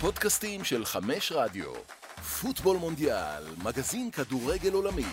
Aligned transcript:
הפודקאסטים 0.00 0.64
של 0.64 0.84
חמש 0.84 1.32
רדיו. 1.32 1.72
פוטבול 2.40 2.76
מונדיאל, 2.76 3.42
מגזין 3.64 4.10
כדורגל 4.10 4.72
עולמי. 4.72 5.04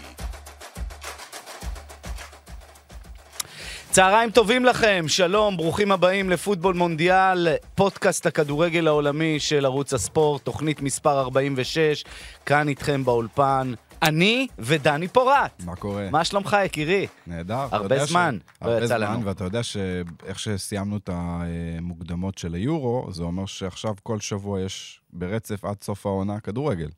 צהריים 3.92 4.32
טובים 4.32 4.66
לכם, 4.66 5.06
שלום, 5.08 5.58
ברוכים 5.58 5.92
הבאים 5.92 6.30
לפוטבול 6.30 6.76
מונדיאל, 6.76 7.48
פודקאסט 7.76 8.26
הכדורגל 8.26 8.88
העולמי 8.88 9.40
של 9.40 9.66
ערוץ 9.66 9.94
הספורט, 9.94 10.44
תוכנית 10.44 10.82
מספר 10.82 11.20
46, 11.20 12.04
כאן 12.46 12.68
איתכם 12.68 13.06
באולפן, 13.06 13.74
אני 14.04 14.48
ודני 14.60 15.08
פורט. 15.08 15.64
מה 15.66 15.76
קורה? 15.76 16.10
מה 16.12 16.24
שלומך, 16.24 16.58
יקירי? 16.66 17.08
נהדר. 17.28 17.68
הרבה 17.72 18.06
זמן 18.06 18.38
ש... 18.42 18.62
לא 18.62 18.72
הרבה 18.72 18.86
יצא 18.86 18.98
זמן, 18.98 19.02
לנו. 19.02 19.26
ואתה 19.26 19.44
יודע 19.44 19.64
שאיך 19.64 20.40
שסיימנו 20.40 20.98
את 20.98 21.10
המוקדמות 21.14 22.38
של 22.38 22.54
היורו, 22.54 23.08
זה 23.12 23.24
אומר 23.24 23.46
שעכשיו 23.46 23.96
כל 24.04 24.20
שבוע 24.20 24.62
יש 24.62 25.02
ברצף 25.14 25.66
עד 25.66 25.76
סוף 25.82 26.06
העונה 26.06 26.40
כדורגל. 26.40 26.90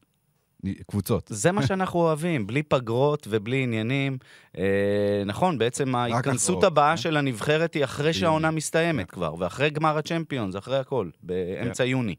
קבוצות. 0.88 1.28
זה 1.34 1.52
מה 1.52 1.68
שאנחנו 1.68 2.00
אוהבים, 2.00 2.48
בלי 2.48 2.64
פגרות 2.64 3.28
ובלי 3.30 3.64
עניינים. 3.64 4.18
אה, 4.58 4.64
נכון, 5.26 5.58
בעצם 5.58 5.96
ההתכנסות 5.96 6.64
הבאה 6.64 6.92
אה? 6.92 6.98
של 6.98 7.18
הנבחרת 7.18 7.74
היא 7.74 7.84
אחרי 7.84 8.14
שהעונה 8.14 8.52
מסתיימת 8.52 9.12
כבר, 9.12 9.36
ואחרי 9.40 9.70
גמר 9.70 9.98
הצ'מפיונס, 9.98 10.56
אחרי 10.56 10.78
הכל, 10.78 11.10
באמצע 11.24 11.86
יוני. 11.86 12.16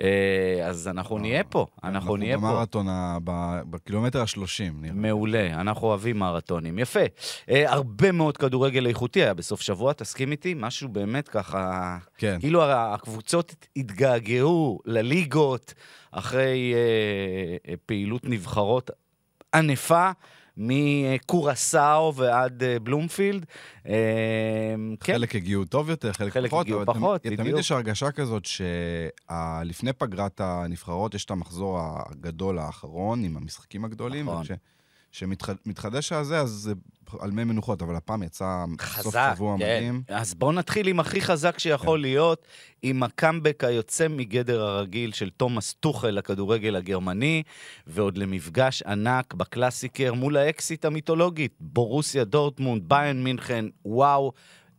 אה, 0.00 0.66
אז 0.66 0.88
אנחנו 0.88 1.18
נהיה 1.18 1.44
פה, 1.44 1.66
אנחנו 1.84 2.16
נהיה 2.16 2.36
פה. 2.40 2.46
במרתון, 2.46 2.88
ה- 2.88 3.18
ב- 3.24 3.60
בקילומטר 3.70 4.20
ה-30, 4.20 4.72
נראה. 4.80 4.94
מעולה, 4.94 5.60
אנחנו 5.60 5.86
אוהבים 5.86 6.18
מרתונים. 6.18 6.78
יפה. 6.78 7.00
אה, 7.50 7.72
הרבה 7.72 8.12
מאוד 8.12 8.36
כדורגל 8.36 8.86
איכותי 8.86 9.22
היה 9.22 9.34
בסוף 9.34 9.60
שבוע, 9.60 9.92
תסכים 9.92 10.32
איתי? 10.32 10.54
משהו 10.56 10.88
באמת 10.88 11.28
ככה... 11.28 11.96
כן. 12.18 12.36
כאילו 12.40 12.62
הקבוצות 12.64 13.54
התגעגעו 13.76 14.80
לליגות 14.86 15.74
אחרי 16.12 16.74
אה, 16.74 16.78
אה, 17.68 17.74
פעילות 17.86 18.24
נבחרות 18.24 18.90
ענפה. 19.54 20.10
מקורסאו 20.56 22.14
ועד 22.14 22.62
אה, 22.62 22.78
בלומפילד. 22.78 23.46
אה, 23.88 23.94
כן, 25.00 25.12
חלק 25.12 25.36
הגיעו 25.36 25.64
טוב 25.64 25.90
יותר, 25.90 26.12
חלק, 26.12 26.32
חלק 26.32 26.50
פחות. 26.50 26.66
הגיעו 26.66 26.82
אבל 26.82 26.94
פחות, 26.94 27.26
בדיוק. 27.26 27.40
תמיד 27.40 27.56
יש 27.56 27.72
הרגשה 27.72 28.10
כזאת 28.10 28.44
שלפני 28.44 29.92
פגרת 29.92 30.40
הנבחרות 30.40 31.14
יש 31.14 31.24
את 31.24 31.30
המחזור 31.30 31.80
הגדול 31.80 32.58
האחרון 32.58 33.24
עם 33.24 33.36
המשחקים 33.36 33.84
הגדולים. 33.84 34.26
נכון. 34.26 34.44
וכשמתחדש 35.12 36.12
הזה, 36.12 36.38
אז 36.40 36.50
זה 36.50 36.72
על 37.20 37.30
מי 37.30 37.44
מנוחות, 37.44 37.82
אבל 37.82 37.96
הפעם 37.96 38.22
יצא 38.22 38.64
סוף 38.80 38.80
חזק, 39.06 39.32
שבוע 39.34 39.56
כן. 39.58 39.64
מדהים. 39.64 40.02
אז 40.08 40.34
בואו 40.34 40.52
נתחיל 40.52 40.86
עם 40.88 41.00
הכי 41.00 41.20
חזק 41.20 41.58
שיכול 41.58 41.98
כן. 41.98 42.02
להיות, 42.02 42.46
עם 42.82 43.02
הקאמבק 43.02 43.64
היוצא 43.64 44.08
מגדר 44.08 44.62
הרגיל 44.62 45.12
של 45.12 45.30
תומאס 45.30 45.74
טוחל 45.80 46.10
לכדורגל 46.10 46.76
הגרמני, 46.76 47.42
ועוד 47.86 48.18
למפגש 48.18 48.82
ענק 48.82 49.34
ב 49.34 49.42
Klassiker 49.42 50.12
מול 50.14 50.36
האקסית 50.36 50.84
המיתולוגית, 50.84 51.54
בורוסיה 51.60 52.24
דורטמונד, 52.24 52.82
באיירן 52.88 53.24
מינכן, 53.24 53.64
וואו. 53.84 54.32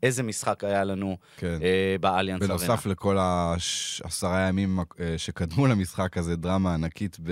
איזה 0.03 0.23
משחק 0.23 0.63
היה 0.63 0.83
לנו 0.83 1.17
כן. 1.37 1.57
אה, 1.63 1.95
באליאנס 2.01 2.41
ארנה. 2.41 2.57
בנוסף 2.57 2.85
לכל 2.85 3.17
הש- 3.19 4.01
עשרה 4.01 4.39
ימים 4.47 4.79
אה, 4.99 5.17
שקדמו 5.17 5.67
למשחק 5.67 6.17
הזה, 6.17 6.35
דרמה 6.35 6.73
ענקית 6.73 7.17
ב... 7.23 7.31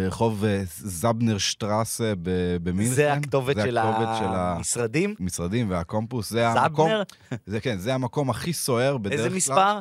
ברחוב 0.00 0.44
אה, 0.44 0.62
זבנר 0.66 1.38
שטראסה 1.38 2.12
ב- 2.22 2.56
במינכן. 2.62 2.94
זה 2.94 3.12
הכתובת 3.12 3.56
זה 3.56 3.62
של 3.62 3.78
המשרדים? 3.78 5.14
המשרדים 5.20 5.70
והקמפוס. 5.70 6.30
זה 6.30 6.48
המקום, 6.48 6.88
זבנר? 6.88 7.02
זה 7.46 7.60
כן, 7.60 7.78
זה 7.78 7.94
המקום 7.94 8.30
הכי 8.30 8.52
סוער 8.52 8.98
בדרך 8.98 9.12
כלל. 9.18 9.24
איזה 9.26 9.36
מספר? 9.36 9.78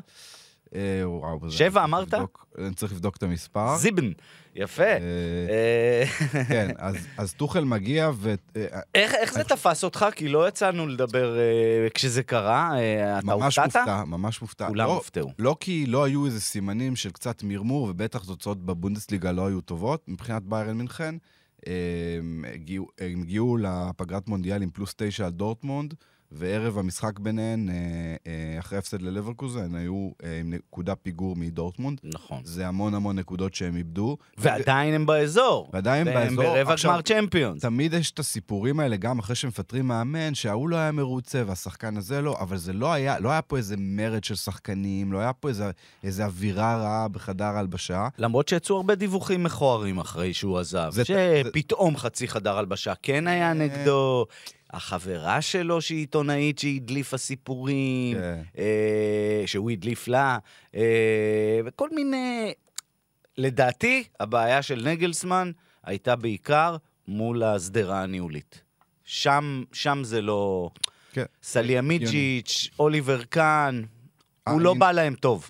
אה, 0.75 1.01
וואו, 1.05 1.51
שבע, 1.51 1.83
אמרת? 1.83 2.13
לבדוק- 2.13 2.45
אני 2.57 2.73
צריך 2.75 2.91
לבדוק 2.91 3.17
את 3.17 3.23
המספר. 3.23 3.77
זיבן. 3.77 4.11
יפה. 4.59 4.83
אה, 4.83 4.97
אה, 5.49 6.43
כן, 6.43 6.71
אז- 7.17 7.33
טוחל 7.33 7.63
מגיע 7.63 8.09
ו... 8.13 8.33
אה, 8.55 8.79
איך 8.95 9.33
זה 9.33 9.43
תפס 9.43 9.83
אותך? 9.83 10.05
כי 10.15 10.27
לא 10.27 10.47
יצאנו 10.47 10.87
לדבר 10.87 11.37
כשזה 11.93 12.23
קרה. 12.23 12.71
אתה 13.19 13.25
ממש 13.25 13.59
הופתעת? 13.59 13.75
מופתע, 13.87 14.03
ממש 14.03 14.41
מופתע. 14.41 14.67
כולם 14.67 14.87
לא- 14.87 14.95
הופתעו. 14.95 15.31
לא 15.39 15.55
כי 15.59 15.85
לא 15.85 16.03
היו 16.03 16.25
איזה 16.25 16.41
סימנים 16.41 16.95
של 16.95 17.11
קצת 17.11 17.43
מרמור, 17.43 17.83
ובטח 17.89 18.25
תוצאות 18.25 18.65
בבונדסליגה 18.65 19.31
לא 19.31 19.47
היו 19.47 19.61
טובות, 19.61 20.03
מבחינת 20.07 20.43
ביירן 20.43 20.77
מינכן. 20.77 21.15
הם 22.19 22.45
הגיעו 22.99 23.57
לפגרת 23.57 24.27
מונדיאל 24.27 24.61
עם 24.61 24.69
פלוס 24.69 24.93
תשע 24.97 25.25
על 25.25 25.31
דורטמונד, 25.31 25.93
וערב 26.31 26.77
המשחק 26.77 27.19
ביניהן, 27.19 27.69
אה, 27.69 27.75
אה, 28.27 28.59
אחרי 28.59 28.77
הפסד 28.77 29.01
ללברקוזן, 29.01 29.75
היו 29.75 30.09
אה, 30.23 30.39
עם 30.39 30.53
נקודה 30.53 30.95
פיגור 30.95 31.35
מדורטמונד. 31.35 31.99
נכון. 32.03 32.41
זה 32.43 32.67
המון 32.67 32.93
המון 32.93 33.19
נקודות 33.19 33.53
שהם 33.53 33.75
איבדו. 33.77 34.17
ועדיין 34.37 34.93
הם 34.93 35.05
באזור. 35.05 35.69
ועדיין 35.73 36.07
הם 36.07 36.15
והם 36.15 36.35
באזור. 36.35 36.53
ברבע 36.55 36.73
עכשיו, 36.73 36.91
גמר 36.91 37.01
צ'מפיונס. 37.01 37.61
תמיד 37.61 37.93
יש 37.93 38.11
את 38.11 38.19
הסיפורים 38.19 38.79
האלה, 38.79 38.95
גם 38.97 39.19
אחרי 39.19 39.35
שמפטרים 39.35 39.87
מאמן, 39.87 40.35
שההוא 40.35 40.69
לא 40.69 40.75
היה 40.75 40.91
מרוצה 40.91 41.43
והשחקן 41.47 41.97
הזה 41.97 42.21
לא, 42.21 42.37
אבל 42.39 42.57
זה 42.57 42.73
לא 42.73 42.93
היה, 42.93 43.19
לא 43.19 43.29
היה 43.29 43.41
פה 43.41 43.57
איזה 43.57 43.75
מרד 43.77 44.23
של 44.23 44.35
שחקנים, 44.35 45.11
לא 45.13 45.19
היה 45.19 45.33
פה 45.33 45.47
איזה, 45.49 45.71
איזה 46.03 46.25
אווירה 46.25 46.77
רעה 46.77 47.07
בחדר 47.07 47.43
ההלבשה. 47.45 48.07
למרות 48.17 48.47
שיצאו 48.47 48.75
הרבה 48.75 48.95
דיווחים 48.95 49.43
מכוערים 49.43 49.97
אחרי 49.97 50.33
שהוא 50.33 50.57
עזב. 50.59 50.89
זה- 50.91 51.03
שפתאום 51.05 51.97
חצי 51.97 52.27
חדר 52.27 52.57
הלבשה 52.57 52.93
כן 53.03 53.27
היה 53.27 53.53
נגדו. 53.53 54.25
החברה 54.73 55.41
שלו 55.41 55.81
שהיא 55.81 55.99
עיתונאית 55.99 56.59
שהדליפה 56.59 57.17
סיפורים, 57.17 58.17
כן. 58.17 58.41
אה, 58.57 59.43
שהוא 59.45 59.71
הדליף 59.71 60.07
לה, 60.07 60.37
אה, 60.75 60.81
וכל 61.65 61.89
מיני... 61.95 62.53
לדעתי, 63.37 64.03
הבעיה 64.19 64.61
של 64.61 64.87
נגלסמן 64.87 65.51
הייתה 65.83 66.15
בעיקר 66.15 66.77
מול 67.07 67.43
השדרה 67.43 68.03
הניהולית. 68.03 68.61
שם, 69.03 69.63
שם 69.73 70.01
זה 70.03 70.21
לא... 70.21 70.69
כן. 71.13 71.23
סליאמיצ'יץ', 71.43 72.69
אוליבר 72.79 73.23
קאן, 73.23 73.81
הוא 74.47 74.55
אני- 74.55 74.63
לא 74.63 74.73
בא 74.73 74.91
להם 74.91 75.13
טוב. 75.15 75.49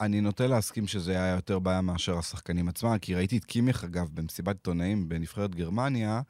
אני 0.00 0.20
נוטה 0.20 0.46
להסכים 0.46 0.86
שזה 0.86 1.12
היה 1.12 1.34
יותר 1.34 1.58
בעיה 1.58 1.80
מאשר 1.80 2.18
השחקנים 2.18 2.68
עצמם, 2.68 2.96
כי 3.00 3.14
ראיתי 3.14 3.36
את 3.36 3.44
קימיך, 3.44 3.84
אגב, 3.84 4.08
במסיבת 4.14 4.56
עיתונאים 4.56 5.08
בנבחרת 5.08 5.54
גרמניה, 5.54 6.20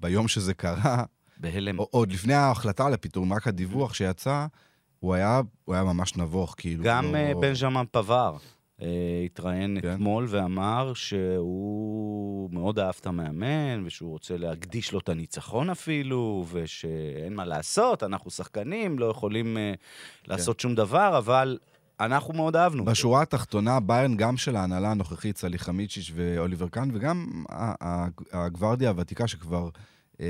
ביום 0.00 0.28
שזה 0.28 0.54
קרה, 0.54 1.04
בהלם. 1.36 1.76
עוד 1.78 2.12
לפני 2.12 2.34
ההחלטה 2.34 2.86
על 2.86 2.94
הפיטורים, 2.94 3.32
רק 3.32 3.46
הדיווח 3.46 3.94
שיצא, 3.94 4.46
הוא 5.00 5.14
היה, 5.14 5.40
הוא 5.64 5.74
היה 5.74 5.84
ממש 5.84 6.16
נבוך, 6.16 6.54
כאילו. 6.58 6.84
גם 6.84 7.12
לא... 7.12 7.18
אה, 7.18 7.32
בנז'מן 7.40 7.84
פבר 7.90 8.36
אה, 8.82 9.22
התראיין 9.24 9.78
כן. 9.82 9.94
אתמול 9.94 10.26
ואמר 10.28 10.92
שהוא 10.94 12.50
מאוד 12.52 12.78
אהב 12.78 12.94
את 13.00 13.06
המאמן, 13.06 13.82
ושהוא 13.86 14.10
רוצה 14.10 14.36
להקדיש 14.36 14.92
לו 14.92 14.98
את 14.98 15.08
הניצחון 15.08 15.70
אפילו, 15.70 16.44
ושאין 16.52 17.34
מה 17.34 17.44
לעשות, 17.44 18.02
אנחנו 18.02 18.30
שחקנים, 18.30 18.98
לא 18.98 19.06
יכולים 19.06 19.58
אה, 19.58 19.72
לעשות 20.26 20.60
שום 20.60 20.74
דבר, 20.74 21.18
אבל 21.18 21.58
אנחנו 22.04 22.34
מאוד 22.34 22.56
אהבנו. 22.56 22.80
אותו. 22.80 22.90
בשורה 22.90 23.22
התחתונה, 23.22 23.80
ביירן 23.80 24.16
גם 24.16 24.36
של 24.36 24.56
ההנהלה 24.56 24.90
הנוכחית, 24.90 25.38
סליחמיצ'יץ' 25.38 26.10
ואוליבר 26.14 26.68
קאן, 26.68 26.88
וגם 26.92 27.44
הגוורדיה 28.32 28.88
הוותיקה 28.88 29.26
שכבר 29.28 29.68
אה, 30.20 30.26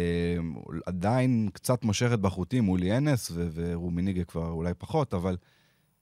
עדיין 0.87 1.49
קצת 1.53 1.85
מושכת 1.85 2.19
בחוטים, 2.19 2.65
מולי 2.65 2.97
אנס 2.97 3.31
ו- 3.35 3.49
ורומיניגה 3.55 4.25
כבר 4.25 4.49
אולי 4.51 4.73
פחות, 4.79 5.15
אבל 5.15 5.37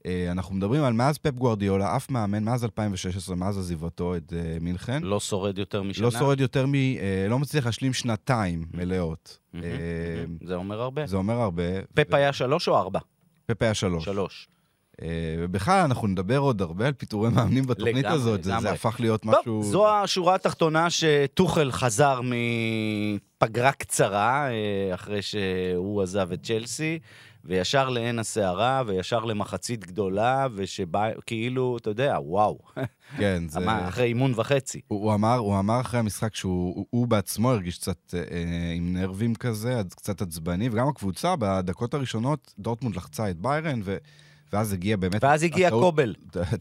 אה, 0.06 0.28
אנחנו 0.30 0.54
מדברים 0.54 0.82
על 0.82 0.92
מאז 0.92 1.18
פפ 1.18 1.34
גוורדיולה, 1.34 1.96
אף 1.96 2.10
מאמן, 2.10 2.44
מאז 2.44 2.64
2016, 2.64 3.36
מאז 3.36 3.58
עזיבתו 3.58 4.16
את 4.16 4.32
אה, 4.32 4.56
מינכן, 4.60 5.02
לא 5.02 5.20
שורד 5.20 5.58
יותר 5.58 5.82
משנה. 5.82 6.04
לא 6.04 6.10
שורד 6.10 6.40
יותר 6.40 6.66
מ... 6.66 6.74
אה, 6.74 7.26
לא 7.28 7.38
מצליח 7.38 7.66
להשלים 7.66 7.92
שנתיים 7.92 8.64
מלאות. 8.74 9.38
מהמם, 9.52 9.64
אה, 9.64 9.70
מהמם. 10.20 10.36
זה 10.44 10.54
אומר 10.54 10.80
הרבה. 10.80 11.06
זה 11.06 11.16
אומר 11.16 11.34
הרבה. 11.34 11.62
פפ 11.94 12.14
היה 12.14 12.32
שלוש 12.32 12.68
או 12.68 12.76
ארבע? 12.76 12.98
פפ 13.46 13.62
היה 13.62 13.74
שלוש. 13.74 14.04
שלוש. 14.04 14.48
אה, 15.02 15.06
ובכלל, 15.38 15.80
אנחנו 15.84 16.06
נדבר 16.08 16.38
עוד 16.38 16.62
הרבה 16.62 16.86
על 16.86 16.92
פיטורי 16.92 17.30
מאמנים 17.30 17.66
בתוכנית 17.66 17.96
לגמרי, 17.96 18.14
הזאת. 18.14 18.44
זה- 18.44 18.50
לגמרי. 18.50 18.62
זה 18.62 18.70
הפך 18.72 18.96
להיות 19.00 19.22
טוב, 19.22 19.34
משהו... 19.40 19.62
זו 19.62 19.88
השורה 19.90 20.34
התחתונה 20.34 20.86
שטוחל 20.90 21.72
חזר 21.72 22.20
מפגרה 23.42 23.72
קצרה, 23.72 24.48
אה, 24.50 24.94
אחרי 24.94 25.22
שהוא 25.22 26.02
עזב 26.02 26.32
את 26.32 26.42
צ'לסי, 26.42 26.98
וישר 27.44 27.88
לעין 27.88 28.18
הסערה, 28.18 28.82
וישר 28.86 29.24
למחצית 29.24 29.86
גדולה, 29.86 30.46
ושבא, 30.54 31.08
כאילו, 31.26 31.76
אתה 31.80 31.90
יודע, 31.90 32.16
וואו. 32.22 32.58
כן, 33.18 33.42
זה... 33.48 33.60
מה, 33.60 33.88
אחרי 33.88 34.04
אימון 34.06 34.32
וחצי. 34.36 34.80
הוא, 34.88 35.00
הוא, 35.04 35.14
אמר, 35.14 35.36
הוא 35.36 35.58
אמר 35.58 35.80
אחרי 35.80 36.00
המשחק 36.00 36.34
שהוא 36.34 36.74
הוא, 36.76 36.86
הוא 36.90 37.06
בעצמו 37.06 37.50
הרגיש 37.50 37.78
קצת 37.78 38.14
אה, 38.14 38.20
עם 38.76 38.92
נרבים 38.96 39.34
כזה, 39.34 39.80
קצת 39.96 40.22
עצבני, 40.22 40.68
וגם 40.72 40.88
הקבוצה, 40.88 41.34
בדקות 41.38 41.94
הראשונות, 41.94 42.54
דורטמונד 42.58 42.96
לחצה 42.96 43.30
את 43.30 43.36
ביירן, 43.36 43.80
ו, 43.84 43.96
ואז 44.52 44.72
הגיע 44.72 44.96
באמת... 44.96 45.24
ואז 45.24 45.42
הגיע 45.42 45.68
הטעות- 45.68 45.82
קובל. 45.82 46.14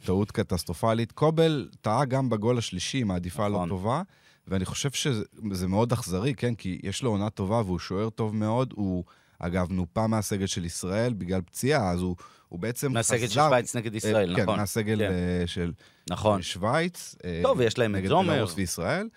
טעות 0.06 0.32
קטסטרופלית. 0.32 1.12
קובל 1.12 1.70
טעה 1.82 2.06
גם 2.06 2.30
בגול 2.30 2.58
השלישי 2.58 2.98
עם 2.98 3.12
העדיפה 3.12 3.46
הלא 3.46 3.56
נכון. 3.56 3.70
טובה, 3.70 4.02
ואני 4.48 4.66
חושב 4.66 4.92
שזה 4.92 5.24
זה 5.52 5.68
מאוד 5.68 5.92
אכזרי, 5.92 6.34
כן? 6.34 6.56
כי 6.56 6.80
יש 6.84 7.04
לו 7.04 7.10
עונה 7.10 7.30
טובה 7.30 7.62
והוא 7.62 7.80
שוער 7.80 8.10
טוב 8.10 8.36
מאוד, 8.36 8.74
הוא 8.76 9.04
אגב, 9.40 9.72
נופה 9.72 10.08
מהסגל 10.08 10.46
של 10.46 10.66
ישראל 10.66 11.14
בגלל 11.14 11.42
פציעה, 11.42 11.92
אז 11.92 12.02
הוא, 12.02 12.16
הוא 12.50 12.60
בעצם 12.60 12.94
מהסגל 12.94 13.20
של 13.20 13.26
חזר... 13.26 13.46
שווייץ 13.48 13.76
נגד 13.76 13.96
ישראל, 13.96 14.36
כן, 14.36 14.42
נכון. 14.42 14.60
מהסגל 14.60 14.98
כן. 14.98 15.12
אה, 15.12 15.44
של 15.48 15.72
נכון. 16.10 16.42
שווייץ. 16.42 17.16
אה, 17.26 17.40
טוב, 17.44 17.60
ויש 17.60 17.78
להם 17.78 17.96
את 17.96 18.00
נגד 18.00 18.10
זומר. 18.10 18.34
בלרוס 18.34 18.54
וישראל. 18.56 19.08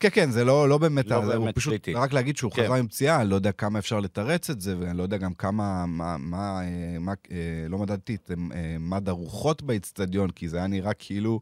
כן, 0.00 0.08
כן, 0.12 0.30
זה 0.30 0.44
לא, 0.44 0.68
לא 0.68 0.78
באמת, 0.78 1.06
לא 1.06 1.14
הוא 1.14 1.34
באמת 1.34 1.54
פשוט, 1.54 1.70
קריטי. 1.70 1.94
רק 1.94 2.12
להגיד 2.12 2.36
שהוא 2.36 2.52
כן. 2.52 2.64
חזר 2.64 2.74
עם 2.74 2.88
פציעה, 2.88 3.20
אני 3.20 3.30
לא 3.30 3.34
יודע 3.34 3.52
כמה 3.52 3.78
אפשר 3.78 4.00
לתרץ 4.00 4.50
את 4.50 4.60
זה, 4.60 4.76
ואני 4.78 4.98
לא 4.98 5.02
יודע 5.02 5.16
גם 5.16 5.34
כמה, 5.34 5.86
מה, 5.86 6.16
מה, 6.18 6.60
אה, 6.62 6.98
מה 7.00 7.12
אה, 7.30 7.36
לא 7.68 7.78
מדדתי 7.78 8.14
את 8.14 8.30
אה, 8.30 8.76
מד 8.80 9.08
הרוחות 9.08 9.62
באיצטדיון, 9.62 10.30
כי 10.30 10.48
זה 10.48 10.56
היה 10.56 10.66
נראה 10.66 10.94
כאילו, 10.94 11.40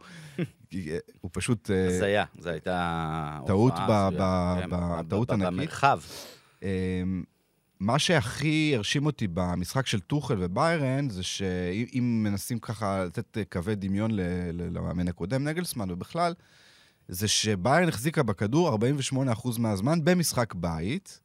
הוא 1.21 1.31
פשוט... 1.33 1.71
הזיה, 1.89 2.25
זו 2.39 2.51
הייתה... 2.51 3.39
טעות 3.47 3.73
הופעה 3.73 4.11
ב-. 4.11 4.15
ב- 4.19 4.61
כן, 4.61 4.71
ב- 4.71 5.09
טעות 5.09 5.31
ענקית. 5.31 5.47
במרחב. 5.47 6.01
אמ, 6.63 7.25
מה 7.81 7.99
שהכי 7.99 8.73
הרשים 8.77 9.07
אותי 9.07 9.27
במשחק 9.35 9.87
של 9.87 10.01
טוחל 10.01 10.37
וביירן, 10.39 11.09
זה 11.09 11.23
שאם 11.23 12.21
מנסים 12.25 12.59
ככה 12.59 13.05
לתת 13.05 13.39
קווי 13.53 13.75
דמיון 13.75 14.11
למאמן 14.53 15.09
הקודם, 15.09 15.45
נגלסמן, 15.45 15.91
ובכלל, 15.91 16.35
זה 17.09 17.29
שביירן 17.29 17.89
החזיקה 17.89 18.23
בכדור 18.23 18.79
48% 19.15 19.59
מהזמן 19.59 20.05
במשחק 20.05 20.55
בית, 20.55 21.21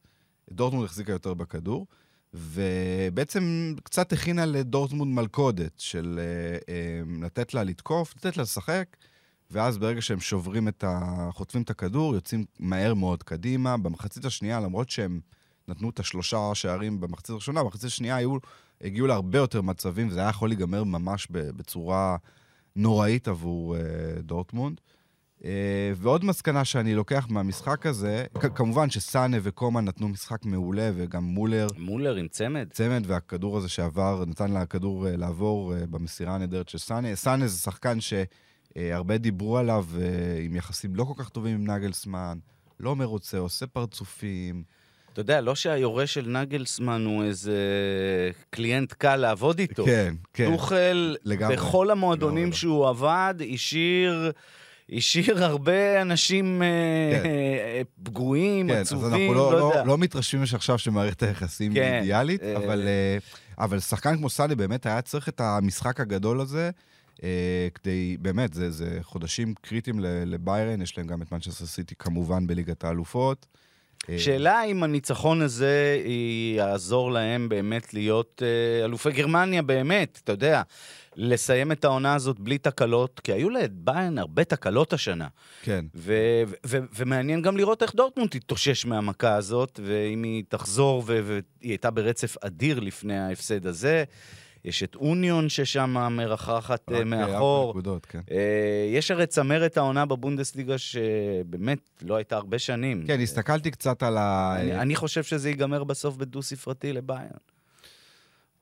דורטמונד 0.50 0.84
החזיקה 0.84 1.12
יותר 1.12 1.34
בכדור, 1.34 1.86
ובעצם 2.34 3.74
קצת 3.82 4.12
הכינה 4.12 4.46
לדורטמונד 4.46 5.14
מלכודת 5.14 5.78
של 5.78 6.20
אה, 6.22 6.74
אה, 6.74 7.24
לתת 7.26 7.54
לה 7.54 7.64
לתקוף, 7.64 8.14
לתת 8.16 8.36
לה 8.36 8.42
לשחק, 8.42 8.96
ואז 9.50 9.78
ברגע 9.78 10.02
שהם 10.02 10.20
שוברים 10.20 10.68
את 10.68 10.84
ה... 10.84 11.28
חוטפים 11.32 11.62
את 11.62 11.70
הכדור, 11.70 12.14
יוצאים 12.14 12.44
מהר 12.58 12.94
מאוד 12.94 13.22
קדימה. 13.22 13.76
במחצית 13.76 14.24
השנייה, 14.24 14.60
למרות 14.60 14.90
שהם 14.90 15.20
נתנו 15.68 15.90
את 15.90 16.00
השלושה 16.00 16.50
שערים 16.54 17.00
במחצית 17.00 17.30
הראשונה, 17.30 17.62
במחצית 17.62 17.84
השנייה 17.84 18.16
היו, 18.16 18.36
הגיעו 18.80 19.06
להרבה 19.06 19.38
יותר 19.38 19.62
מצבים, 19.62 20.08
וזה 20.08 20.20
היה 20.20 20.28
יכול 20.28 20.48
להיגמר 20.48 20.84
ממש 20.84 21.26
בצורה 21.30 22.16
נוראית 22.76 23.28
עבור 23.28 23.76
אה, 23.76 23.80
דורטמונד. 24.20 24.80
אה, 24.80 25.01
ועוד 25.96 26.24
מסקנה 26.24 26.64
שאני 26.64 26.94
לוקח 26.94 27.26
מהמשחק 27.30 27.86
הזה, 27.86 28.24
כמובן 28.54 28.90
שסאנה 28.90 29.36
וקומן 29.42 29.84
נתנו 29.84 30.08
משחק 30.08 30.44
מעולה, 30.44 30.90
וגם 30.94 31.24
מולר, 31.24 31.66
מולר 31.78 32.14
עם 32.16 32.28
צמד. 32.28 32.68
צמד, 32.72 33.02
והכדור 33.06 33.56
הזה 33.56 33.68
שעבר, 33.68 34.24
נתן 34.26 34.52
לכדור 34.52 35.08
אה, 35.08 35.16
לעבור 35.16 35.74
אה, 35.74 35.86
במסירה 35.90 36.34
הנהדרת 36.34 36.68
של 36.68 36.78
סאנה. 36.78 37.14
סאנה 37.14 37.46
זה 37.46 37.58
שחקן 37.58 37.98
שהרבה 38.00 39.18
דיברו 39.18 39.58
עליו, 39.58 39.86
אה, 40.00 40.42
עם 40.44 40.56
יחסים 40.56 40.94
לא 40.94 41.04
כל 41.04 41.22
כך 41.22 41.28
טובים 41.28 41.54
עם 41.54 41.70
נגלסמן, 41.70 42.38
לא 42.80 42.96
מרוצה, 42.96 43.38
עושה 43.38 43.66
פרצופים. 43.66 44.62
אתה 45.12 45.20
יודע, 45.20 45.40
לא 45.40 45.54
שהיורש 45.54 46.14
של 46.14 46.28
נגלסמן 46.28 47.04
הוא 47.04 47.24
איזה 47.24 47.58
client 48.50 48.92
קל 48.92 49.16
לעבוד 49.16 49.58
איתו. 49.58 49.84
כן, 49.84 50.14
כן. 50.32 50.50
טוחל, 50.50 51.16
לגמרי. 51.24 51.56
בכל 51.56 51.90
המועדונים 51.90 52.42
לגמרי. 52.42 52.56
שהוא 52.56 52.88
עבד, 52.88 53.34
השאיר... 53.54 54.32
השאיר 54.96 55.44
הרבה 55.44 56.02
אנשים 56.02 56.62
אה, 56.62 56.68
כן. 57.22 57.26
אה, 57.28 57.82
פגועים, 58.02 58.68
כן, 58.68 58.74
אז 58.74 58.86
עצובים, 58.86 59.12
אנחנו 59.12 59.34
לא, 59.34 59.52
לא, 59.52 59.56
יודע. 59.56 59.80
לא, 59.80 59.86
לא 59.86 59.98
מתרשמים 59.98 60.46
שעכשיו 60.46 60.78
שמערכת 60.78 61.22
היחסים 61.22 61.74
כן, 61.74 61.80
היא 61.80 61.92
אידיאלית, 61.92 62.42
אה, 62.42 62.56
אבל, 62.56 62.88
אבל 63.58 63.80
שחקן 63.80 64.16
כמו 64.16 64.30
סאנה 64.30 64.54
באמת 64.54 64.86
היה 64.86 65.02
צריך 65.02 65.28
את 65.28 65.40
המשחק 65.40 66.00
הגדול 66.00 66.40
הזה, 66.40 66.70
כדי, 67.74 68.16
באמת, 68.20 68.54
זה, 68.54 68.70
זה 68.70 68.98
חודשים 69.02 69.54
קריטיים 69.60 70.00
לבאיירן, 70.00 70.82
יש 70.82 70.98
להם 70.98 71.06
גם 71.06 71.22
את 71.22 71.32
מנצ'סטר 71.32 71.66
סיטי 71.66 71.94
כמובן 71.98 72.46
בליגת 72.46 72.84
האלופות. 72.84 73.46
אה, 74.10 74.18
שאלה 74.18 74.64
אם 74.64 74.82
הניצחון 74.82 75.42
הזה 75.42 75.98
יעזור 76.56 77.12
להם 77.12 77.48
באמת 77.48 77.94
להיות 77.94 78.42
אה, 78.44 78.84
אלופי 78.84 79.10
גרמניה 79.12 79.62
באמת, 79.62 80.20
אתה 80.24 80.32
יודע, 80.32 80.62
לסיים 81.16 81.72
את 81.72 81.84
העונה 81.84 82.14
הזאת 82.14 82.40
בלי 82.40 82.58
תקלות, 82.58 83.20
כי 83.24 83.32
היו 83.32 83.50
לביירן 83.50 84.18
הרבה 84.18 84.44
תקלות 84.44 84.92
השנה. 84.92 85.28
כן. 85.62 85.84
ו- 85.94 86.42
ו- 86.46 86.56
ו- 86.66 86.86
ומעניין 86.96 87.42
גם 87.42 87.56
לראות 87.56 87.82
איך 87.82 87.94
דורטמונד 87.94 88.30
תתאושש 88.30 88.86
מהמכה 88.86 89.34
הזאת, 89.34 89.80
ואם 89.84 90.22
היא 90.22 90.44
תחזור, 90.48 91.02
והיא 91.06 91.42
הייתה 91.62 91.90
ברצף 91.90 92.36
אדיר 92.44 92.80
לפני 92.80 93.18
ההפסד 93.18 93.66
הזה. 93.66 94.04
יש 94.64 94.82
את 94.82 94.94
אוניון 94.94 95.48
ששם 95.48 95.90
מרחחת 96.10 96.92
אה, 96.92 96.94
רק, 96.94 97.00
אה, 97.00 97.04
מאחור. 97.04 97.60
ארבע 97.60 97.70
נקודות, 97.70 98.06
כן. 98.06 98.20
אה, 98.30 98.88
יש 98.92 99.10
הרי 99.10 99.26
צמרת 99.26 99.76
העונה 99.76 100.06
בבונדסליגה 100.06 100.78
שבאמת 100.78 101.78
לא 102.02 102.16
הייתה 102.16 102.36
הרבה 102.36 102.58
שנים. 102.58 103.04
כן, 103.06 103.20
הסתכלתי 103.20 103.70
קצת 103.70 104.02
על 104.02 104.18
ה... 104.18 104.56
אני, 104.60 104.78
אני 104.78 104.96
חושב 104.96 105.22
שזה 105.22 105.48
ייגמר 105.48 105.84
בסוף 105.84 106.16
בדו-ספרתי 106.16 106.92
לביירן. 106.92 107.28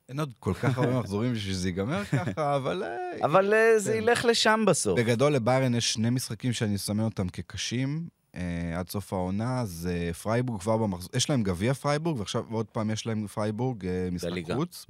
אין 0.09 0.19
עוד 0.19 0.33
כל 0.39 0.53
כך 0.53 0.77
הרבה 0.77 0.99
מחזורים 0.99 1.33
בשביל 1.33 1.53
שזה 1.53 1.67
ייגמר 1.67 2.05
ככה, 2.05 2.55
אבל... 2.55 2.83
אה, 2.83 3.25
אבל 3.25 3.53
אה, 3.53 3.79
זה 3.79 3.91
כן. 3.91 3.97
ילך 3.97 4.25
לשם 4.25 4.63
בסוף. 4.67 4.99
בגדול 4.99 5.33
לביירן 5.33 5.75
יש 5.75 5.93
שני 5.93 6.09
משחקים 6.09 6.53
שאני 6.53 6.75
אסמן 6.75 7.03
אותם 7.03 7.29
כקשים 7.29 8.07
אה, 8.35 8.79
עד 8.79 8.89
סוף 8.89 9.13
העונה, 9.13 9.65
זה 9.65 10.11
פרייבורג 10.21 10.61
כבר 10.61 10.77
במחזור, 10.77 11.09
יש 11.15 11.29
להם 11.29 11.43
גביע 11.43 11.73
פרייבורג, 11.73 12.19
ועכשיו 12.19 12.43
עוד 12.51 12.65
פעם 12.65 12.91
יש 12.91 13.05
להם 13.07 13.27
פרייבורג, 13.27 13.85
אה, 13.85 14.09
משחק. 14.11 14.51
חוץ, 14.55 14.85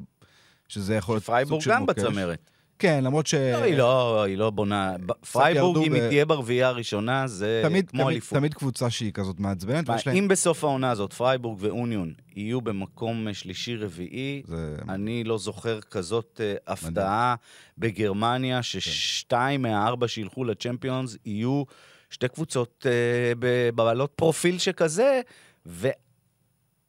שזה 0.72 0.96
יכול 0.96 1.16
להיות 1.16 1.24
פרייבורג 1.24 1.62
סוג 1.62 1.72
של 1.72 1.72
גם 1.72 1.82
מוקש. 1.82 2.04
בצמרת. 2.04 2.50
כן, 2.80 3.04
למרות 3.04 3.28
ש... 3.28 3.34
לא, 3.34 3.64
היא 3.64 3.78
לא, 3.78 4.24
היא 4.24 4.38
לא 4.38 4.50
בונה. 4.50 4.96
פרייבורג, 5.32 5.86
אם 5.86 5.92
ב- 5.92 5.96
היא 5.96 6.08
תהיה 6.08 6.26
ברביעייה 6.26 6.68
הראשונה, 6.68 7.28
זה 7.28 7.62
תמיד, 7.64 7.90
כמו 7.90 8.00
תמיד, 8.04 8.12
אליפות. 8.12 8.38
תמיד 8.38 8.54
קבוצה 8.54 8.90
שהיא 8.90 9.12
כזאת 9.12 9.40
מעצבנת, 9.40 9.90
מה, 9.90 9.96
להם... 10.06 10.16
אם 10.16 10.28
בסוף 10.28 10.64
העונה 10.64 10.92
הזאת 10.92 11.14
פרייבורג 11.14 11.58
ואוניון 11.62 12.14
יהיו 12.36 12.62
במקום 12.62 13.28
שלישי-רביעי, 13.34 14.42
זה... 14.46 14.76
אני 14.90 15.24
לא 15.24 15.38
זוכר 15.38 15.82
כזאת 15.82 16.42
אה, 16.44 16.74
הפתעה 16.74 17.36
בגרמניה, 17.78 18.64
ששתיים 18.64 19.62
מהארבע 19.62 20.08
שילכו 20.08 20.44
לצ'מפיונס 20.44 21.18
יהיו 21.26 21.64
שתי 22.10 22.28
קבוצות 22.28 22.86
אה, 22.90 23.34
ב- 23.40 23.70
בעלות 23.76 24.12
פרופיל 24.16 24.58
שכזה, 24.58 25.22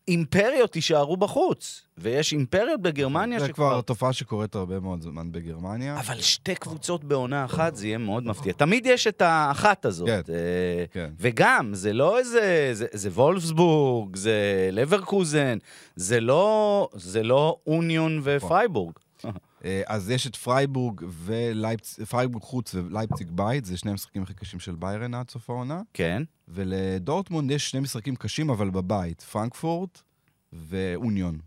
ואימפריות 0.09 0.77
יישארו 0.77 1.17
בחוץ. 1.17 1.83
ויש 1.99 2.33
אימפריות 2.33 2.81
בגרמניה 2.81 3.41
זה 3.41 3.47
שכבר... 3.47 3.71
כבר 3.71 3.81
תופעה 3.81 4.13
שקורית 4.13 4.55
הרבה 4.55 4.81
מאוד 4.81 5.03
זמן 5.03 5.33
בגרמניה. 5.33 6.01
אבל 6.01 6.21
שתי 6.21 6.55
קבוצות 6.55 7.05
בעונה 7.05 7.45
אחת, 7.45 7.77
זה 7.77 7.87
יהיה 7.87 7.99
מאוד 7.99 8.27
מפתיע. 8.27 8.53
תמיד 8.53 8.87
יש 8.87 9.07
את 9.07 9.23
האחת 9.23 9.85
הזאת. 9.85 10.09
כן, 10.09 10.21
אה, 10.29 10.85
כן. 10.93 11.11
וגם, 11.19 11.75
זה 11.75 11.93
לא 11.93 12.19
איזה... 12.19 12.71
זה, 12.73 12.87
זה 12.93 13.09
וולפסבורג, 13.09 14.17
זה 14.17 14.69
לברקוזן, 14.73 15.59
זה 15.97 16.21
לא, 16.21 16.89
זה 16.95 17.23
לא 17.23 17.57
אוניון 17.67 18.21
ופרייבורג. 18.23 18.93
אה, 19.65 19.83
אז 19.87 20.11
יש 20.11 20.27
את 20.27 20.37
פרייבורג 20.37 21.03
ולייפציג, 21.09 22.05
פרייבורג 22.05 22.43
חוץ 22.43 22.75
ולייפציג 22.75 23.31
בית, 23.31 23.65
זה 23.65 23.77
שני 23.77 23.91
המשחקים 23.91 24.23
הכי 24.23 24.35
קשים 24.35 24.61
של 24.61 24.75
ביירן 24.75 25.15
עד 25.15 25.31
סוף 25.31 25.51
העונה. 25.51 25.83
כן. 25.93 26.23
ולדורטמונד 26.49 27.51
יש 27.51 27.71
שני 27.71 27.81
משחקים 27.81 28.17
קשים, 28.17 28.51
אבל 28.51 28.71
בבית, 28.71 29.21
פרנקפורט 29.21 30.03
ואוניון. 30.53 31.39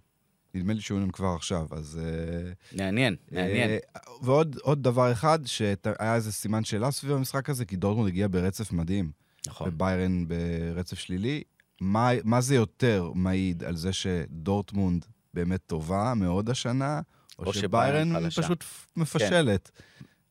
נדמה 0.53 0.73
לי 0.73 0.81
שאוניון 0.81 1.11
כבר 1.11 1.33
עכשיו, 1.35 1.67
אז... 1.71 1.99
אה, 2.03 2.51
מעניין, 2.77 3.15
מעניין. 3.31 3.69
אה, 3.69 3.77
ועוד 4.21 4.55
עוד 4.61 4.83
דבר 4.83 5.11
אחד, 5.11 5.39
שהיה 5.45 6.15
איזה 6.15 6.31
סימן 6.31 6.63
שאלה 6.63 6.91
סביב 6.91 7.11
המשחק 7.11 7.49
הזה, 7.49 7.65
כי 7.65 7.75
דורטמונד 7.75 8.07
הגיע 8.07 8.27
ברצף 8.31 8.71
מדהים, 8.71 9.11
נכון. 9.47 9.69
וביירן 9.69 10.25
ברצף 10.27 10.99
שלילי. 10.99 11.43
מה, 11.81 12.09
מה 12.23 12.41
זה 12.41 12.55
יותר 12.55 13.11
מעיד 13.15 13.63
על 13.63 13.75
זה 13.75 13.93
שדורטמונד 13.93 15.05
באמת 15.33 15.59
טובה 15.67 16.13
מאוד 16.15 16.49
השנה, 16.49 17.01
או, 17.39 17.45
או 17.45 17.53
שביירן. 17.53 18.29
פשוט 18.29 18.63
מפשלת? 18.95 19.71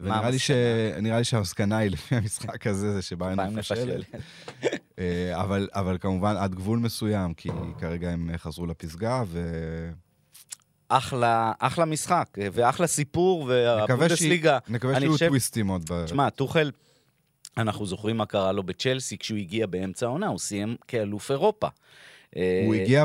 מה 0.01 0.15
ונראה 0.15 0.31
לי, 0.31 0.39
ש... 0.39 0.51
המסקנה? 0.51 1.01
נראה 1.01 1.19
לי 1.19 1.25
שהמסקנה 1.25 1.77
היא 1.77 1.91
לפי 1.91 2.17
המשחק 2.17 2.67
הזה, 2.67 2.93
זה 2.93 3.03
שביירן 3.03 3.37
ביירן 3.37 3.55
מפשלת. 3.55 3.99
מפשלת. 4.15 4.23
אה, 4.99 5.41
אבל, 5.43 5.69
אבל 5.73 5.99
כמובן 6.01 6.37
עד 6.37 6.55
גבול 6.55 6.79
מסוים, 6.79 7.35
כי 7.35 7.49
כרגע 7.79 8.11
הם 8.11 8.31
חזרו 8.37 8.67
לפסגה, 8.67 9.23
ו... 9.27 9.41
אחלה, 10.89 11.53
אחלה 11.59 11.85
משחק, 11.85 12.29
ואחלה 12.53 12.87
סיפור, 12.87 13.45
והבונדסליגה, 13.49 14.59
נקווה 14.69 14.99
שיהיו 14.99 15.13
חושב- 15.13 15.27
טוויסטים 15.27 15.69
עוד. 15.69 15.91
תשמע, 16.05 16.31
טוחל, 16.31 16.71
אנחנו 17.59 17.87
זוכרים 17.87 18.17
מה 18.17 18.27
קרה 18.27 18.53
לו 18.53 18.63
בצ'לסי 18.63 19.19
כשהוא 19.19 19.39
הגיע 19.39 19.67
באמצע 19.67 20.07
העונה, 20.07 20.27
הוא 20.27 20.39
סיים 20.39 20.77
כאלוף 20.89 21.31
אירופה. 21.31 21.69
הוא 22.35 22.75
אה, 22.75 22.83
הגיע. 22.83 23.05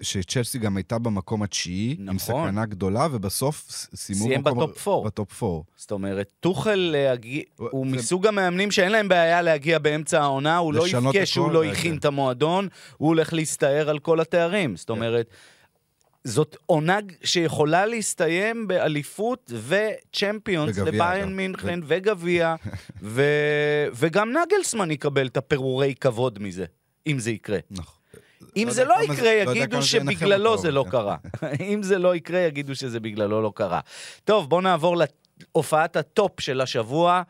שצ'לסי 0.00 0.58
גם 0.58 0.76
הייתה 0.76 0.98
במקום 0.98 1.42
התשיעי, 1.42 1.96
עם 1.98 2.04
נכון. 2.04 2.18
סכנה 2.48 2.66
גדולה, 2.66 3.08
ובסוף 3.12 3.66
סיימו 3.94 4.24
סיים 4.24 4.42
ב 4.44 4.52
Top 4.52 4.78
Four. 4.78 5.04
ב 5.04 5.11
Top 5.11 5.32
Four. 5.32 5.64
זאת 5.76 5.90
אומרת, 5.90 6.32
טוכל 6.40 6.74
להגיע, 6.92 7.42
הוא- 7.56 7.86
מסוג 7.86 8.26
המאמנים 8.26 8.70
שאין 8.70 8.92
להם 8.92 9.08
בעיה 9.08 9.42
להגיע 9.42 9.78
באמצע 9.78 10.20
העונה, 10.22 10.56
הוא 10.56 10.74
לא 10.74 10.88
יבכה 10.88 11.08
על 11.08 11.13
כך, 11.13 11.24
שהוא 11.24 11.50
לא 11.52 11.62
כן. 11.64 11.70
הכין 11.70 11.96
את 11.96 12.04
המועדון, 12.04 12.68
הוא 12.96 13.08
הולך 13.08 13.32
להסתער 13.32 13.90
על 13.90 13.98
כל 13.98 14.20
התארים. 14.20 14.76
זאת 14.76 14.90
אומרת, 14.90 15.26
זאת 16.24 16.56
עונה 16.66 16.98
שיכולה 17.24 17.86
להסתיים 17.86 18.68
באליפות 18.68 19.52
וצ'מפיונס 19.68 20.78
לביירן 20.78 21.22
גם. 21.28 21.36
מינכן 21.36 21.80
וגביע, 21.86 22.54
ו- 23.02 23.86
וגם 23.94 24.32
נגלסמן 24.32 24.90
יקבל 24.90 25.26
את 25.26 25.36
הפירורי 25.36 25.94
כבוד 26.00 26.38
מזה, 26.42 26.64
אם 27.06 27.18
זה 27.18 27.30
יקרה. 27.30 27.58
נכון. 27.70 27.99
אם 28.56 28.64
לא 28.66 28.72
זה 28.72 28.84
לא 28.84 28.94
כמה 28.94 29.14
יקרה, 29.14 29.44
לא 29.44 29.50
יודע 29.50 29.60
יגידו 29.60 29.80
זה 29.80 29.86
שבגללו. 29.86 30.58
זה 30.58 30.70
לא 30.70 30.84
קרה. 30.90 31.16
אם 31.72 31.82
זה 31.82 31.98
לא 31.98 32.16
יקרה, 32.16 32.40
יגידו 32.40 32.74
שזה 32.74 33.00
בגללו 33.00 33.42
לא 33.42 33.52
קרה. 33.54 33.80
טוב, 34.24 34.50
בואו 34.50 34.60
נעבור 34.60 34.96
להופעת 35.54 35.96
הטופ 35.96 36.40
של 36.40 36.60
השבוע. 36.60 37.22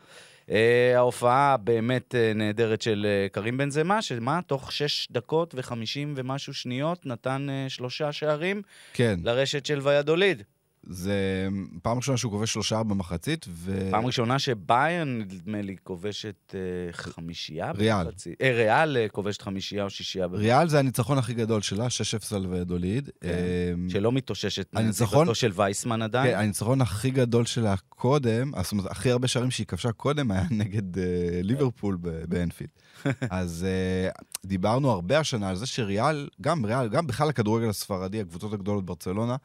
אה, 0.51 0.93
ההופעה 0.95 1.57
באמת 1.57 2.15
אה, 2.15 2.31
נהדרת 2.35 2.81
של 2.81 3.07
אה, 3.09 3.29
קארים 3.29 3.57
בנזמה, 3.57 4.01
שמה, 4.01 4.39
תוך 4.47 4.71
שש 4.71 5.07
דקות 5.11 5.53
וחמישים 5.57 6.13
ומשהו 6.17 6.53
שניות 6.53 7.05
נתן 7.05 7.47
שלושה 7.67 8.11
שערים 8.11 8.61
כן, 8.93 9.19
לרשת 9.23 9.65
של 9.65 9.79
ויאדוליד. 9.83 10.43
זה 10.83 11.47
פעם 11.81 11.97
ראשונה 11.97 12.17
שהוא 12.17 12.31
כובש 12.31 12.53
שלושה 12.53 12.83
במחצית, 12.83 13.45
ו... 13.49 13.87
פעם 13.91 14.05
ראשונה 14.05 14.39
שביירן, 14.39 15.17
נדמה 15.19 15.61
לי, 15.61 15.75
כובשת 15.83 16.55
אה, 16.55 16.59
חמישייה 16.93 17.71
ריאל. 17.71 18.03
במחצית. 18.05 18.41
אה, 18.41 18.51
ריאל 18.55 18.97
אה, 18.97 19.07
כובשת 19.09 19.41
חמישייה 19.41 19.83
או 19.83 19.89
שישייה. 19.89 20.27
במחצית. 20.27 20.45
ריאל 20.45 20.69
זה 20.69 20.79
הניצחון 20.79 21.17
הכי 21.17 21.33
גדול 21.33 21.61
שלה, 21.61 21.87
6-0 21.87 22.35
על 22.35 22.45
ויאדוליד. 22.45 23.09
כן. 23.21 23.29
אמ, 23.73 23.89
שלא 23.89 24.11
מתאוששת 24.11 24.67
הניצחון- 24.75 25.17
מנזיבתו 25.17 25.35
של 25.35 25.51
וייסמן 25.55 26.01
עדיין. 26.01 26.31
כן, 26.33 26.39
הניצחון 26.39 26.81
הכי 26.81 27.11
גדול 27.11 27.45
שלה 27.45 27.75
קודם, 27.89 28.51
זאת 28.63 28.71
אומרת, 28.71 28.91
הכי 28.91 29.11
הרבה 29.11 29.27
שערים 29.27 29.51
שהיא 29.51 29.67
כבשה 29.67 29.91
קודם 29.91 30.31
היה 30.31 30.43
נגד 30.61 30.97
אה, 30.97 31.03
ליברפול 31.43 31.97
באנפילד. 32.27 32.69
אז 33.29 33.65
אה, 33.69 34.09
דיברנו 34.45 34.91
הרבה 34.91 35.19
השנה 35.19 35.49
על 35.49 35.55
זה 35.55 35.65
שריאל, 35.65 36.27
גם 36.41 36.65
ריאל, 36.65 36.89
גם 36.89 37.07
בכלל 37.07 37.29
הכדורגל 37.29 37.69
הספרדי, 37.69 38.21
הקבוצות 38.21 38.53
הגדולות 38.53 38.85
ברצלונה, 38.85 39.33
אה, 39.33 39.37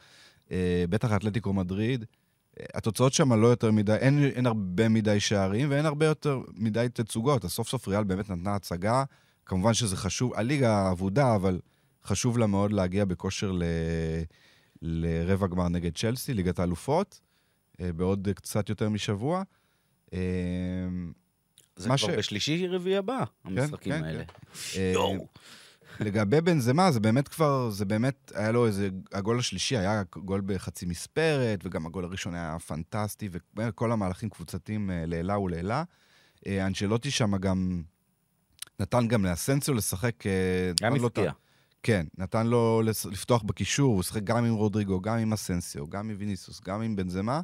בטח 0.91 1.11
האתלטיקו 1.11 1.53
מדריד, 1.53 2.05
אה, 2.61 2.65
התוצאות 2.75 3.13
שם 3.13 3.33
לא 3.33 3.47
יותר 3.47 3.71
מדי, 3.71 3.95
אין, 3.95 4.25
אין 4.25 4.47
הרבה 4.47 4.89
מדי 4.89 5.21
שערים 5.21 5.71
ואין 5.71 5.87
הרבה 5.87 6.07
יותר 6.07 6.41
מדי 6.55 6.87
תצוגות. 6.93 7.45
אז 7.45 7.51
סוף 7.51 7.69
סוף 7.69 7.89
ריאל 7.89 8.05
באמת 8.05 8.31
נתנה 8.31 8.55
הצגה. 8.55 9.05
כמובן 9.47 9.75
שזה 9.75 9.97
חשוב, 9.97 10.35
הליגה 10.35 10.91
אבודה, 10.91 11.35
אבל 11.35 11.61
חשוב 12.05 12.39
לה 12.39 12.47
מאוד 12.47 12.73
להגיע 12.73 13.05
בכושר 13.05 13.53
ל... 13.53 13.63
לרבע 14.83 15.47
גמר 15.47 15.69
נגד 15.69 15.97
צ'לסי, 15.97 16.35
ליגת 16.35 16.59
האלופות, 16.59 17.21
אה, 17.81 17.93
בעוד 17.93 18.29
קצת 18.35 18.69
יותר 18.69 18.89
משבוע. 18.89 19.43
אה, 20.13 20.19
זה 21.77 21.89
כבר 21.89 21.97
ש- 21.97 22.05
בשלישי 22.05 22.67
רביעי 22.67 22.97
הבא, 22.97 23.25
המשחקים 23.45 23.93
כן, 23.93 24.05
האלה. 24.05 24.25
אה, 24.77 24.91
יואו. 24.95 25.27
לגבי 26.01 26.41
בן 26.41 26.59
זמה, 26.59 26.93
זה 26.93 27.01
באמת 27.01 27.29
כבר, 27.29 27.71
זה 27.71 27.85
באמת, 27.85 28.33
היה 28.35 28.53
לו 28.53 28.67
איזה, 28.67 28.89
הגול 29.13 29.39
השלישי 29.39 29.77
היה 29.77 30.03
גול 30.17 30.43
בחצי 30.47 30.87
מספרת, 30.87 31.61
וגם 31.65 31.87
הגול 31.87 32.05
הראשון 32.05 32.35
היה 32.35 32.57
פנטסטי, 32.67 33.29
וכל 33.57 33.93
המהלכים 33.93 34.29
קבוצתיים 34.29 34.91
אה, 34.91 35.05
לעילה 35.07 35.39
ולעילה. 35.39 35.85
אה, 36.47 36.67
אנשלוטי 36.67 37.11
שם 37.11 37.37
גם 37.37 37.83
נתן 38.81 39.09
גם 39.09 39.25
לאסנסיו 39.25 39.75
לשחק... 39.75 40.27
אה, 40.27 40.33
היה 40.81 40.91
נתן 40.91 41.01
לו 41.01 41.09
את 41.09 41.19
ה- 41.19 41.21
מפתיע. 41.21 41.33
כן, 41.83 42.07
נתן 42.19 42.47
לו 42.47 42.83
לפתוח 43.11 43.43
בקישור, 43.43 43.95
הוא 43.95 44.03
שיחק 44.03 44.25
גם 44.25 44.45
עם 44.45 44.55
רודריגו, 44.55 45.01
גם 45.01 45.19
עם 45.19 45.33
אסנסיו, 45.33 45.87
גם 45.91 46.11
עם 46.11 46.17
ויניסוס, 46.19 46.61
גם 46.65 46.83
עם 46.83 46.97
בנזמה. 46.97 47.41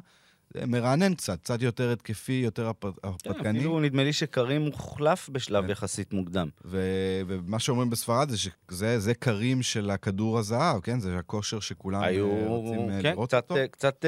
מרענן 0.67 1.13
קצת, 1.13 1.39
קצת 1.39 1.61
יותר 1.61 1.91
התקפי, 1.91 2.41
יותר 2.43 2.71
כן, 2.81 2.87
הרפתקני. 3.03 3.59
אפילו 3.59 3.79
נדמה 3.79 4.03
לי 4.03 4.13
שקרים 4.13 4.61
הוחלף 4.61 5.29
בשלב 5.29 5.63
כן. 5.63 5.69
יחסית 5.69 6.13
מוקדם. 6.13 6.49
ומה 6.65 7.59
שאומרים 7.59 7.89
בספרד 7.89 8.29
זה 8.29 8.37
שזה 8.37 8.99
זה 8.99 9.13
קרים 9.13 9.61
של 9.61 9.89
הכדור 9.89 10.39
הזהב, 10.39 10.81
כן? 10.81 10.99
זה 10.99 11.17
הכושר 11.17 11.59
שכולם 11.59 12.01
אה, 12.01 12.07
היו, 12.07 12.29
רוצים 12.47 12.89
אה, 12.89 13.01
כן, 13.01 13.11
לראות 13.11 13.29
קצת, 13.29 13.43
אותו. 13.43 13.57
אה, 13.57 13.67
קצת 13.67 14.05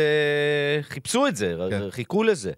חיפשו 0.81 1.27
את 1.27 1.35
זה, 1.35 1.55
כן. 1.69 1.91
חיכו 1.91 2.23
לזה. 2.23 2.51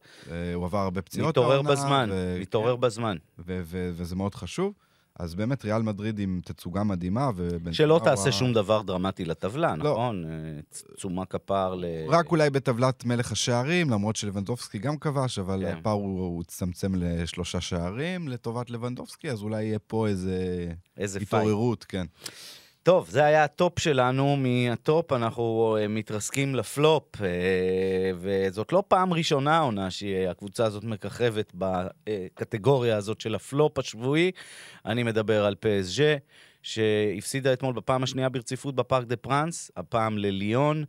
הוא 0.53 0.65
עבר 0.65 0.77
הרבה 0.77 1.01
פציעות 1.01 1.37
העונה, 1.37 1.71
בזמן, 1.71 2.09
כן, 2.51 2.79
בזמן. 2.79 3.17
וזה 3.37 4.15
מאוד 4.15 4.35
חשוב. 4.35 4.73
אז 5.19 5.35
באמת, 5.35 5.65
ריאל 5.65 5.81
מדריד 5.81 6.19
עם 6.19 6.41
תצוגה 6.45 6.83
מדהימה, 6.83 7.29
כמובן 7.35 7.73
שלא 7.73 8.01
תעשה 8.03 8.31
שום 8.31 8.53
דבר 8.53 8.81
דרמטי 8.81 9.25
לטבלה, 9.25 9.75
לא. 9.75 9.91
נכון? 9.91 10.25
אה, 10.25 10.29
צ- 10.69 10.83
תשומה 10.95 11.25
כפר 11.25 11.75
ל... 11.75 11.85
רק 12.07 12.31
אולי 12.31 12.49
בטבלת 12.49 13.05
מלך 13.05 13.31
השערים, 13.31 13.89
למרות 13.89 14.15
שלבנדובסקי 14.15 14.77
גם 14.79 14.97
כבש, 14.97 15.39
אבל 15.39 15.63
כן. 15.65 15.77
הפער 15.77 15.93
הוא 15.93 16.19
הוא 16.19 16.41
הצטמצם 16.41 16.91
לשלושה 16.95 17.61
שערים 17.61 18.27
לטובת 18.27 18.69
לבנדובסקי, 18.69 19.29
אז 19.31 19.41
אולי 19.41 19.63
יהיה 19.63 19.79
פה 19.79 20.07
איזה 20.07 20.67
איזה 20.97 21.19
fight. 21.19 21.33
התעוררות, 21.33 21.83
כן. 21.83 22.05
טוב, 22.87 23.09
זה 23.09 23.25
היה 23.25 23.43
הטופ 23.43 23.79
שלנו. 23.79 24.37
מהטופ 24.37 25.13
אנחנו 25.13 25.77
אה, 25.79 25.87
מתרסקים 25.87 26.55
לפלופ, 26.55 27.21
אה, 27.21 27.27
וזאת 28.15 28.73
לא 28.73 28.83
פעם 28.87 29.13
ראשונה 29.13 29.57
העונה 29.57 29.91
שהקבוצה 29.91 30.65
הזאת 30.65 30.83
מככבת 30.83 31.51
בקטגוריה 31.55 32.97
הזאת 32.97 33.21
של 33.21 33.35
הפלופ 33.35 33.79
השבועי. 33.79 34.31
אני 34.85 35.03
מדבר 35.03 35.45
על 35.45 35.55
פסז' 35.59 36.15
שהפסידה 36.61 37.53
אתמול 37.53 37.73
בפעם 37.73 38.03
השנייה 38.03 38.29
ברציפות 38.29 38.75
בפארק 38.75 39.05
דה 39.05 39.15
פרנס, 39.15 39.71
הפעם 39.77 40.17
לליון. 40.17 40.85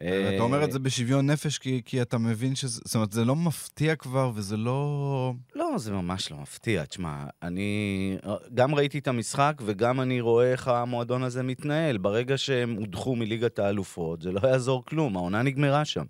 אה, 0.00 0.34
אתה 0.34 0.42
אומר 0.42 0.64
את 0.64 0.72
זה 0.72 0.78
בשוויון 0.78 1.30
נפש, 1.30 1.58
כי, 1.58 1.82
כי 1.84 2.02
אתה 2.02 2.18
מבין 2.18 2.54
שזה... 2.54 2.80
זאת 2.84 2.94
אומרת, 2.94 3.12
זה 3.12 3.24
לא 3.24 3.36
מפתיע 3.36 3.96
כבר, 3.96 4.32
וזה 4.34 4.56
לא... 4.56 5.32
לא, 5.54 5.74
זה 5.76 5.92
ממש 5.92 6.30
לא 6.30 6.36
מפתיע. 6.36 6.84
תשמע, 6.84 7.24
אני 7.42 8.16
גם 8.54 8.74
ראיתי 8.74 8.98
את 8.98 9.08
המשחק 9.08 9.62
וגם 9.64 10.00
אני 10.00 10.20
רואה 10.20 10.52
איך 10.52 10.68
המועדון 10.68 11.22
הזה 11.22 11.42
מתנהל. 11.42 11.98
ברגע 11.98 12.38
שהם 12.38 12.76
הודחו 12.76 13.16
מליגת 13.16 13.58
האלופות, 13.58 14.22
זה 14.22 14.32
לא 14.32 14.40
יעזור 14.48 14.84
כלום, 14.84 15.16
העונה 15.16 15.42
נגמרה 15.42 15.84
שם. 15.84 16.04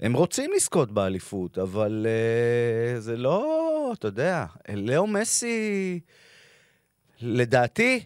הם 0.00 0.12
רוצים 0.12 0.50
לזכות 0.56 0.92
באליפות, 0.92 1.58
אבל 1.58 2.06
uh, 2.06 3.00
זה 3.00 3.16
לא, 3.16 3.92
אתה 3.98 4.08
יודע, 4.08 4.46
לאו 4.74 5.06
מסי, 5.06 6.00
לדעתי, 7.20 8.04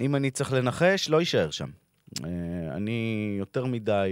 אם 0.00 0.16
אני 0.16 0.30
צריך 0.30 0.52
לנחש, 0.52 1.08
לא 1.08 1.20
יישאר 1.20 1.50
שם. 1.50 1.68
Uh, 2.16 2.22
אני 2.76 3.00
יותר 3.38 3.64
מדי 3.64 4.08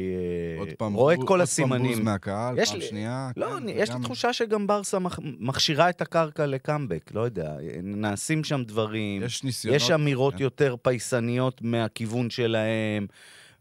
עוד 0.58 0.68
פעם, 0.78 0.94
רואה 0.94 1.14
את 1.14 1.18
כל 1.18 1.22
עוד 1.22 1.28
פעם 1.28 1.38
בוז 1.38 1.48
הסימנים. 1.48 2.04
מהקהל, 2.04 2.58
יש 2.58 2.70
פעם 2.70 2.78
לי- 2.78 2.86
שנייה. 2.86 3.30
לא, 3.36 3.46
כן, 3.46 3.52
אני, 3.52 3.72
יש 3.72 3.88
לי 3.88 3.94
וגם- 3.94 4.04
תחושה 4.04 4.32
שגם 4.32 4.66
ברסה 4.66 4.98
מח, 4.98 5.18
מכשירה 5.38 5.88
את 5.90 6.02
הקרקע 6.02 6.46
לקאמבק, 6.46 7.10
לא 7.14 7.20
יודע. 7.20 7.52
נעשים 7.82 8.44
שם 8.44 8.62
דברים, 8.64 9.22
יש 9.22 9.44
ניסיונות. 9.44 9.80
יש 9.82 9.90
אמירות 9.90 10.34
כן. 10.34 10.42
יותר 10.42 10.76
פייסניות 10.82 11.62
מהכיוון 11.62 12.30
שלהם, 12.30 13.06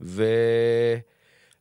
ו... 0.01 0.23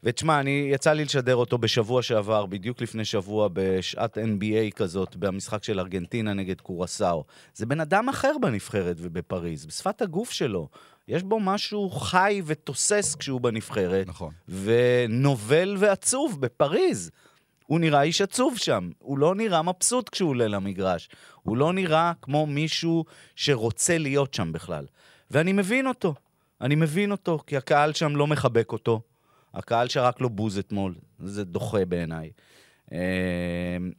ותשמע, 0.07 0.41
אני, 0.41 0.69
יצא 0.73 0.93
לי 0.93 1.05
לשדר 1.05 1.37
אותו 1.37 1.59
בשבוע 1.59 2.03
שעבר, 2.03 2.47
בדיוק 2.47 2.81
לפני 2.83 3.05
שבוע, 3.05 3.49
בשעת 3.53 4.19
NBA 4.19 4.71
כזאת, 4.77 5.17
במשחק 5.17 5.65
של 5.65 5.81
ארגנטינה 5.81 6.33
נגד 6.33 6.61
קורסאו. 6.61 7.25
זה 7.55 7.67
בן 7.67 7.81
אדם 7.81 8.09
אחר 8.09 8.33
בנבחרת 8.43 8.97
ובפריז, 8.99 9.67
בשפת 9.67 10.03
הגוף 10.03 10.31
שלו. 10.31 10.69
יש 11.09 11.23
בו 11.23 11.41
משהו 11.41 11.91
חי 11.91 12.43
ותוסס 12.45 13.15
כשהוא 13.19 13.41
בנבחרת. 13.41 14.07
נכון. 14.07 14.33
ונובל 14.49 15.77
ועצוב 15.79 16.41
בפריז. 16.41 17.11
הוא 17.67 17.81
נראה 17.81 18.03
איש 18.03 18.21
עצוב 18.21 18.59
שם, 18.59 18.91
הוא 18.99 19.19
לא 19.19 19.35
נראה 19.35 19.63
מבסוט 19.63 20.09
כשהוא 20.09 20.31
עולה 20.31 20.49
למגרש. 20.49 21.09
הוא 21.43 21.57
לא 21.57 21.73
נראה 21.73 22.13
כמו 22.23 22.47
מישהו 22.47 23.05
שרוצה 23.37 23.99
להיות 23.99 24.35
שם 24.35 24.53
בכלל. 24.53 24.87
ואני 25.31 25.53
מבין 25.53 25.87
אותו, 25.87 26.15
אני 26.61 26.75
מבין 26.75 27.11
אותו, 27.11 27.39
כי 27.47 27.57
הקהל 27.57 27.93
שם 27.93 28.17
לא 28.17 28.27
מחבק 28.27 28.73
אותו. 28.73 29.01
הקהל 29.55 29.89
שרק 29.89 30.21
לו 30.21 30.31
בוז 30.31 30.59
אתמול, 30.59 30.95
זה 31.19 31.45
דוחה 31.45 31.85
בעיניי. 31.85 32.31
אה, 32.93 32.99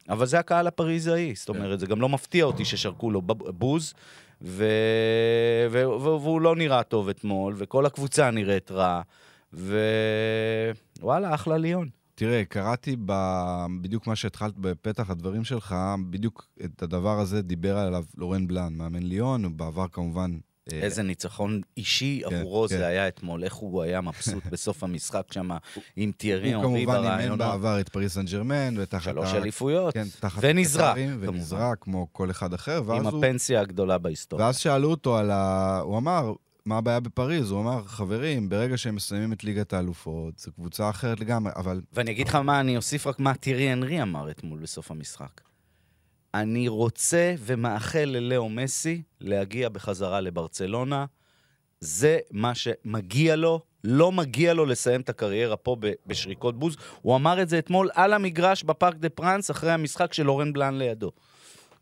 אבל 0.10 0.26
זה 0.26 0.40
הקהל 0.40 0.68
הפריזאי, 0.68 1.36
זאת 1.36 1.50
אומרת, 1.50 1.80
זה 1.80 1.86
גם 1.86 2.02
לא 2.02 2.10
מפתיע 2.10 2.46
אותי 2.46 2.66
ששרקו 2.66 3.12
לו 3.12 3.22
בוז, 3.38 3.94
ו... 4.46 4.68
ו... 5.72 5.78
והוא 6.00 6.42
לא 6.42 6.56
נראה 6.56 6.84
טוב 6.84 7.10
אתמול, 7.10 7.54
וכל 7.58 7.86
הקבוצה 7.86 8.32
נראית 8.32 8.72
רע, 8.72 9.02
ווואלה, 9.54 11.34
אחלה 11.34 11.58
ליון. 11.58 11.90
תראה, 12.16 12.46
קראתי 12.46 12.96
ב... 13.06 13.14
בדיוק 13.82 14.08
מה 14.08 14.16
שהתחלת 14.16 14.54
בפתח 14.58 15.10
הדברים 15.10 15.44
שלך, 15.44 15.76
בדיוק 16.10 16.48
את 16.66 16.84
הדבר 16.84 17.20
הזה 17.20 17.42
דיבר 17.42 17.78
עליו 17.78 18.04
לורן 18.18 18.48
בלאן, 18.48 18.74
מאמן 18.74 19.04
ליון, 19.04 19.46
ובעבר 19.46 19.88
כמובן... 19.88 20.38
אה, 20.74 20.80
איזה 20.80 21.04
ניצחון 21.04 21.62
אישי 21.78 22.22
כן, 22.30 22.36
עבורו 22.36 22.66
כן. 22.70 22.78
זה 22.78 22.88
היה 22.88 23.08
אתמול, 23.08 23.44
איך 23.44 23.54
הוא 23.54 23.84
היה 23.84 24.02
מבסוט 24.02 24.46
בסוף 24.52 24.84
המשחק 24.84 25.24
שם 25.32 25.50
עם 25.96 26.12
טיירי 26.18 26.54
הוא 26.54 26.64
אורי 26.64 26.86
כמובן 26.86 26.96
אימן 26.98 27.08
ברעיונות. 27.08 27.38
בעבר 27.38 27.80
את 27.80 27.90
פריס 27.90 28.14
סן 28.14 28.26
ג'רמן, 28.26 28.76
ותחת 28.78 29.04
שלוש 29.04 29.34
אליפויות, 29.34 29.94
כן, 29.94 30.06
ונזרק. 30.40 30.98
ונזרק 31.20 31.78
כמו 31.82 32.08
כל 32.12 32.32
אחד 32.32 32.54
אחר, 32.54 32.82
ואז 32.86 33.00
עם 33.00 33.08
הוא... 33.08 33.26
הפנסיה 33.26 33.62
הגדולה 33.62 33.98
בהיסטוריה. 33.98 34.46
ואז 34.46 34.58
שאלו 34.58 34.92
אותו 34.92 35.18
על 35.18 35.32
ה... 35.32 35.80
הוא 35.84 35.98
אמר, 35.98 36.34
מה 36.66 36.78
הבעיה 36.78 37.00
בפריז? 37.00 37.52
הוא 37.52 37.62
אמר, 37.62 37.84
חברים, 37.84 38.50
ברגע 38.50 38.78
שהם 38.78 38.96
מסיימים 38.96 39.34
את 39.34 39.44
ליגת 39.44 39.74
האלופות, 39.74 40.40
זו 40.40 40.52
קבוצה 40.52 40.90
אחרת 40.90 41.20
לגמרי, 41.20 41.52
אבל 41.56 41.82
ואני 41.94 42.12
אגיד 42.12 42.28
לך 42.28 42.36
מה, 42.36 42.60
אני 42.60 42.78
אוסיף 42.78 43.08
רק 43.08 43.20
מה 43.20 43.34
טירי 43.34 43.74
אנרי 43.74 44.02
אמר 44.02 44.32
אתמול 44.32 44.60
בסוף 44.60 44.92
המשחק. 44.92 45.42
אני 46.36 46.68
רוצה 46.68 47.36
ומאחל 47.40 48.06
ללאו 48.06 48.50
מסי 48.50 49.02
להגיע 49.22 49.70
בחזרה 49.70 50.22
לברצלונה. 50.22 51.06
זה 51.80 52.20
מה 52.32 52.56
שמגיע 52.56 53.36
לו, 53.36 53.62
לא 53.84 54.12
מגיע 54.12 54.54
לו 54.54 54.66
לסיים 54.66 55.02
את 55.02 55.10
הקריירה 55.10 55.56
פה 55.58 55.78
בשריקות 56.08 56.60
בוז. 56.60 56.78
הוא 57.02 57.16
אמר 57.16 57.42
את 57.42 57.50
זה 57.50 57.60
אתמול 57.60 57.90
על 57.94 58.14
המגרש 58.14 58.64
בפארק 58.64 58.96
דה 58.96 59.10
פרנס, 59.10 59.52
אחרי 59.52 59.72
המשחק 59.72 60.14
של 60.14 60.30
אורן 60.30 60.54
בלאן 60.54 60.78
לידו. 60.78 61.12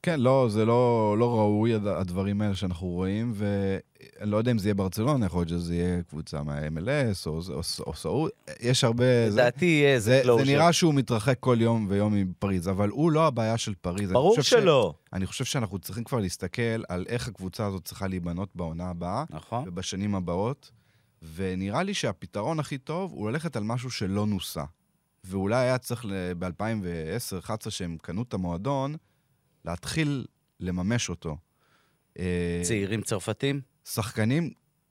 כן, 0.04 0.20
לא, 0.20 0.48
זה 0.50 0.66
לא, 0.66 1.16
לא 1.20 1.40
ראוי, 1.40 1.74
הד- 1.76 1.88
הדברים 1.88 2.42
האלה 2.42 2.56
שאנחנו 2.56 2.88
רואים, 2.88 3.32
ואני 3.36 4.32
לא 4.32 4.38
יודע 4.38 4.52
אם 4.52 4.58
זה 4.58 4.68
יהיה 4.68 4.74
ברצלונה, 4.76 5.26
יכול 5.26 5.40
להיות 5.40 5.50
שזה 5.50 5.76
יהיה 5.76 6.04
קבוצה 6.04 6.44
מה-MLS 6.44 7.28
או, 7.28 7.40
או, 7.50 7.60
או 7.88 7.94
סעוד, 7.94 8.32
יש 8.62 8.84
הרבה... 8.84 9.06
זה, 9.30 9.42
לדעתי 9.42 9.66
יהיה 9.66 10.00
זה, 10.00 10.20
איזה 10.20 10.36
זה 10.38 10.52
נראה 10.52 10.74
שהוא 10.74 10.94
מתרחק 10.94 11.38
כל 11.40 11.58
יום 11.60 11.86
ויום 11.90 12.14
מפריז, 12.16 12.70
אבל 12.70 12.90
הוא 12.90 13.12
לא 13.12 13.28
הבעיה 13.28 13.58
של 13.58 13.74
פריז. 13.82 14.10
אני 14.10 14.14
ברור 14.14 14.42
ש- 14.42 14.50
שלא. 14.50 14.94
אני 15.14 15.26
חושב 15.26 15.46
שאנחנו 15.46 15.80
צריכים 15.80 16.04
כבר 16.04 16.20
להסתכל 16.20 16.62
על 16.90 17.06
איך 17.10 17.28
הקבוצה 17.28 17.66
הזאת 17.66 17.86
צריכה 17.86 18.08
להיבנות 18.08 18.50
בעונה 18.56 18.90
הבאה 18.90 19.24
נכון. 19.30 19.64
ובשנים 19.68 20.16
הבאות, 20.16 20.72
ונראה 21.36 21.84
לי 21.84 21.94
שהפתרון 21.94 22.60
הכי 22.60 22.78
טוב 22.78 23.12
הוא 23.12 23.30
ללכת 23.30 23.56
על 23.56 23.64
משהו 23.64 23.92
שלא 23.92 24.26
נוסה. 24.26 24.64
ואולי 25.24 25.56
היה 25.56 25.78
צריך 25.78 26.06
ב-2010-2011, 26.40 27.70
שהם 27.70 27.98
קנו 28.02 28.22
את 28.22 28.34
המועדון, 28.34 28.96
להתחיל 29.66 30.26
לממש 30.60 31.10
אותו. 31.10 31.38
אה, 32.20 32.62
צעירים 32.64 33.02
צרפתים? 33.02 33.62
שחקנים, 33.86 34.50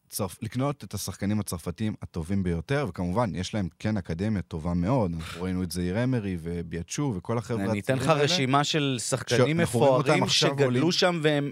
צרפ... 0.09 0.37
לקנות 0.43 0.85
את 0.85 0.95
השחקנים 0.95 1.41
הצרפתים 1.41 1.95
הטובים 2.03 2.43
ביותר, 2.43 2.87
וכמובן, 2.89 3.35
יש 3.35 3.55
להם 3.55 3.69
כן 3.79 3.97
אקדמיה 3.97 4.43
טובה 4.43 4.75
מאוד. 4.75 5.13
אנחנו 5.15 5.43
ראינו 5.43 5.63
את 5.63 5.73
זעיר 5.73 6.05
אמרי 6.05 6.37
וביאצ'ו 6.43 7.15
וכל 7.17 7.39
החבר'ה 7.39 7.65
אני 7.65 7.81
אתן 7.81 7.97
לך 7.97 8.09
האלה. 8.09 8.23
רשימה 8.23 8.65
של 8.65 8.97
שחקנים 9.09 9.61
אותם 9.61 9.63
מפוארים 9.63 10.29
שגדלו 10.29 10.65
עולים. 10.65 10.93
שם 10.93 11.21
והם... 11.23 11.51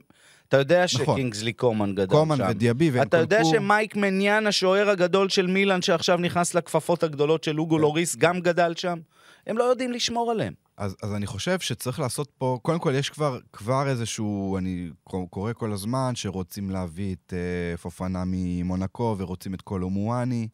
אתה 0.48 0.56
יודע 0.56 0.84
נכון. 0.94 1.16
שקינגסלי 1.16 1.52
קומן 1.52 1.94
גדל 1.94 2.06
קומן 2.06 2.36
שם. 2.36 2.46
ודיאבי 2.50 2.90
והם 2.90 3.02
אתה 3.02 3.16
יודע 3.16 3.40
קולקו- 3.42 3.50
שמייק 3.50 3.96
מניאן, 3.96 4.46
השוער 4.46 4.88
הגדול 4.90 5.28
של 5.28 5.46
מילאן, 5.46 5.82
שעכשיו 5.82 6.18
נכנס 6.18 6.54
לכפפות 6.54 7.02
הגדולות 7.02 7.44
של 7.44 7.60
אוגו 7.60 7.76
כן. 7.76 7.80
לוריס, 7.82 8.16
גם 8.16 8.40
גדל 8.40 8.72
שם? 8.76 8.98
הם 9.46 9.58
לא 9.58 9.64
יודעים 9.64 9.92
לשמור 9.92 10.30
עליהם. 10.30 10.52
אז, 10.80 10.96
אז 11.02 11.14
אני 11.14 11.26
חושב 11.26 11.60
שצריך 11.60 12.00
לעשות 12.00 12.30
פה, 12.38 12.58
קודם 12.62 12.78
כל 12.78 12.92
יש 12.94 13.10
כבר, 13.10 13.38
כבר 13.52 13.88
איזשהו, 13.88 14.58
אני 14.58 14.90
קורא 15.30 15.52
כל 15.52 15.72
הזמן, 15.72 16.12
שרוצים 16.14 16.70
להביא 16.70 17.14
את 17.14 17.32
אה, 17.36 17.76
פופנה 17.76 18.22
ממונקו 18.26 19.14
ורוצים 19.18 19.54
את 19.54 19.62
קולו 19.62 19.90
מואני 19.90 20.48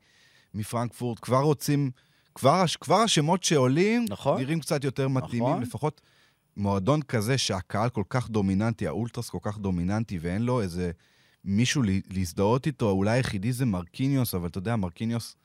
מפרנקפורט, 0.54 1.18
כבר 1.22 1.40
רוצים, 1.40 1.90
כבר, 2.34 2.64
כבר 2.80 2.96
השמות 2.96 3.44
שעולים, 3.44 4.04
נכון. 4.08 4.40
נראים 4.40 4.60
קצת 4.60 4.84
יותר 4.84 5.08
מתאימים, 5.08 5.48
נכון. 5.48 5.62
לפחות 5.62 6.00
מועדון 6.56 7.02
כזה 7.02 7.38
שהקהל 7.38 7.88
כל 7.88 8.04
כך 8.08 8.30
דומיננטי, 8.30 8.86
האולטרס 8.86 9.30
כל 9.30 9.38
כך 9.42 9.58
דומיננטי, 9.58 10.18
ואין 10.18 10.42
לו 10.42 10.60
איזה 10.60 10.90
מישהו 11.44 11.82
לה- 11.82 11.98
להזדהות 12.10 12.66
איתו, 12.66 12.90
אולי 12.90 13.10
היחידי 13.10 13.52
זה 13.52 13.66
מרקיניוס, 13.66 14.34
אבל 14.34 14.48
אתה 14.48 14.58
יודע, 14.58 14.76
מרקיניוס 14.76 15.36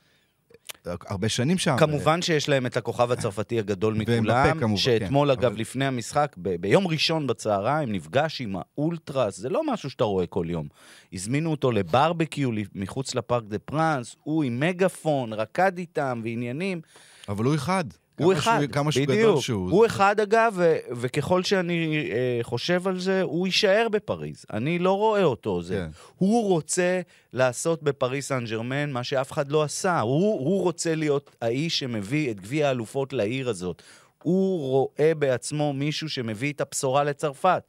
הרבה 0.85 1.29
שנים 1.29 1.57
שם. 1.57 1.75
כמובן 1.79 2.21
שיש 2.21 2.49
להם 2.49 2.65
את 2.65 2.77
הכוכב 2.77 3.11
הצרפתי 3.11 3.59
הגדול 3.59 3.93
מכולם, 3.93 4.59
כמובן, 4.59 4.77
שאתמול, 4.77 5.27
כן, 5.27 5.39
אגב, 5.39 5.45
אבל- 5.51 5.59
לפני 5.61 5.85
המשחק, 5.85 6.35
ב- 6.37 6.55
ביום 6.55 6.87
ראשון 6.87 7.27
בצהריים, 7.27 7.91
נפגש 7.91 8.41
עם 8.41 8.55
האולטרס, 8.55 9.37
זה 9.37 9.49
לא 9.49 9.61
משהו 9.73 9.89
שאתה 9.89 10.03
רואה 10.03 10.25
כל 10.27 10.45
יום. 10.49 10.67
הזמינו 11.13 11.51
אותו 11.51 11.71
לברבקיו 11.71 12.49
מחוץ 12.75 13.15
לפארק 13.15 13.43
דה 13.43 13.59
פרנס, 13.59 14.15
הוא 14.23 14.43
עם 14.43 14.59
מגפון, 14.59 15.33
רקד 15.33 15.77
איתם 15.77 16.21
ועניינים. 16.23 16.81
אבל 17.29 17.45
הוא 17.45 17.55
אחד. 17.55 17.83
הוא 18.19 18.33
אחד, 18.33 18.59
שהוא, 18.61 18.71
כמה 18.71 18.91
שהוא 18.91 19.03
גדול 19.03 19.15
בדיוק. 19.15 19.41
שהוא. 19.41 19.71
הוא 19.71 19.85
אחד, 19.85 20.19
אגב, 20.19 20.53
ו- 20.55 20.77
וככל 20.91 21.43
שאני 21.43 22.09
אה, 22.11 22.39
חושב 22.43 22.87
על 22.87 22.99
זה, 22.99 23.21
הוא 23.21 23.47
יישאר 23.47 23.87
בפריז. 23.91 24.45
אני 24.53 24.79
לא 24.79 24.97
רואה 24.97 25.23
אותו. 25.23 25.61
זה. 25.61 25.75
כן. 25.75 25.89
הוא 26.17 26.47
רוצה 26.47 27.01
לעשות 27.33 27.83
בפריס 27.83 28.27
סן 28.27 28.45
ג'רמן 28.45 28.91
מה 28.91 29.03
שאף 29.03 29.31
אחד 29.31 29.51
לא 29.51 29.63
עשה. 29.63 29.99
הוא, 29.99 30.39
הוא 30.39 30.61
רוצה 30.61 30.95
להיות 30.95 31.35
האיש 31.41 31.79
שמביא 31.79 32.31
את 32.31 32.39
גביע 32.41 32.67
האלופות 32.67 33.13
לעיר 33.13 33.49
הזאת. 33.49 33.81
הוא 34.23 34.69
רואה 34.69 35.11
בעצמו 35.15 35.73
מישהו 35.73 36.09
שמביא 36.09 36.53
את 36.53 36.61
הבשורה 36.61 37.03
לצרפת. 37.03 37.63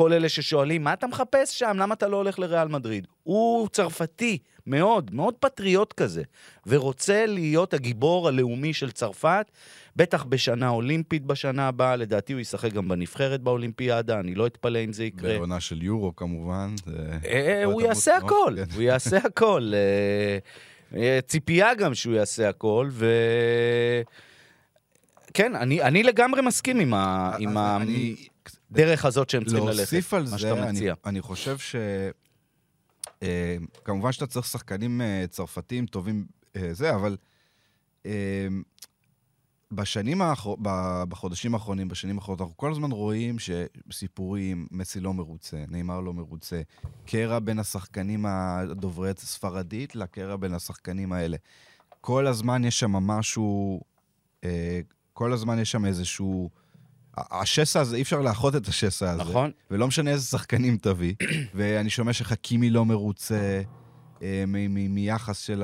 כל 0.00 0.12
אלה 0.12 0.28
ששואלים, 0.28 0.84
מה 0.84 0.92
אתה 0.92 1.06
מחפש 1.06 1.58
שם? 1.58 1.76
למה 1.78 1.94
אתה 1.94 2.08
לא 2.08 2.16
הולך 2.16 2.38
לריאל 2.38 2.68
מדריד? 2.68 3.06
הוא 3.22 3.68
צרפתי, 3.68 4.38
מאוד, 4.66 5.10
מאוד 5.14 5.34
פטריוט 5.40 5.92
כזה, 5.92 6.22
ורוצה 6.66 7.26
להיות 7.26 7.74
הגיבור 7.74 8.28
הלאומי 8.28 8.72
של 8.74 8.90
צרפת, 8.90 9.50
בטח 9.96 10.24
בשנה 10.24 10.68
אולימפית 10.68 11.26
בשנה 11.26 11.68
הבאה, 11.68 11.96
לדעתי 11.96 12.32
הוא 12.32 12.40
ישחק 12.40 12.72
גם 12.72 12.88
בנבחרת 12.88 13.40
באולימפיאדה, 13.40 14.20
אני 14.20 14.34
לא 14.34 14.46
אתפלא 14.46 14.78
אם 14.84 14.92
זה 14.92 15.04
יקרה. 15.04 15.36
בעונה 15.38 15.60
של 15.60 15.82
יורו 15.82 16.16
כמובן. 16.16 16.74
זה- 16.86 17.18
אה, 17.26 17.64
עוד 17.64 17.72
הוא 17.74 17.82
יעשה 17.82 18.16
הכל, 18.16 18.54
כן. 18.56 18.74
הוא 18.74 18.82
יעשה 18.82 19.16
הכל. 19.16 19.72
אה, 19.74 20.38
אה, 21.00 21.18
ציפייה 21.26 21.74
גם 21.74 21.94
שהוא 21.94 22.14
יעשה 22.14 22.48
הכל, 22.48 22.88
ו... 22.90 23.06
כן, 25.34 25.54
אני, 25.56 25.82
אני 25.82 26.02
לגמרי 26.02 26.42
מסכים 26.42 26.80
עם, 26.80 26.94
ה, 26.94 27.32
עם 27.38 27.58
אני- 27.58 28.16
הדרך 28.70 29.04
הזאת 29.04 29.30
שהם 29.30 29.44
צריכים 29.44 29.66
ללכת. 29.66 29.78
להוסיף 29.78 30.14
על 30.14 30.26
זה, 30.26 30.52
אני. 30.52 30.88
אני 31.06 31.20
חושב 31.20 31.58
ש... 31.58 31.76
אה, 33.22 33.56
כמובן 33.84 34.12
שאתה 34.12 34.26
צריך 34.26 34.46
שחקנים 34.46 35.00
אה, 35.00 35.24
צרפתים 35.30 35.86
טובים, 35.86 36.26
אה, 36.56 36.74
זה, 36.74 36.94
אבל 36.94 37.16
אה, 38.06 38.48
בשנים 39.72 40.22
האחר... 40.22 40.54
בחודשים 41.08 41.54
האחרונים, 41.54 41.88
בשנים 41.88 42.18
האחרונות, 42.18 42.40
אנחנו 42.40 42.56
כל 42.56 42.70
הזמן 42.70 42.92
רואים 42.92 43.36
שסיפורים, 43.38 44.66
מסי 44.70 45.00
לא 45.00 45.14
מרוצה, 45.14 45.64
נאמר 45.68 46.00
לא 46.00 46.12
מרוצה, 46.14 46.60
קרע 47.06 47.38
בין 47.38 47.58
השחקנים 47.58 48.26
הדוברי 48.26 49.12
ספרדית 49.16 49.96
לקרע 49.96 50.36
בין 50.36 50.54
השחקנים 50.54 51.12
האלה. 51.12 51.36
כל 52.00 52.26
הזמן 52.26 52.64
יש 52.64 52.80
שם 52.80 52.92
משהו, 52.92 53.80
אה, 54.44 54.80
כל 55.12 55.32
הזמן 55.32 55.58
יש 55.58 55.70
שם 55.70 55.84
איזשהו... 55.84 56.50
השסע 57.16 57.80
הזה, 57.80 57.96
אי 57.96 58.02
אפשר 58.02 58.20
לאחות 58.20 58.56
את 58.56 58.68
השסע 58.68 59.10
הזה. 59.10 59.22
נכון? 59.22 59.50
ולא 59.70 59.86
משנה 59.86 60.10
איזה 60.10 60.26
שחקנים 60.26 60.76
תביא. 60.76 61.14
ואני 61.54 61.90
שומע 61.90 62.12
שחכימי 62.12 62.70
לא 62.70 62.84
מרוצה 62.84 63.62
אה, 64.22 64.44
מ- 64.46 64.74
מ- 64.74 64.94
מיחס 64.94 65.38
של 65.38 65.62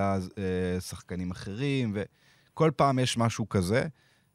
השחקנים 0.79 1.31
אחרים, 1.31 1.97
וכל 1.97 2.71
פעם 2.77 2.99
יש 2.99 3.17
משהו 3.17 3.49
כזה. 3.49 3.87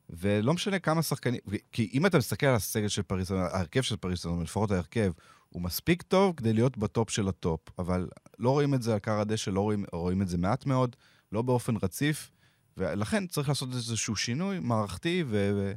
ולא 0.10 0.54
משנה 0.54 0.80
כמה 0.80 1.02
שחקנים, 1.02 1.40
כי 1.72 1.90
אם 1.94 2.06
אתה 2.06 2.18
מסתכל 2.18 2.46
על 2.46 2.56
הסגל 2.56 2.88
של 2.88 3.02
פריס, 3.02 3.32
ההרכב 3.32 3.82
של 3.82 3.96
פריס, 3.96 4.26
לפחות 4.26 4.72
ההרכב, 4.72 5.12
הוא 5.50 5.62
מספיק 5.62 6.02
טוב 6.02 6.34
כדי 6.38 6.54
להיות 6.54 6.78
בטופ 6.78 7.10
של 7.10 7.28
הטופ, 7.28 7.60
אבל 7.80 8.08
לא 8.40 8.50
רואים 8.50 8.74
את 8.74 8.82
זה 8.82 8.94
על 8.94 9.00
כר 9.00 9.20
הדשא, 9.20 9.50
לא 9.50 9.62
רואים, 9.62 9.86
רואים 9.94 10.22
את 10.22 10.28
זה 10.28 10.38
מעט 10.38 10.66
מאוד, 10.66 10.96
לא 11.32 11.42
באופן 11.42 11.74
רציף, 11.84 12.32
ולכן 12.78 13.28
צריך 13.28 13.50
לעשות 13.50 13.70
איזשהו 13.74 14.16
שינוי 14.16 14.60
מערכתי, 14.60 15.24
ו, 15.28 15.52
ו, 15.56 15.74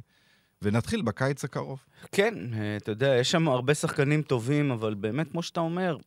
ונתחיל 0.65 1.01
בקיץ 1.01 1.43
הקרוב. 1.43 1.79
כן, 2.11 2.33
אה, 2.53 2.77
אתה 2.77 2.91
יודע, 2.91 3.15
יש 3.19 3.31
שם 3.31 3.47
הרבה 3.47 3.73
שחקנים 3.73 4.21
טובים, 4.21 4.71
אבל 4.71 4.93
באמת, 4.93 5.31
כמו 5.31 5.43
שאתה 5.43 5.59
אומר, 5.59 5.97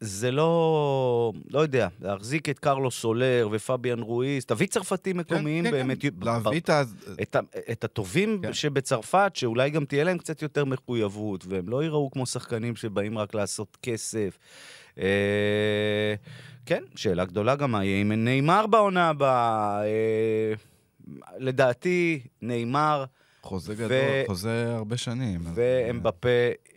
זה 0.00 0.30
לא, 0.30 1.32
לא 1.50 1.60
יודע, 1.60 1.88
להחזיק 2.00 2.48
את 2.48 2.58
קרלוס 2.58 3.00
סולר 3.00 3.48
ופביאן 3.52 4.00
רואיס, 4.00 4.44
תביא 4.44 4.66
צרפתים 4.66 5.16
מקומיים 5.16 5.64
כן, 5.64 5.70
כן, 5.70 5.76
באמת. 5.76 6.02
כן. 6.02 6.08
להביא 6.22 6.60
את 6.60 6.70
ה... 6.70 6.82
את, 7.22 7.36
את 7.70 7.84
הטובים 7.84 8.40
כן. 8.42 8.52
שבצרפת, 8.52 9.32
שאולי 9.34 9.70
גם 9.70 9.84
תהיה 9.84 10.04
להם 10.04 10.18
קצת 10.18 10.42
יותר 10.42 10.64
מחויבות, 10.64 11.44
והם 11.48 11.68
לא 11.68 11.82
ייראו 11.82 12.10
כמו 12.10 12.26
שחקנים 12.26 12.76
שבאים 12.76 13.18
רק 13.18 13.34
לעשות 13.34 13.76
כסף. 13.82 14.38
אה, 14.98 16.14
כן, 16.66 16.82
שאלה 16.96 17.24
גדולה 17.24 17.56
גם 17.56 17.72
מה 17.72 17.84
יהיה 17.84 18.00
עם 18.00 18.12
נאמר 18.12 18.66
בעונה 18.66 19.08
הבאה. 19.08 19.82
אה, 19.84 20.52
לדעתי, 21.38 22.20
נאמר 22.42 23.04
חוזה 23.48 23.72
ו- 23.72 23.76
גדול, 23.76 23.96
חוזה 24.26 24.74
הרבה 24.76 24.96
שנים. 24.96 25.40
אז, 25.40 25.52
ואמבפה 25.54 26.28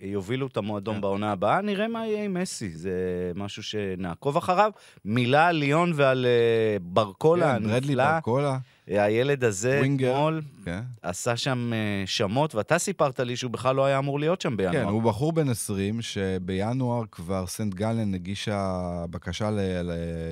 יובילו 0.01 0.47
את 0.47 0.57
המועדון 0.57 0.95
כן. 0.95 1.01
בעונה 1.01 1.31
הבאה, 1.31 1.61
נראה 1.61 1.87
מה 1.87 2.07
יהיה 2.07 2.23
עם 2.23 2.33
מסי, 2.33 2.69
זה 2.69 2.91
משהו 3.35 3.63
שנעקוב 3.63 4.37
אחריו. 4.37 4.71
מילה 5.05 5.47
על 5.47 5.55
ליון 5.55 5.91
ועל 5.95 6.25
אה, 6.25 6.77
ברקולה 6.81 7.53
כן, 7.55 7.63
ברדלי 7.63 7.75
הנפלא. 7.93 8.11
ברקולה, 8.13 8.57
הילד 8.87 9.43
הזה. 9.43 9.81
אתמול 9.95 10.41
כן. 10.65 10.81
עשה 11.01 11.37
שם 11.37 11.71
אה, 11.73 12.03
שמות, 12.05 12.55
ואתה 12.55 12.77
סיפרת 12.79 13.19
לי 13.19 13.35
שהוא 13.35 13.51
בכלל 13.51 13.75
לא 13.75 13.85
היה 13.85 13.97
אמור 13.99 14.19
להיות 14.19 14.41
שם 14.41 14.57
בינואר. 14.57 14.73
כן, 14.73 14.83
הוא 14.83 15.03
בחור 15.03 15.33
בן 15.33 15.49
20, 15.49 16.01
שבינואר 16.01 17.03
כבר 17.11 17.47
סנט 17.47 17.73
גלן 17.73 18.13
הגישה 18.13 18.71
בקשה 19.09 19.49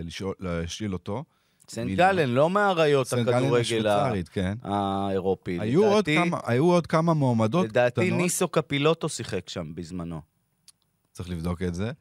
לשאול- 0.04 0.36
להשאיל 0.40 0.94
אותו. 0.94 1.24
סנט. 1.70 1.92
גלן, 1.98 2.30
לא 2.30 2.50
מהאריות 2.50 3.14
הכדורגל 3.14 3.86
כן. 4.32 4.54
האירופי. 4.62 5.58
היו 5.60 5.86
עוד 5.86 6.10
לדעתי- 6.10 6.16
כמה- 6.30 6.40
היו 6.46 6.72
עוד 6.72 6.88
כמה 6.88 7.14
מועמדות 7.14 7.66
לדעתי 7.66 8.02
קטנות. 8.06 8.22
ניסו 8.22 8.48
קפילוטו 8.48 9.10
שיחק 9.10 9.50
שם 9.50 9.76
בזמנו. 9.76 10.22
צריך 11.12 11.30
לבדוק 11.30 11.62
את 11.62 11.76
זה. 11.76 11.92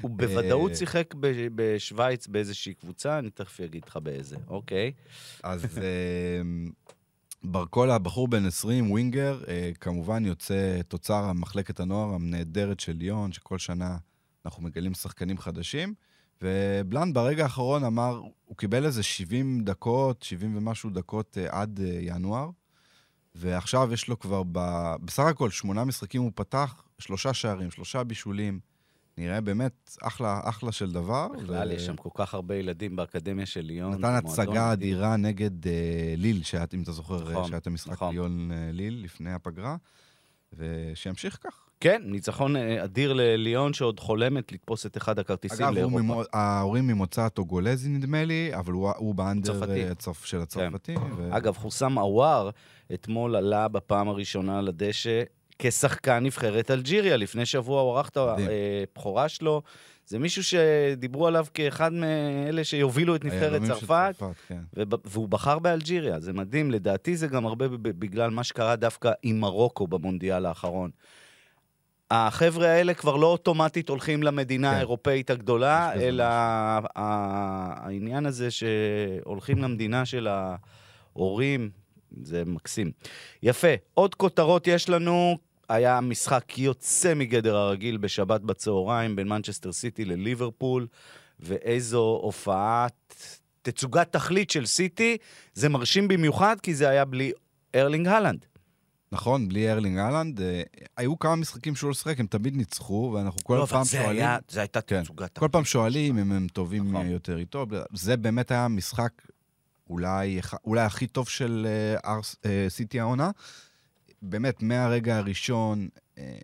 הוא 0.00 0.10
בוודאות 0.10 0.70
אה, 0.70 0.76
שיחק 0.76 1.14
בשוויץ 1.54 2.26
באיזושהי 2.26 2.74
קבוצה, 2.74 3.18
אני 3.18 3.30
תכף 3.30 3.60
אגיד 3.60 3.82
לך 3.88 3.96
באיזה. 3.96 4.36
אוקיי. 4.48 4.92
אז 5.42 5.78
אה, 5.78 5.82
ברקולה, 7.44 7.98
בחור 7.98 8.28
בן 8.28 8.46
20, 8.46 8.90
ווינגר, 8.90 9.40
אה, 9.48 9.70
כמובן 9.80 10.24
יוצא 10.26 10.80
תוצר 10.88 11.32
מחלקת 11.32 11.80
הנוער 11.80 12.14
הנהדרת 12.14 12.80
של 12.80 12.92
ליון, 12.92 13.32
שכל 13.32 13.58
שנה 13.58 13.96
אנחנו 14.44 14.62
מגלים 14.62 14.94
שחקנים 14.94 15.38
חדשים. 15.38 15.94
ובלנד 16.42 17.14
ברגע 17.14 17.42
האחרון 17.42 17.84
אמר, 17.84 18.20
הוא 18.44 18.56
קיבל 18.56 18.84
איזה 18.84 19.02
70 19.02 19.64
דקות, 19.64 20.22
70 20.22 20.56
ומשהו 20.56 20.90
דקות 20.90 21.38
אה, 21.38 21.60
עד 21.60 21.80
אה, 21.80 21.98
ינואר, 22.00 22.50
ועכשיו 23.34 23.92
יש 23.92 24.08
לו 24.08 24.18
כבר, 24.18 24.42
ב... 24.52 24.58
בסך 25.04 25.22
הכל, 25.22 25.50
שמונה 25.50 25.84
משחקים 25.84 26.22
הוא 26.22 26.32
פתח, 26.34 26.82
שלושה 26.98 27.34
שערים, 27.34 27.70
שלושה 27.70 28.04
בישולים. 28.04 28.60
נראה 29.18 29.40
באמת 29.40 29.96
אחלה, 30.02 30.40
אחלה 30.44 30.72
של 30.72 30.92
דבר. 30.92 31.28
בכלל, 31.28 31.72
יש 31.72 31.86
שם 31.86 31.96
כל 31.96 32.08
כך 32.14 32.34
הרבה 32.34 32.56
ילדים 32.56 32.96
באקדמיה 32.96 33.46
של 33.46 33.60
ליון. 33.60 33.92
נתן 33.92 34.14
הצגה. 34.14 34.72
אדירה 34.72 35.16
נגד 35.16 35.66
אה, 35.66 36.14
ליל, 36.16 36.42
שאת, 36.42 36.74
אם 36.74 36.82
אתה 36.82 36.92
זוכר, 36.92 37.30
נכון, 37.30 37.46
שהיה 37.46 37.58
את 37.58 37.66
המשחק 37.66 37.92
נכון. 37.92 38.12
ליון 38.12 38.50
אה, 38.52 38.70
ליל 38.72 39.00
לפני 39.04 39.32
הפגרה, 39.32 39.76
ושימשיך 40.52 41.38
כך. 41.42 41.68
כן, 41.80 42.02
ניצחון 42.04 42.56
אה, 42.56 42.84
אדיר 42.84 43.12
לליון 43.12 43.72
שעוד 43.72 44.00
חולמת 44.00 44.52
לתפוס 44.52 44.86
את 44.86 44.96
אחד 44.96 45.18
הכרטיסים 45.18 45.66
אגב, 45.66 45.74
לאירופה. 45.74 45.98
ממו, 45.98 46.22
ההורים 46.32 46.86
ממוצא 46.86 47.28
טוגולזי 47.28 47.88
נדמה 47.88 48.24
לי, 48.24 48.50
אבל 48.54 48.72
הוא, 48.72 48.90
הוא 48.96 49.14
באנדר 49.14 49.52
צרפתי. 49.52 49.84
אה, 49.84 49.94
צרפ, 49.94 50.24
של 50.24 50.40
הצרפתי. 50.40 50.94
ו... 51.16 51.36
אגב, 51.36 51.56
חוסם 51.56 51.98
עוואר 51.98 52.50
אתמול 52.94 53.36
עלה 53.36 53.68
בפעם 53.68 54.08
הראשונה 54.08 54.60
לדשא 54.60 55.22
כשחקן 55.58 56.24
נבחרת 56.24 56.70
אלג'יריה. 56.70 57.16
לפני 57.16 57.46
שבוע 57.46 57.80
הוא 57.80 57.96
ערך 57.96 58.08
את 58.08 58.18
מדהים. 58.18 58.48
הבכורה 58.82 59.28
שלו. 59.28 59.62
זה 60.06 60.18
מישהו 60.18 60.44
שדיברו 60.44 61.26
עליו 61.26 61.46
כאחד 61.54 61.92
מאלה 61.92 62.64
שיובילו 62.64 63.16
את 63.16 63.24
נבחרת 63.24 63.62
צרפת, 63.62 64.14
צרפת, 64.18 64.34
כן. 64.48 64.60
והוא 65.04 65.28
בחר 65.28 65.58
באלג'יריה. 65.58 66.20
זה 66.20 66.32
מדהים. 66.32 66.70
לדעתי 66.70 67.16
זה 67.16 67.26
גם 67.26 67.46
הרבה 67.46 67.68
בגלל 67.68 68.30
מה 68.30 68.44
שקרה 68.44 68.76
דווקא 68.76 69.12
עם 69.22 69.40
מרוקו 69.40 69.86
במונדיאל 69.86 70.46
האחרון. 70.46 70.90
החבר'ה 72.14 72.68
האלה 72.68 72.94
כבר 72.94 73.16
לא 73.16 73.26
אוטומטית 73.26 73.88
הולכים 73.88 74.22
למדינה 74.22 74.70
כן. 74.70 74.76
האירופאית 74.76 75.30
הגדולה, 75.30 75.92
אלא 75.94 76.22
ה- 76.22 76.80
העניין 77.84 78.26
הזה 78.26 78.48
שהולכים 78.50 79.58
למדינה 79.58 80.06
של 80.06 80.28
ההורים, 81.16 81.70
זה 82.22 82.42
מקסים. 82.46 82.90
יפה, 83.42 83.68
עוד 83.94 84.14
כותרות 84.14 84.66
יש 84.66 84.88
לנו. 84.88 85.36
היה 85.68 86.00
משחק 86.00 86.58
יוצא 86.58 87.14
מגדר 87.14 87.56
הרגיל 87.56 87.96
בשבת 87.96 88.40
בצהריים 88.40 89.16
בין 89.16 89.28
מנצ'סטר 89.28 89.72
סיטי 89.72 90.04
לליברפול, 90.04 90.86
ואיזו 91.40 92.18
הופעת, 92.22 93.14
תצוגת 93.62 94.12
תכלית 94.12 94.50
של 94.50 94.66
סיטי. 94.66 95.16
זה 95.54 95.68
מרשים 95.68 96.08
במיוחד 96.08 96.56
כי 96.62 96.74
זה 96.74 96.88
היה 96.88 97.04
בלי 97.04 97.32
ארלינג 97.74 98.08
הולאנד. 98.08 98.46
נכון, 99.14 99.48
בלי 99.48 99.70
ארלינג 99.70 99.98
הולאנד. 99.98 100.40
אה, 100.40 100.62
היו 100.96 101.18
כמה 101.18 101.36
משחקים 101.36 101.76
שהוא 101.76 101.88
לא 101.88 101.94
שיחק, 101.94 102.20
הם 102.20 102.26
תמיד 102.26 102.56
ניצחו, 102.56 103.12
ואנחנו 103.14 103.40
כל 103.44 103.54
לא, 103.60 103.66
פעם 103.66 103.80
אבל 103.80 103.88
שואלים... 103.88 104.10
היה, 104.22 104.38
זה 104.48 104.60
הייתה 104.60 104.80
כן. 104.80 105.02
תצוגת 105.04 105.38
כל. 105.38 105.48
פעם 105.52 105.64
שואלים 105.64 106.18
אם 106.18 106.32
הם 106.32 106.46
טובים 106.52 106.82
נכון. 106.82 106.94
נכון. 106.94 107.06
יותר 107.12 107.38
איתו. 107.38 107.66
זה 107.92 108.16
באמת 108.16 108.50
היה 108.50 108.68
משחק 108.68 109.12
אולי, 109.90 110.40
אולי 110.64 110.80
הכי 110.82 111.06
טוב 111.06 111.28
של 111.28 111.66
אה, 112.04 112.14
ארס- 112.14 112.36
אה, 112.46 112.66
סיטי 112.68 113.00
העונה. 113.00 113.30
באמת, 114.22 114.62
מהרגע 114.62 115.16
הראשון, 115.16 115.88
אה, 116.18 116.38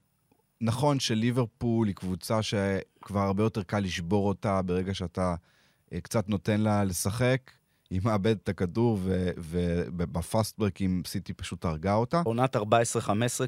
נכון 0.60 1.00
שליברפול 1.00 1.86
היא 1.86 1.94
קבוצה 1.94 2.42
שכבר 2.42 3.20
הרבה 3.20 3.42
יותר 3.42 3.62
קל 3.62 3.78
לשבור 3.78 4.28
אותה 4.28 4.62
ברגע 4.62 4.94
שאתה 4.94 5.34
אה, 5.92 6.00
קצת 6.00 6.28
נותן 6.28 6.60
לה 6.60 6.84
לשחק. 6.84 7.50
היא 7.90 8.00
מאבדת 8.04 8.36
את 8.42 8.48
הכדור, 8.48 8.98
ובפאסט-ברקים 9.86 11.02
סיטי 11.06 11.32
פשוט 11.32 11.64
הרגה 11.64 11.94
אותה. 11.94 12.22
עונת 12.24 12.56
14-15, 12.56 12.60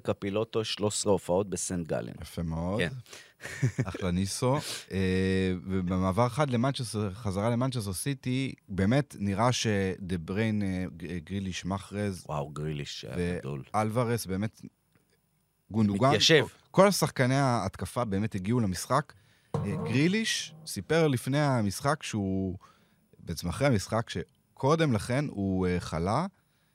קפילוטו, 0.03 0.65
13 0.65 1.13
הופעות 1.13 1.51
בסנט 1.51 1.87
גלן. 1.87 2.13
יפה 2.23 2.43
מאוד. 2.43 2.81
כן. 2.81 2.89
אחלה 3.89 4.11
ניסו. 4.11 4.57
אה, 4.93 4.99
ובמעבר 5.67 6.29
חד 6.29 6.51
למנצ'סטר, 6.51 7.11
חזרה 7.15 7.51
למנצ'סטר 7.51 7.93
סיטי, 7.93 8.55
באמת 8.69 9.17
נראה 9.19 9.53
שדה 9.53 10.19
בריינה, 10.19 10.63
אה, 10.63 10.85
ג- 10.97 11.19
גריליש, 11.25 11.65
מחרז, 11.65 12.25
וואו, 12.29 12.49
גריליש 12.51 13.05
היה 13.09 13.39
גדול. 13.39 13.63
אלברס, 13.75 14.27
באמת, 14.27 14.61
גונדואן. 15.71 16.09
מתיישב. 16.09 16.47
כל 16.71 16.89
השחקני 16.89 17.35
ההתקפה 17.35 18.05
באמת 18.05 18.35
הגיעו 18.35 18.61
למשחק. 18.61 19.13
אה, 19.57 19.61
גריליש 19.85 20.55
סיפר 20.67 21.09
לפני 21.09 21.39
המשחק 21.41 22.03
שהוא, 22.03 22.57
בעצם 23.23 23.49
אחרי 23.49 23.67
המשחק, 23.67 24.11
שקודם 24.11 24.93
לכן 24.93 25.25
הוא 25.29 25.67
אה, 25.67 25.81
חלה, 25.81 26.27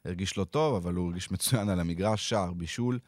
הרגיש 0.06 0.38
לא 0.38 0.44
טוב, 0.44 0.76
אבל 0.76 0.94
הוא 0.94 1.08
הרגיש 1.08 1.32
מצוין 1.32 1.70
על 1.70 1.80
המגרש, 1.80 2.30
שער, 2.30 2.54
בישול. 2.54 3.00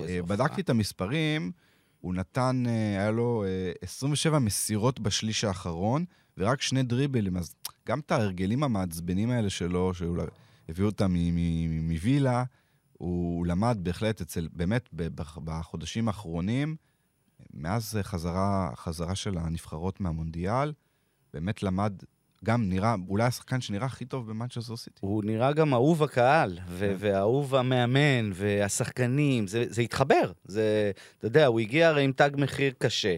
אה. 0.00 0.22
בדקתי 0.22 0.60
את 0.60 0.70
המספרים, 0.70 1.52
הוא 2.00 2.14
נתן, 2.14 2.62
אה, 2.66 3.00
היה 3.00 3.10
לו 3.10 3.44
אה, 3.46 3.72
27 3.82 4.38
מסירות 4.38 5.00
בשליש 5.00 5.44
האחרון, 5.44 6.04
ורק 6.38 6.62
שני 6.62 6.82
דריבלים, 6.82 7.36
אז 7.36 7.54
גם 7.88 8.00
את 8.00 8.12
ההרגלים 8.12 8.62
המעצבנים 8.62 9.30
האלה 9.30 9.50
שלו, 9.50 9.94
שאולי 9.94 10.26
הביאו 10.68 10.86
אותם 10.86 11.14
מווילה, 11.82 12.44
הוא 12.92 13.46
למד 13.46 13.78
בהחלט 13.82 14.20
אצל, 14.20 14.48
באמת, 14.52 14.88
בחודשים 15.44 16.08
האחרונים, 16.08 16.76
מאז 17.54 17.98
חזרה, 18.02 18.70
חזרה 18.76 19.14
של 19.14 19.38
הנבחרות 19.38 20.00
מהמונדיאל, 20.00 20.72
באמת 21.32 21.62
למד, 21.62 21.92
גם 22.44 22.68
נראה, 22.68 22.94
אולי 23.08 23.24
השחקן 23.24 23.60
שנראה 23.60 23.86
הכי 23.86 24.04
טוב 24.04 24.30
במנצ'סטר 24.30 24.76
סיטי. 24.76 24.98
הוא 25.00 25.24
נראה 25.24 25.52
גם 25.52 25.74
אהוב 25.74 26.02
הקהל, 26.02 26.58
ו- 26.68 26.78
כן. 26.78 26.94
ואהוב 26.98 27.54
המאמן, 27.54 28.30
והשחקנים, 28.34 29.46
זה, 29.46 29.64
זה 29.68 29.82
התחבר. 29.82 30.32
זה, 30.44 30.90
אתה 31.18 31.26
יודע, 31.26 31.46
הוא 31.46 31.60
הגיע 31.60 31.88
הרי 31.88 32.02
עם 32.02 32.12
תג 32.12 32.30
מחיר 32.36 32.72
קשה 32.78 33.16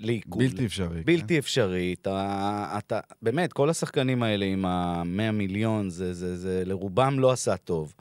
לעיכול. 0.00 0.42
בלתי 0.44 0.66
אפשרי. 0.66 0.98
כן? 0.98 1.04
בלתי 1.04 1.38
אפשרי. 1.38 1.94
אתה, 2.02 2.74
אתה, 2.78 3.00
באמת, 3.22 3.52
כל 3.52 3.70
השחקנים 3.70 4.22
האלה 4.22 4.44
עם 4.44 4.64
ה-100 4.64 5.32
מיליון, 5.32 5.90
זה, 5.90 6.14
זה, 6.14 6.36
זה 6.36 6.62
לרובם 6.66 7.18
לא 7.18 7.32
עשה 7.32 7.56
טוב. 7.56 7.94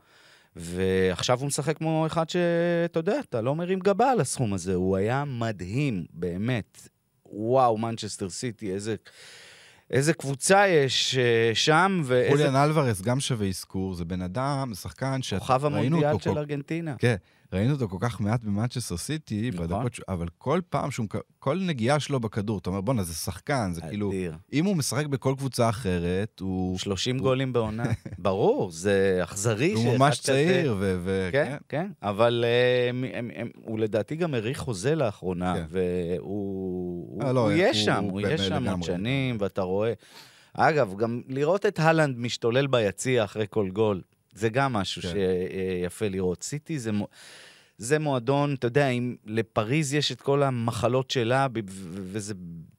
ועכשיו 0.56 1.40
הוא 1.40 1.48
משחק 1.48 1.78
כמו 1.78 2.06
אחד 2.06 2.30
שאתה 2.30 3.00
יודע, 3.00 3.20
אתה 3.20 3.42
לא 3.42 3.56
מרים 3.56 3.80
גבה 3.80 4.12
על 4.12 4.22
הסכום 4.22 4.54
הזה. 4.54 4.74
הוא 4.74 4.98
היה 4.98 5.24
מדהים, 5.26 6.06
באמת. 6.14 6.90
וואו, 7.26 7.78
מנצ'סטר 7.78 8.30
סיטי, 8.30 8.74
איזה, 8.74 8.96
איזה 9.92 10.14
קבוצה 10.14 10.68
יש 10.68 11.18
אה, 11.18 11.52
שם, 11.56 12.02
ואיזה 12.06 12.30
חוליאן 12.30 12.56
אלוורס 12.56 13.02
גם 13.02 13.20
שווה 13.20 13.48
אזכור, 13.48 13.94
זה 13.94 14.06
בן 14.06 14.22
אדם, 14.22 14.72
שחקן 14.74 15.20
כוכב 15.40 15.60
שראינו 15.62 15.78
המונדיאל 15.78 16.12
אותו 16.12 16.24
של 16.24 16.30
כל 16.30 16.38
ארגנטינה. 16.38 16.96
כן, 17.00 17.16
ראינו 17.54 17.74
אותו 17.74 17.88
כל 17.90 17.98
כך 18.00 18.22
מעט 18.22 18.44
במנצ'סטר 18.44 18.98
סיטי, 18.98 19.52
נכון. 19.54 19.68
בדקות, 19.68 19.94
ש- 19.94 20.02
אבל 20.10 20.28
כל 20.38 20.62
פעם 20.70 20.92
שהוא, 20.92 21.08
כל 21.40 21.58
נגיעה 21.60 22.00
שלו 22.00 22.20
בכדור, 22.20 22.58
אתה 22.58 22.70
אומר, 22.70 22.82
בואנה, 22.82 23.04
זה 23.04 23.14
שחקן, 23.14 23.72
זה 23.74 23.82
כאילו, 23.82 24.10
אדיר. 24.10 24.34
אם 24.54 24.66
הוא 24.66 24.76
משחק 24.76 25.06
בכל 25.06 25.34
קבוצה 25.38 25.70
אחרת, 25.70 26.40
הוא, 26.40 26.78
30 26.80 27.20
גולים 27.20 27.54
בעונה. 27.54 27.84
ברור, 28.20 28.72
זה 28.72 29.20
אכזרי 29.24 29.72
הוא 29.74 29.98
ממש 29.98 30.20
כזה- 30.20 30.26
צעיר, 30.28 30.76
ו... 30.80 30.98
ו- 31.04 31.30
כן, 31.32 31.58
כן, 31.70 31.92
אבל 32.04 32.46
אה, 32.48 32.90
הם- 32.90 33.04
הם- 33.14 33.32
הם- 33.36 33.50
הוא 33.66 33.80
לדעתי 33.80 34.16
גם 34.16 34.34
האריך 34.34 34.58
חוזה 34.60 34.96
לאחרונה, 34.96 35.54
כן. 35.56 35.66
והוא 35.70 37.22
אה, 37.22 37.28
הוא- 37.28 37.34
לא, 37.34 37.40
הוא 37.40 37.50
הוא- 37.50 37.52
יהיה 37.52 37.68
הוא 37.68 37.74
שם, 37.76 38.04
הוא 38.04 38.22
יהיה 38.22 38.38
שם 38.38 38.68
עוד. 38.70 38.84
שנים, 38.84 39.38
ואתה 39.40 39.62
רואה... 39.62 39.94
אגב, 40.54 40.96
גם 40.98 41.22
לראות 41.28 41.66
את 41.66 41.80
הלנד 41.80 42.18
משתולל 42.18 42.68
ביציע 42.68 43.24
אחרי 43.24 43.46
כל 43.50 43.70
גול, 43.70 44.02
זה 44.38 44.50
גם 44.50 44.74
משהו 44.74 45.02
כן. 45.02 45.10
שיפה 45.10 46.08
לראות. 46.08 46.44
סיטי 46.44 46.80
זה... 46.80 46.92
זה 47.78 48.00
מועדון, 48.00 48.54
אתה 48.54 48.68
יודע, 48.68 48.90
אם 48.90 49.16
לפריז 49.26 49.94
יש 49.94 50.12
את 50.12 50.22
כל 50.22 50.44
המחלות 50.44 51.12
שלה, 51.12 51.48
וזה 51.68 52.34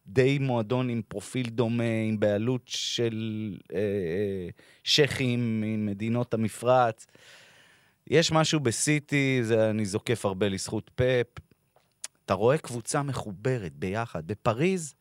די 0.07 0.38
מועדון 0.38 0.88
עם 0.88 1.03
פרופיל 1.09 1.49
דומה, 1.49 1.85
עם 2.09 2.21
בעלות 2.21 2.62
של 2.66 3.57
אה, 3.73 3.79
אה, 3.79 4.49
שכים 4.85 5.61
ממדינות 5.61 6.35
המפרץ. 6.35 7.07
יש 8.11 8.33
משהו 8.33 8.61
בסיטי, 8.61 9.40
זה 9.42 9.71
אני 9.71 9.87
זוקף 9.87 10.25
הרבה 10.25 10.49
לזכות 10.49 10.90
פאפ. 10.94 11.27
אתה 12.25 12.35
רואה 12.35 12.59
קבוצה 12.59 13.03
מחוברת 13.03 13.73
ביחד. 13.77 14.27
בפריז, 14.27 14.94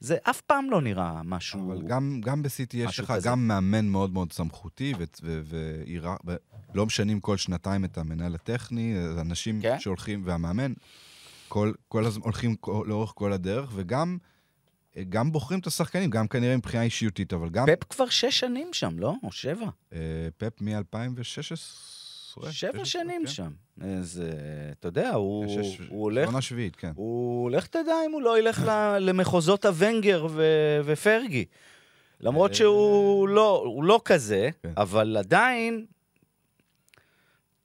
זה 0.00 0.16
אף 0.22 0.40
פעם 0.40 0.70
לא 0.70 0.80
נראה 0.80 1.22
משהו... 1.24 1.72
אבל 1.72 1.82
גם, 1.82 2.20
גם 2.24 2.42
בסיטי 2.42 2.76
יש 2.76 3.00
לך 3.00 3.12
כזה. 3.12 3.28
גם 3.28 3.48
מאמן 3.48 3.86
מאוד 3.86 4.12
מאוד 4.12 4.32
סמכותי, 4.32 4.92
ו- 4.98 5.04
ו- 5.22 5.40
ועירה- 5.44 6.16
ו- 6.26 6.36
לא 6.74 6.86
משנים 6.86 7.20
כל 7.20 7.36
שנתיים 7.36 7.84
את 7.84 7.98
המנהל 7.98 8.34
הטכני, 8.34 8.94
אנשים 9.20 9.62
כן. 9.62 9.80
שהולכים, 9.80 10.22
והמאמן, 10.24 10.72
כל, 11.48 11.72
כל 11.88 12.04
הזמן 12.04 12.22
הולכים 12.24 12.54
כל, 12.54 12.84
לאורך 12.88 13.12
כל 13.14 13.32
הדרך, 13.32 13.70
וגם 13.74 14.18
גם 15.08 15.32
בוחרים 15.32 15.60
את 15.60 15.66
השחקנים, 15.66 16.10
גם 16.10 16.28
כנראה 16.28 16.56
מבחינה 16.56 16.82
אישיותית, 16.82 17.32
אבל 17.32 17.48
גם 17.48 17.66
פאפ 17.66 17.84
כבר 17.90 18.08
שש 18.08 18.40
שנים 18.40 18.68
שם, 18.72 18.98
לא? 18.98 19.14
או 19.22 19.32
שבע? 19.32 19.66
אה, 19.92 19.98
פפ 20.36 20.60
מ-2016. 20.60 21.56
שבע 22.50 22.84
שנים 22.84 23.26
שם. 23.26 23.50
אז 23.80 24.22
אתה 24.78 24.88
יודע, 24.88 25.10
הוא, 25.14 25.62
שש- 25.62 25.80
הוא 25.88 26.02
הולך... 26.02 26.26
עונה 26.26 26.40
שביעית, 26.40 26.76
כן. 26.76 26.92
הוא, 26.94 27.50
לך 27.50 27.66
תדע 27.66 27.94
אם 28.06 28.12
הוא 28.12 28.22
לא 28.22 28.38
ילך 28.38 28.62
למחוזות 29.00 29.64
הוונגר 29.64 30.26
ו- 30.30 30.80
ופרגי. 30.84 31.44
למרות 32.20 32.50
אה, 32.50 32.56
שהוא 32.56 33.28
לא, 33.28 33.74
לא 33.82 34.00
כזה, 34.04 34.48
כן. 34.62 34.72
אבל 34.76 35.16
עדיין... 35.16 35.86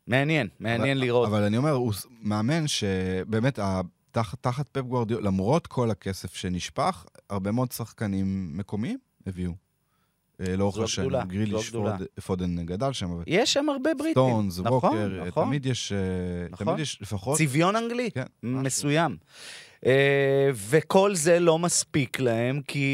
מעניין, 0.07 0.47
מעניין 0.59 0.97
אבל- 0.97 1.05
לראות. 1.05 1.27
אבל 1.27 1.43
אני 1.43 1.57
אומר, 1.57 1.71
הוא 1.71 1.93
מאמן 2.21 2.67
שבאמת, 2.67 3.59
ה- 3.59 3.81
תחת, 4.11 4.37
תחת 4.41 4.67
פפ 4.69 4.81
גווארדיולה, 4.81 5.19
למרות 5.23 5.67
כל 5.67 5.91
הכסף 5.91 6.35
שנשפך, 6.35 7.05
הרבה 7.29 7.51
מאוד 7.51 7.71
שחקנים 7.71 8.57
מקומיים 8.57 8.97
הביאו. 9.27 9.51
אה, 10.47 10.55
לאורך 10.55 10.77
השנים. 10.79 11.09
גריליש. 11.27 11.69
פוד- 11.69 11.85
פודן 12.25 12.65
גדל 12.65 12.93
שם, 12.93 13.09
יש 13.27 13.53
שם 13.53 13.69
הרבה 13.69 13.93
בריטים. 13.93 14.13
סטונס, 14.23 14.59
נכון, 14.59 14.73
ווקר, 14.73 15.19
אה, 15.21 15.27
נכון. 15.27 15.45
תמיד 15.45 15.65
יש, 15.65 15.91
אה, 15.91 15.97
נכון. 16.49 16.67
תמיד 16.67 16.79
יש 16.79 17.01
לפחות... 17.01 17.37
צביון 17.37 17.75
אנגלי 17.75 18.09
כן. 18.11 18.23
מסוים. 18.43 19.17
וכל 20.69 21.15
זה 21.15 21.39
לא 21.39 21.59
מספיק 21.59 22.19
להם, 22.19 22.61
כי 22.67 22.87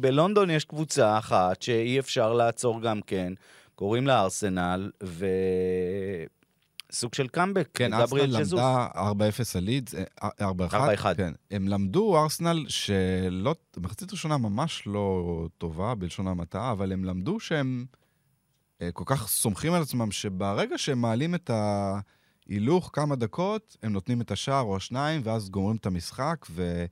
בלונדון 0.00 0.50
יש 0.50 0.64
קבוצה 0.64 1.18
אחת 1.18 1.62
שאי 1.62 1.98
אפשר 1.98 2.32
לעצור 2.32 2.80
גם 2.80 3.00
כן, 3.06 3.32
קוראים 3.74 4.06
לה 4.06 4.20
ארסנל, 4.20 4.90
וסוג 6.94 7.14
של 7.14 7.28
קאמבק, 7.28 7.68
כן, 7.74 7.92
ארסנל 7.92 8.44
ז'זוס. 8.44 8.60
למדה 8.60 8.86
4-0 8.94 9.56
על 9.56 9.64
לידס, 9.64 9.94
אה, 9.94 10.28
4-1. 10.40 10.74
4-1. 10.74 11.16
כן. 11.16 11.32
הם 11.50 11.68
למדו, 11.68 12.22
ארסנל, 12.22 12.64
שלא, 12.68 13.54
מחצית 13.76 14.12
ראשונה 14.12 14.38
ממש 14.38 14.82
לא 14.86 15.46
טובה, 15.58 15.94
בלשון 15.94 16.28
המעטה, 16.28 16.70
אבל 16.70 16.92
הם 16.92 17.04
למדו 17.04 17.40
שהם 17.40 17.86
אה, 18.82 18.92
כל 18.92 19.04
כך 19.06 19.28
סומכים 19.28 19.72
על 19.72 19.82
עצמם, 19.82 20.10
שברגע 20.10 20.78
שהם 20.78 21.00
מעלים 21.00 21.34
את 21.34 21.50
ההילוך 21.50 22.90
כמה 22.92 23.16
דקות, 23.16 23.76
הם 23.82 23.92
נותנים 23.92 24.20
את 24.20 24.30
השער 24.30 24.62
או 24.62 24.76
השניים, 24.76 25.20
ואז 25.24 25.50
גומרים 25.50 25.76
את 25.76 25.86
המשחק, 25.86 26.46
ו... 26.50 26.84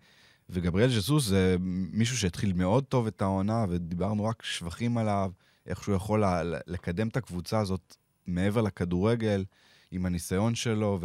וגבריאל 0.51 0.91
ז'סוס 0.91 1.27
זה 1.27 1.57
מישהו 1.93 2.19
שהתחיל 2.19 2.53
מאוד 2.53 2.85
טוב 2.85 3.07
את 3.07 3.23
העונה, 3.23 3.65
ודיברנו 3.69 4.25
רק 4.25 4.43
שבחים 4.43 4.99
עליו, 4.99 5.31
איך 5.67 5.83
שהוא 5.83 5.95
יכול 5.95 6.25
לקדם 6.67 7.09
את 7.09 7.17
הקבוצה 7.17 7.61
הזאת 7.61 7.97
מעבר 8.27 8.61
לכדורגל, 8.61 9.45
עם 9.93 10.07
הניסיון 10.07 10.55
שלו 10.55 10.99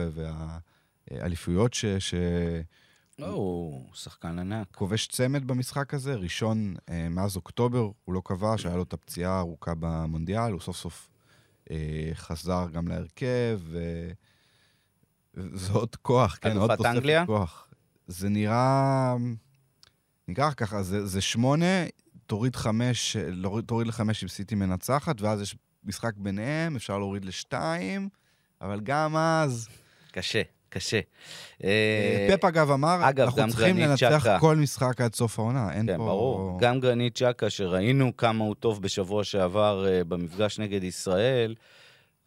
והאליפויות 1.12 1.74
ש... 1.74 1.86
ש... 1.86 2.14
לא, 3.20 3.28
הוא 3.28 3.86
שחקן 3.94 4.40
ענק. 4.40 4.68
כובש 4.76 5.08
צמד 5.08 5.48
במשחק 5.48 5.94
הזה, 5.94 6.16
ראשון 6.16 6.76
אה, 6.90 7.10
מאז 7.10 7.36
אוקטובר, 7.36 7.90
הוא 8.06 8.14
לא 8.16 8.22
כבש, 8.26 8.66
היה 8.66 8.76
לו 8.76 8.84
את 8.84 8.94
הפציעה 8.94 9.34
הארוכה 9.34 9.74
במונדיאל, 9.80 10.52
הוא 10.52 10.62
סוף 10.62 10.78
סוף 10.78 11.10
אה, 11.72 12.10
חזר 12.14 12.68
גם 12.74 12.88
להרכב, 12.88 13.60
ו... 13.64 13.80
זה 15.54 15.72
עוד 15.74 15.96
כוח, 15.96 16.38
כן, 16.42 16.58
עוד 16.58 16.76
תוספת 16.76 16.86
אנגליה? 16.96 17.26
כוח. 17.26 17.68
זה 18.08 18.30
נראה... 18.30 19.16
נקרא 20.28 20.52
ככה, 20.52 20.84
זה, 20.84 21.06
זה 21.06 21.22
שמונה, 21.22 21.86
תוריד 22.26 22.56
חמש, 22.56 23.16
להוריד- 23.20 23.66
תוריד 23.66 23.88
לחמש 23.88 24.24
אם 24.24 24.30
סיטי 24.30 24.56
מנצחת, 24.56 25.22
ואז 25.22 25.42
יש 25.42 25.56
משחק 25.84 26.14
ביניהם, 26.18 26.76
אפשר 26.76 26.98
להוריד 26.98 27.26
לשתיים, 27.26 28.10
אבל 28.62 28.80
גם 28.80 29.16
אז... 29.18 29.68
קשה, 30.12 30.42
קשה. 30.70 31.00
אה, 31.64 32.28
פפ 32.38 32.46
אגב 32.46 32.72
אמר, 32.72 33.10
אגב, 33.10 33.28
אנחנו 33.28 33.48
צריכים 33.52 33.78
לנצח 33.78 34.20
צ'קה. 34.22 34.38
כל 34.40 34.56
משחק 34.56 35.02
עד 35.02 35.16
סוף 35.16 35.40
העונה, 35.40 35.74
אין 35.74 35.86
כן, 35.88 35.98
פה... 35.98 36.06
ברור. 36.06 36.60
גם 36.62 36.80
גרנית 36.80 37.16
צ'קה, 37.18 37.50
שראינו 37.50 38.18
כמה 38.18 38.44
הוא 38.44 38.56
טוב 38.56 38.82
בשבוע 38.82 39.24
שעבר 39.24 39.86
אה, 39.88 40.04
במפגש 40.04 40.60
נגד 40.60 40.84
ישראל, 40.84 41.56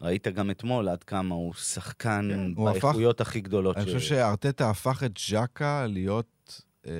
ראית 0.01 0.27
גם 0.27 0.51
אתמול 0.51 0.89
עד 0.89 1.03
כמה 1.03 1.35
הוא 1.35 1.53
שחקן 1.53 2.27
כן, 2.31 2.51
הוא 2.55 2.69
הפך- 2.69 2.83
באיכויות 2.83 3.21
הכי 3.21 3.41
גדולות. 3.41 3.77
אני 3.77 3.85
ש- 3.85 3.93
חושב 3.93 3.99
שארטטה 3.99 4.69
הפך 4.69 5.03
את 5.05 5.11
ז'קה 5.29 5.85
להיות 5.87 6.61
אה, 6.87 6.91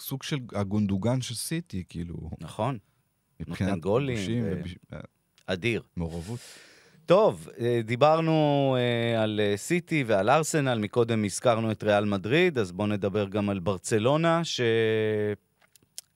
סוג 0.00 0.22
של 0.22 0.38
הגונדוגן 0.54 1.20
של 1.20 1.34
סיטי, 1.34 1.84
כאילו, 1.88 2.30
נכון, 2.40 2.78
מבחינת 3.40 3.80
גולים 3.80 4.44
ו- 4.44 4.62
אה, 4.96 5.00
אדיר. 5.46 5.82
מעורבות. 5.96 6.38
טוב, 7.08 7.48
אה, 7.60 7.80
דיברנו 7.84 8.76
אה, 8.78 9.22
על 9.22 9.40
אה, 9.42 9.56
סיטי 9.56 10.04
ועל 10.06 10.30
ארסנל, 10.30 10.78
מקודם 10.78 11.24
הזכרנו 11.24 11.70
את 11.70 11.82
ריאל 11.82 12.04
מדריד, 12.04 12.58
אז 12.58 12.72
בואו 12.72 12.88
נדבר 12.88 13.28
גם 13.28 13.50
על 13.50 13.58
ברצלונה, 13.58 14.42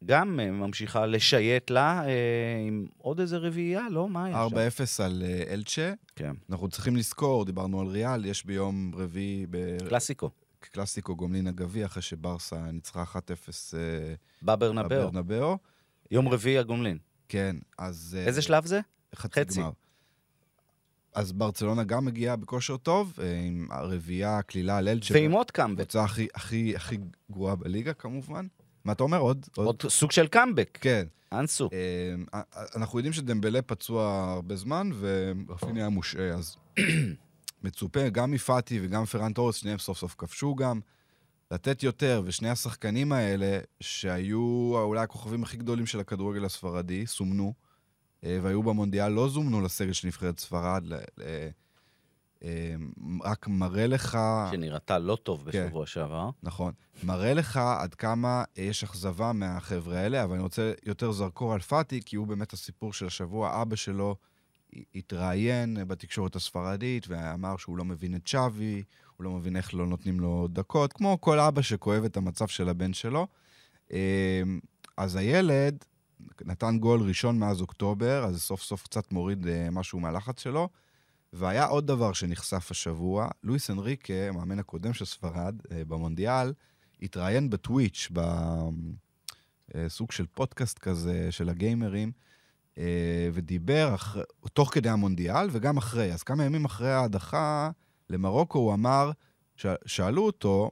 שגם 0.02 0.36
ממשיכה 0.36 1.06
לשייט 1.06 1.70
לה 1.70 2.02
עם 2.66 2.86
עוד 2.98 3.20
איזה 3.20 3.36
רביעייה, 3.36 3.86
לא? 3.90 4.08
מה 4.08 4.24
היה 4.24 4.46
4-0 4.46 4.86
שם? 4.86 5.04
על 5.04 5.22
אה, 5.26 5.52
אלצ'ה. 5.52 5.92
כן, 6.16 6.32
אנחנו 6.50 6.68
צריכים 6.68 6.96
לזכור, 6.96 7.44
דיברנו 7.44 7.80
על 7.80 7.86
ריאל, 7.86 8.24
יש 8.24 8.46
ביום 8.46 8.92
רביעי 8.94 9.46
קלאסיקו, 9.88 10.30
בקלאסיקו 10.62 11.16
גומלין 11.16 11.46
הגביע, 11.46 11.86
אחרי 11.86 12.02
שברסה 12.02 12.70
ניצחה 12.72 13.02
1-0 13.02 13.16
אה, 13.16 14.14
בברנבאו. 14.42 15.08
בברנבאו. 15.08 15.58
יום 16.10 16.28
רביעי 16.28 16.58
הגומלין. 16.58 16.98
כן, 17.28 17.56
אז... 17.78 18.18
איזה 18.26 18.42
שלב 18.42 18.66
זה? 18.66 18.80
חצי 19.14 19.40
חצי. 19.40 19.60
גמר. 19.60 19.70
אז 21.14 21.32
ברצלונה 21.32 21.84
גם 21.84 22.04
מגיעה 22.04 22.36
בכושר 22.36 22.76
טוב, 22.76 23.14
אה, 23.20 23.40
עם 23.46 23.68
הרביעייה, 23.70 24.42
קלילה 24.42 24.76
על 24.76 24.88
אלצ'ה. 24.88 25.14
ועם 25.14 25.32
עוד 25.32 25.50
קאמבק. 25.50 25.80
הקבוצה 25.80 26.04
הכי, 26.04 26.26
הכי, 26.34 26.76
הכי 26.76 26.98
גרועה 27.30 27.56
בליגה 27.56 27.92
כמובן. 27.92 28.46
מה 28.84 28.92
אתה 28.92 29.02
אומר? 29.02 29.18
עוד? 29.18 29.46
עוד 29.56 29.82
סוג 29.88 30.12
של 30.12 30.26
קאמבק. 30.26 30.78
כן. 30.80 31.06
אנסו. 31.32 31.68
אה, 31.72 32.40
אנחנו 32.76 32.98
יודעים 32.98 33.12
שדמבלה 33.12 33.62
פצוע 33.62 34.32
הרבה 34.36 34.56
זמן, 34.56 34.90
ורפיניה 34.98 35.80
היה 35.80 35.88
מושעה, 35.88 36.28
אז 36.28 36.56
מצופה 37.64 38.08
גם 38.08 38.30
מפאטי 38.30 38.80
וגם 38.82 39.04
פרן 39.04 39.32
טורס, 39.32 39.56
שניהם 39.56 39.78
סוף 39.78 39.98
סוף 39.98 40.14
כבשו 40.18 40.54
גם, 40.54 40.80
לתת 41.50 41.82
יותר, 41.82 42.22
ושני 42.24 42.50
השחקנים 42.50 43.12
האלה, 43.12 43.58
שהיו 43.80 44.72
אולי 44.74 45.00
הכוכבים 45.00 45.42
הכי 45.42 45.56
גדולים 45.56 45.86
של 45.86 46.00
הכדורגל 46.00 46.44
הספרדי, 46.44 47.06
סומנו, 47.06 47.44
אה, 47.44 47.71
והיו 48.22 48.62
במונדיאל, 48.62 49.08
לא 49.08 49.28
זומנו 49.28 49.60
לסגל 49.60 49.92
של 49.92 50.06
נבחרת 50.06 50.38
ספרד, 50.38 50.84
אה, 52.44 52.74
רק 53.24 53.48
מראה 53.48 53.86
לך... 53.86 54.18
שנראתה 54.50 54.98
לא 54.98 55.16
טוב 55.22 55.50
כן. 55.50 55.66
בשבוע 55.66 55.86
שעבר. 55.86 56.30
נכון. 56.42 56.72
מראה 57.02 57.34
לך 57.34 57.56
עד 57.56 57.94
כמה 57.94 58.44
יש 58.56 58.84
אכזבה 58.84 59.32
מהחבר'ה 59.32 59.98
האלה, 59.98 60.24
אבל 60.24 60.34
אני 60.34 60.42
רוצה 60.42 60.72
יותר 60.86 61.12
זרקור 61.12 61.52
על 61.52 61.60
פאטי, 61.60 62.00
כי 62.04 62.16
הוא 62.16 62.26
באמת 62.26 62.52
הסיפור 62.52 62.92
של 62.92 63.06
השבוע. 63.06 63.62
אבא 63.62 63.76
שלו 63.76 64.16
התראיין 64.94 65.76
בתקשורת 65.86 66.36
הספרדית 66.36 67.08
ואמר 67.08 67.56
שהוא 67.56 67.76
לא 67.76 67.84
מבין 67.84 68.14
את 68.14 68.26
שווי, 68.26 68.82
הוא 69.16 69.24
לא 69.24 69.30
מבין 69.30 69.56
איך 69.56 69.74
לא 69.74 69.86
נותנים 69.86 70.20
לו 70.20 70.48
דקות, 70.50 70.92
כמו 70.92 71.20
כל 71.20 71.40
אבא 71.40 71.62
שכואב 71.62 72.04
את 72.04 72.16
המצב 72.16 72.48
של 72.48 72.68
הבן 72.68 72.92
שלו. 72.92 73.26
אה, 73.92 74.42
אז 74.96 75.16
הילד 75.16 75.84
נתן 76.44 76.78
גול 76.78 77.00
ראשון 77.00 77.38
מאז 77.38 77.60
אוקטובר, 77.60 78.24
אז 78.24 78.42
סוף 78.42 78.62
סוף 78.62 78.82
קצת 78.82 79.12
מוריד 79.12 79.46
אה, 79.46 79.68
משהו 79.70 80.00
מהלחץ 80.00 80.40
שלו. 80.40 80.68
והיה 81.32 81.64
עוד 81.64 81.86
דבר 81.86 82.12
שנחשף 82.12 82.70
השבוע, 82.70 83.28
לואיס 83.42 83.70
אנריקה, 83.70 84.28
המאמן 84.28 84.58
הקודם 84.58 84.92
של 84.92 85.04
ספרד 85.04 85.54
אה, 85.72 85.84
במונדיאל, 85.84 86.52
התראיין 87.02 87.50
בטוויץ', 87.50 88.08
בסוג 89.74 90.12
של 90.12 90.26
פודקאסט 90.26 90.78
כזה 90.78 91.32
של 91.32 91.48
הגיימרים, 91.48 92.12
אה, 92.78 93.28
ודיבר 93.32 93.94
אח... 93.94 94.16
תוך 94.52 94.74
כדי 94.74 94.88
המונדיאל 94.88 95.48
וגם 95.52 95.76
אחרי. 95.76 96.12
אז 96.12 96.22
כמה 96.22 96.44
ימים 96.44 96.64
אחרי 96.64 96.92
ההדחה 96.92 97.70
למרוקו 98.10 98.58
הוא 98.58 98.74
אמר, 98.74 99.10
ש... 99.56 99.66
שאלו 99.86 100.26
אותו, 100.26 100.70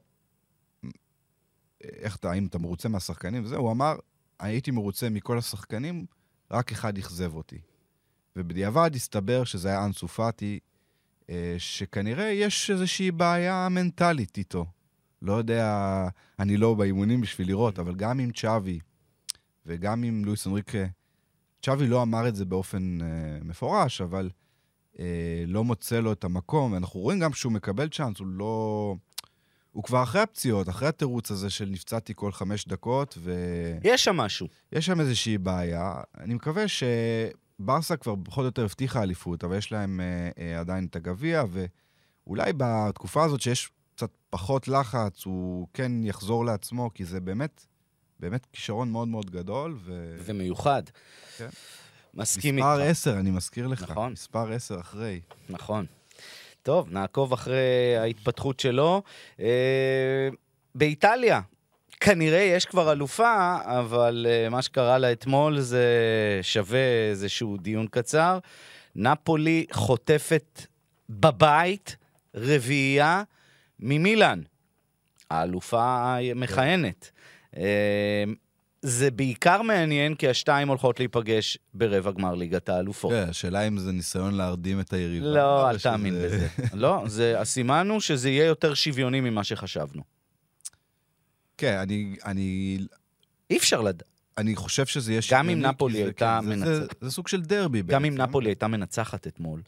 איך 1.80 2.16
אתה, 2.16 2.30
האם 2.30 2.46
אתה 2.46 2.58
מרוצה 2.58 2.88
מהשחקנים 2.88 3.44
וזה, 3.44 3.56
הוא 3.56 3.72
אמר, 3.72 3.96
הייתי 4.40 4.70
מרוצה 4.70 5.10
מכל 5.10 5.38
השחקנים, 5.38 6.06
רק 6.50 6.72
אחד 6.72 6.98
אכזב 6.98 7.34
אותי. 7.34 7.58
ובדיעבד 8.36 8.90
הסתבר 8.94 9.44
שזה 9.44 9.68
היה 9.68 9.84
אנסו 9.84 10.08
פאטי, 10.08 10.58
אה, 11.30 11.54
שכנראה 11.58 12.24
יש 12.24 12.70
איזושהי 12.70 13.10
בעיה 13.10 13.68
מנטלית 13.68 14.38
איתו. 14.38 14.66
לא 15.22 15.32
יודע, 15.32 16.08
אני 16.38 16.56
לא 16.56 16.74
באימונים 16.74 17.20
בשביל 17.20 17.48
לראות, 17.48 17.78
אבל 17.78 17.94
גם 17.94 18.18
עם 18.18 18.32
צ'אבי 18.32 18.78
וגם 19.66 20.02
עם 20.02 20.24
לואיס 20.24 20.46
אנריקה, 20.46 20.86
צ'אבי 21.62 21.86
לא 21.86 22.02
אמר 22.02 22.28
את 22.28 22.36
זה 22.36 22.44
באופן 22.44 22.98
אה, 23.02 23.06
מפורש, 23.44 24.00
אבל 24.00 24.30
אה, 24.98 25.44
לא 25.46 25.64
מוצא 25.64 26.00
לו 26.00 26.12
את 26.12 26.24
המקום, 26.24 26.72
ואנחנו 26.72 27.00
רואים 27.00 27.20
גם 27.20 27.32
שהוא 27.32 27.52
מקבל 27.52 27.88
צ'אנס, 27.88 28.18
הוא 28.18 28.26
לא... 28.26 28.94
הוא 29.72 29.84
כבר 29.84 30.02
אחרי 30.02 30.20
הפציעות, 30.20 30.68
אחרי 30.68 30.88
התירוץ 30.88 31.30
הזה 31.30 31.50
של 31.50 31.68
נפצעתי 31.70 32.12
כל 32.16 32.32
חמש 32.32 32.68
דקות, 32.68 33.18
ו... 33.18 33.32
יש 33.84 34.04
שם 34.04 34.16
משהו. 34.16 34.48
יש 34.72 34.86
שם 34.86 35.00
איזושהי 35.00 35.38
בעיה. 35.38 35.94
אני 36.18 36.34
מקווה 36.34 36.64
שברסה 36.68 37.96
כבר 37.96 38.14
פחות 38.24 38.38
או 38.42 38.44
יותר 38.46 38.64
הבטיחה 38.64 39.02
אליפות, 39.02 39.44
אבל 39.44 39.56
יש 39.56 39.72
להם 39.72 40.00
אה, 40.00 40.30
אה, 40.44 40.60
עדיין 40.60 40.86
את 40.86 40.96
הגביע, 40.96 41.44
ואולי 42.26 42.52
בתקופה 42.56 43.24
הזאת 43.24 43.40
שיש 43.40 43.70
קצת 43.94 44.10
פחות 44.30 44.68
לחץ, 44.68 45.24
הוא 45.24 45.68
כן 45.74 45.92
יחזור 46.04 46.44
לעצמו, 46.44 46.90
כי 46.94 47.04
זה 47.04 47.20
באמת, 47.20 47.66
באמת 48.20 48.46
כישרון 48.52 48.90
מאוד 48.90 49.08
מאוד 49.08 49.30
גדול. 49.30 49.78
ו... 49.80 50.16
ומיוחד. 50.24 50.82
כן. 51.36 51.48
מסכים 52.14 52.56
איתך. 52.56 52.66
מספר 52.66 52.82
10, 52.82 53.20
אני 53.20 53.30
מזכיר 53.30 53.66
לך. 53.66 53.90
נכון. 53.90 54.12
מספר 54.12 54.52
10 54.52 54.80
אחרי. 54.80 55.20
נכון. 55.50 55.86
טוב, 56.62 56.88
נעקוב 56.90 57.32
אחרי 57.32 57.96
ההתפתחות 57.96 58.60
שלו. 58.60 59.02
אה, 59.40 60.28
באיטליה, 60.74 61.40
כנראה 62.00 62.40
יש 62.40 62.66
כבר 62.66 62.92
אלופה, 62.92 63.56
אבל 63.62 64.26
אה, 64.28 64.48
מה 64.48 64.62
שקרה 64.62 64.98
לה 64.98 65.12
אתמול 65.12 65.60
זה 65.60 65.88
שווה 66.42 67.08
איזשהו 67.10 67.56
דיון 67.56 67.86
קצר. 67.86 68.38
נפולי 68.96 69.66
חוטפת 69.72 70.66
בבית 71.10 71.96
רביעייה 72.34 73.22
ממילאן, 73.80 74.40
האלופה 75.30 76.16
המכהנת. 76.18 77.10
זה 78.82 79.10
בעיקר 79.10 79.62
מעניין 79.62 80.14
כי 80.14 80.28
השתיים 80.28 80.68
הולכות 80.68 80.98
להיפגש 81.00 81.58
ברבע 81.74 82.10
גמר 82.10 82.34
ליגת 82.34 82.68
האלופות. 82.68 83.12
כן, 83.12 83.26
השאלה 83.28 83.68
אם 83.68 83.78
זה 83.78 83.92
ניסיון 83.92 84.34
להרדים 84.34 84.80
את 84.80 84.92
היריבה. 84.92 85.26
לא, 85.26 85.70
אל 85.70 85.78
שזה- 85.78 85.90
תאמין 85.90 86.14
בזה. 86.24 86.48
לא, 86.74 87.02
זה- 87.06 87.40
הסימן 87.40 87.88
הוא 87.90 88.00
שזה 88.00 88.30
יהיה 88.30 88.44
יותר 88.46 88.74
שוויוני 88.74 89.20
ממה 89.20 89.44
שחשבנו. 89.44 90.02
כן, 91.58 91.76
אני, 91.78 92.16
אני, 92.24 92.78
אי 93.50 93.56
אפשר 93.56 93.80
לדעת. 93.80 94.02
אני 94.38 94.56
חושב 94.56 94.86
שזה 94.86 95.12
יהיה 95.12 95.20
גם 95.30 95.48
אם 95.48 95.54
שוויוני, 95.56 95.74
נפולי 95.74 96.02
הייתה 96.02 96.38
כן, 96.42 96.48
זה- 96.48 96.56
מנצחת. 96.56 96.96
זה- 97.00 97.08
זה 97.08 97.10
סוג 97.10 97.28
של 97.28 97.40
דרבי 97.42 97.82
בעצם. 97.82 97.92
גם 97.94 98.04
אם 98.04 98.14
נפולי 98.18 98.48
הייתה 98.50 98.66
מנצחת 98.68 99.26
אתמול. 99.26 99.62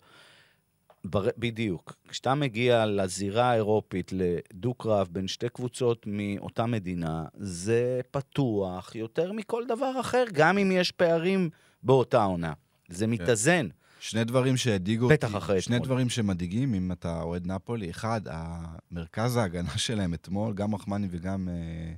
בר... 1.05 1.29
בדיוק. 1.39 1.97
כשאתה 2.09 2.35
מגיע 2.35 2.87
לזירה 2.87 3.51
האירופית 3.51 4.13
לדו-קרב 4.13 5.09
בין 5.11 5.29
שתי 5.29 5.49
קבוצות 5.49 6.07
מאותה 6.07 6.67
מדינה, 6.67 7.25
זה 7.35 8.01
פתוח 8.11 8.95
יותר 8.95 9.33
מכל 9.33 9.65
דבר 9.69 10.01
אחר, 10.01 10.25
גם 10.33 10.59
אם 10.59 10.71
יש 10.73 10.91
פערים 10.91 11.51
באותה 11.83 12.25
עונה. 12.25 12.53
זה 12.89 13.07
מתאזן. 13.07 13.69
שני 14.01 14.25
דברים 14.25 14.57
שהדאיגו 14.57 15.05
אותי, 15.05 15.15
בטח 15.15 15.37
אחרי 15.37 15.61
שני 15.61 15.77
אתמול. 15.77 15.87
דברים 15.87 16.09
שמדאיגים, 16.09 16.75
אם 16.75 16.93
אתה 16.93 17.23
אוהד 17.23 17.47
נפולי. 17.47 17.91
אחד, 17.91 18.21
המרכז 18.27 19.37
ההגנה 19.37 19.79
שלהם 19.79 20.15
אתמול, 20.15 20.55
גם 20.55 20.75
רחמני 20.75 21.09
וגם 21.11 21.49
אה, 21.49 21.95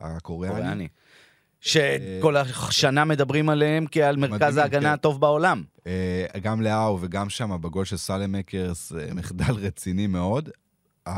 הקוריאני. 0.00 0.56
קוריאני. 0.56 0.88
שכל 1.60 2.36
השנה 2.36 3.04
מדברים 3.04 3.48
עליהם 3.48 3.86
כעל 3.90 4.16
מרכז 4.16 4.34
מדהימים, 4.34 4.58
ההגנה 4.58 4.80
כן. 4.80 4.86
הטוב 4.94 5.20
בעולם. 5.20 5.62
אה, 5.86 6.26
גם 6.42 6.60
לאהו 6.60 6.98
וגם 7.00 7.28
שם 7.30 7.56
בגול 7.60 7.84
של 7.84 7.96
סאלם 7.96 8.32
מקרס, 8.32 8.92
אה, 8.92 9.14
מחדל 9.14 9.52
רציני 9.54 10.06
מאוד. 10.06 10.48
ה- 11.06 11.10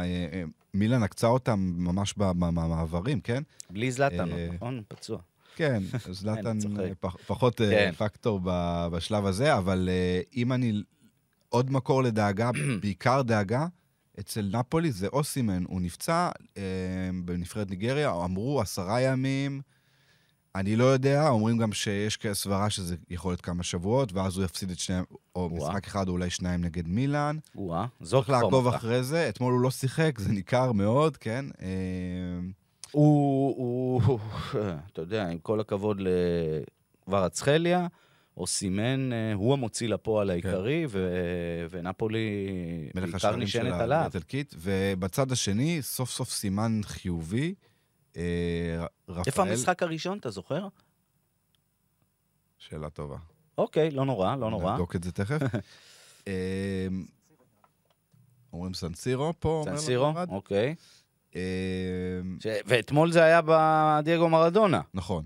אה, 0.00 0.04
אה, 0.32 0.42
מילאן 0.74 1.02
עקצה 1.02 1.26
אותם 1.26 1.72
ממש 1.76 2.14
במעברים, 2.16 3.20
כן? 3.20 3.42
בלי 3.70 3.92
זלאטן, 3.92 4.32
אה, 4.32 4.48
נכון? 4.54 4.82
פצוע. 4.88 5.18
כן, 5.56 5.82
זלאטן. 6.10 6.58
אה, 6.80 6.90
פחות 7.26 7.60
אה, 7.60 7.70
כן. 7.70 7.92
פקטור 7.96 8.40
בשלב 8.92 9.26
הזה, 9.26 9.56
אבל 9.56 9.88
אה, 9.92 10.20
אם 10.36 10.52
אני... 10.52 10.82
עוד 11.48 11.70
מקור 11.72 12.02
לדאגה, 12.02 12.50
בעיקר 12.82 13.22
דאגה, 13.22 13.66
אצל 14.20 14.50
נפולי 14.52 14.92
זה 14.92 15.06
אוסימן, 15.06 15.64
הוא 15.68 15.80
נפצע 15.80 16.28
אה, 16.56 16.62
בנבחרת 17.24 17.70
ניגריה, 17.70 18.10
אמרו 18.24 18.60
עשרה 18.60 19.00
ימים, 19.00 19.60
אני 20.54 20.76
לא 20.76 20.84
יודע, 20.84 21.28
אומרים 21.28 21.58
גם 21.58 21.72
שיש 21.72 22.18
סברה 22.32 22.70
שזה 22.70 22.96
יכול 23.10 23.32
להיות 23.32 23.40
כמה 23.40 23.62
שבועות, 23.62 24.12
ואז 24.12 24.36
הוא 24.36 24.44
יפסיד 24.44 24.70
את 24.70 24.78
שניהם, 24.78 25.04
או 25.36 25.48
וואו. 25.52 25.68
משחק 25.70 25.86
אחד 25.86 26.08
או 26.08 26.12
אולי 26.12 26.30
שניים 26.30 26.60
נגד 26.60 26.88
מילאן. 26.88 27.36
וואה, 27.54 27.86
זאת 28.00 28.26
צריך 28.26 28.42
לעקוב. 28.42 28.68
אחרי 28.68 29.02
זה, 29.02 29.28
אתמול 29.28 29.52
הוא 29.52 29.60
לא 29.60 29.70
שיחק, 29.70 30.18
זה 30.18 30.32
ניכר 30.32 30.72
מאוד, 30.72 31.16
כן? 31.16 31.44
אה, 31.62 31.68
הוא, 32.90 34.02
הוא, 34.06 34.18
אתה 34.92 35.02
יודע, 35.02 35.28
עם 35.28 35.38
כל 35.38 35.60
הכבוד 35.60 36.00
לקברצחליה, 37.06 37.86
או 38.36 38.46
סימן, 38.46 39.12
אה, 39.12 39.32
הוא 39.34 39.52
המוציא 39.52 39.88
לפועל 39.88 40.30
העיקרי, 40.30 40.86
ו- 40.88 41.66
ונפולי 41.70 42.48
בעיקר 42.94 43.36
נשענת 43.36 43.80
עליו. 43.80 44.10
ובצד 44.54 45.32
השני, 45.32 45.82
סוף 45.82 46.10
סוף 46.10 46.30
סימן 46.30 46.80
חיובי. 46.84 47.54
אה, 48.18 48.86
רפאל... 49.08 49.22
איפה 49.26 49.42
המשחק 49.42 49.82
הראשון, 49.82 50.18
אתה 50.18 50.30
זוכר? 50.30 50.68
שאלה 52.58 52.90
טובה. 52.90 53.16
אוקיי, 53.58 53.90
לא 53.90 54.04
נורא, 54.04 54.36
לא 54.36 54.50
נורא. 54.50 54.72
נבדוק 54.72 54.96
את 54.96 55.04
זה 55.04 55.12
תכף. 55.12 55.40
אה, 56.28 56.86
אומרים 58.52 58.74
סנסירו 58.74 59.32
פה, 59.38 59.62
אומר 59.66 59.78
סנסירו, 59.78 60.10
לבד. 60.10 60.26
אוקיי. 60.30 60.74
אה. 61.36 61.40
ואתמול 62.44 63.12
זה 63.12 63.24
היה 63.24 63.40
בדייגו 63.44 64.28
מרדונה. 64.28 64.80
נכון. 64.94 65.24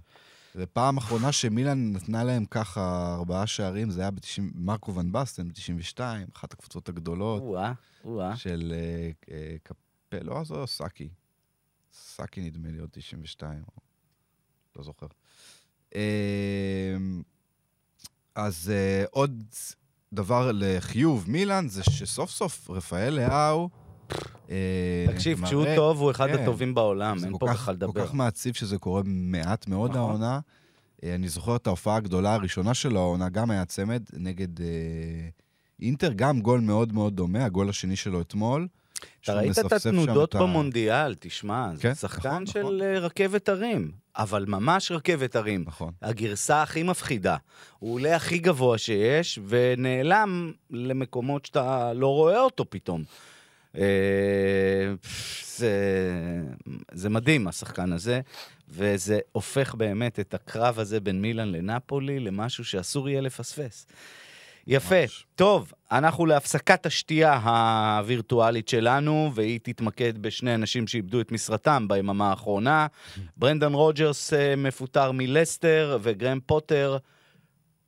ופעם 0.57 0.97
אחרונה 0.97 1.33
שמילן 1.33 1.93
נתנה 1.93 2.25
להם 2.25 2.45
ככה 2.45 3.15
ארבעה 3.19 3.47
שערים, 3.47 3.91
זה 3.91 4.01
היה 4.01 4.11
ב-90, 4.11 4.43
מרקו 4.55 4.95
ון 4.95 5.13
בסטן 5.13 5.49
ב-92, 5.49 6.01
אחת 6.37 6.53
הקבוצות 6.53 6.89
הגדולות 6.89 7.43
או-אה, 7.43 7.73
או-אה. 8.05 8.37
של 8.37 8.73
אה, 8.77 9.11
אה, 9.35 9.57
קפל, 9.63 10.23
לא, 10.23 10.45
זו 10.45 10.67
סאקי. 10.67 11.09
סאקי 11.93 12.41
נדמה 12.41 12.69
לי 12.69 12.79
עוד 12.79 12.89
92, 12.93 13.63
או... 13.69 13.83
לא 14.77 14.83
זוכר. 14.83 15.07
אה, 15.95 16.97
אז 18.35 18.73
אה, 18.75 19.05
עוד 19.11 19.43
דבר 20.13 20.51
לחיוב 20.55 21.25
מילאן, 21.29 21.69
זה 21.69 21.83
שסוף 21.85 22.31
סוף 22.31 22.71
רפאל 22.71 23.15
לאהו... 23.15 23.69
אה, 24.51 25.07
תקשיב, 25.09 25.45
כשהוא 25.45 25.65
טוב, 25.77 26.01
הוא 26.01 26.11
אחד 26.11 26.29
כן. 26.29 26.43
הטובים 26.43 26.75
בעולם, 26.75 27.19
זה 27.19 27.27
אין 27.27 27.39
פה 27.39 27.47
בכלל 27.47 27.75
לדבר. 27.75 27.93
כל 27.93 28.07
כך 28.07 28.15
מעציב 28.15 28.55
שזה 28.55 28.79
קורה 28.79 29.03
מעט 29.05 29.69
מאוד 29.69 29.91
נכון. 29.91 30.03
העונה. 30.03 30.41
אה, 31.05 31.15
אני 31.15 31.29
זוכר 31.29 31.57
את 31.57 31.67
ההופעה 31.67 31.97
הגדולה 31.97 32.35
הראשונה 32.35 32.75
שלו, 32.75 33.01
העונה 33.01 33.29
גם 33.29 33.51
היה 33.51 33.65
צמד 33.65 34.03
נגד 34.13 34.49
אינטר, 35.83 36.13
גם 36.17 36.41
גול 36.41 36.61
מאוד 36.61 36.93
מאוד 36.93 37.17
דומה, 37.17 37.45
הגול 37.45 37.69
השני 37.69 37.97
שלו 37.97 38.21
אתמול. 38.21 38.69
אתה 39.23 39.35
ראית 39.35 39.59
את 39.59 39.73
התנודות 39.73 40.35
במונדיאל, 40.35 41.15
תשמע, 41.21 41.71
כן, 41.81 41.93
זה 41.93 42.01
שחקן 42.01 42.29
נכון, 42.29 42.47
של 42.47 42.61
נכון. 42.61 42.83
אה, 42.83 42.99
רכבת 42.99 43.49
הרים, 43.49 43.91
אבל 44.17 44.45
ממש 44.49 44.93
רכבת 44.93 45.37
הרים. 45.37 45.65
נכון. 45.67 45.93
הגרסה 46.03 46.63
הכי 46.63 46.83
מפחידה. 46.83 47.37
הוא 47.79 47.95
עולה 47.95 48.17
הכי 48.17 48.39
גבוה 48.39 48.79
שיש, 48.79 49.39
ונעלם 49.47 50.53
למקומות 50.71 51.47
שאתה 51.47 51.93
לא 51.93 52.07
רואה 52.07 52.41
אותו 52.41 52.65
פתאום. 52.71 53.05
אה, 53.79 53.83
זה, 55.57 55.71
זה 56.93 57.09
מדהים, 57.09 57.49
השחקן 57.49 57.93
הזה, 57.93 58.21
וזה 58.69 59.19
הופך 59.33 59.75
באמת 59.75 60.21
את 60.21 60.35
הקרב 60.35 60.79
הזה 60.79 61.01
בין 61.01 61.23
מילאן 61.23 61.53
לנפולי 61.53 62.21
למשהו 62.21 62.65
שאסור 62.65 63.09
יהיה 63.09 63.21
לפספס. 63.21 63.87
יפה. 64.67 65.01
ממש. 65.01 65.27
טוב, 65.35 65.73
אנחנו 65.93 66.27
להפסקת 66.27 66.87
השתייה 66.87 67.35
הווירטואלית 67.37 68.69
שלנו, 68.69 69.31
והיא 69.35 69.61
תתמקד 69.63 70.19
בשני 70.19 70.55
אנשים 70.55 70.87
שאיבדו 70.87 71.21
את 71.21 71.33
משרתם 71.33 71.89
ביממה 71.89 72.31
האחרונה. 72.31 72.87
ברנדן 73.37 73.73
רוג'רס 73.73 74.33
אה, 74.33 74.57
מפוטר 74.57 75.11
מלסטר, 75.13 75.99
וגרהאם 76.03 76.39
פוטר 76.47 76.99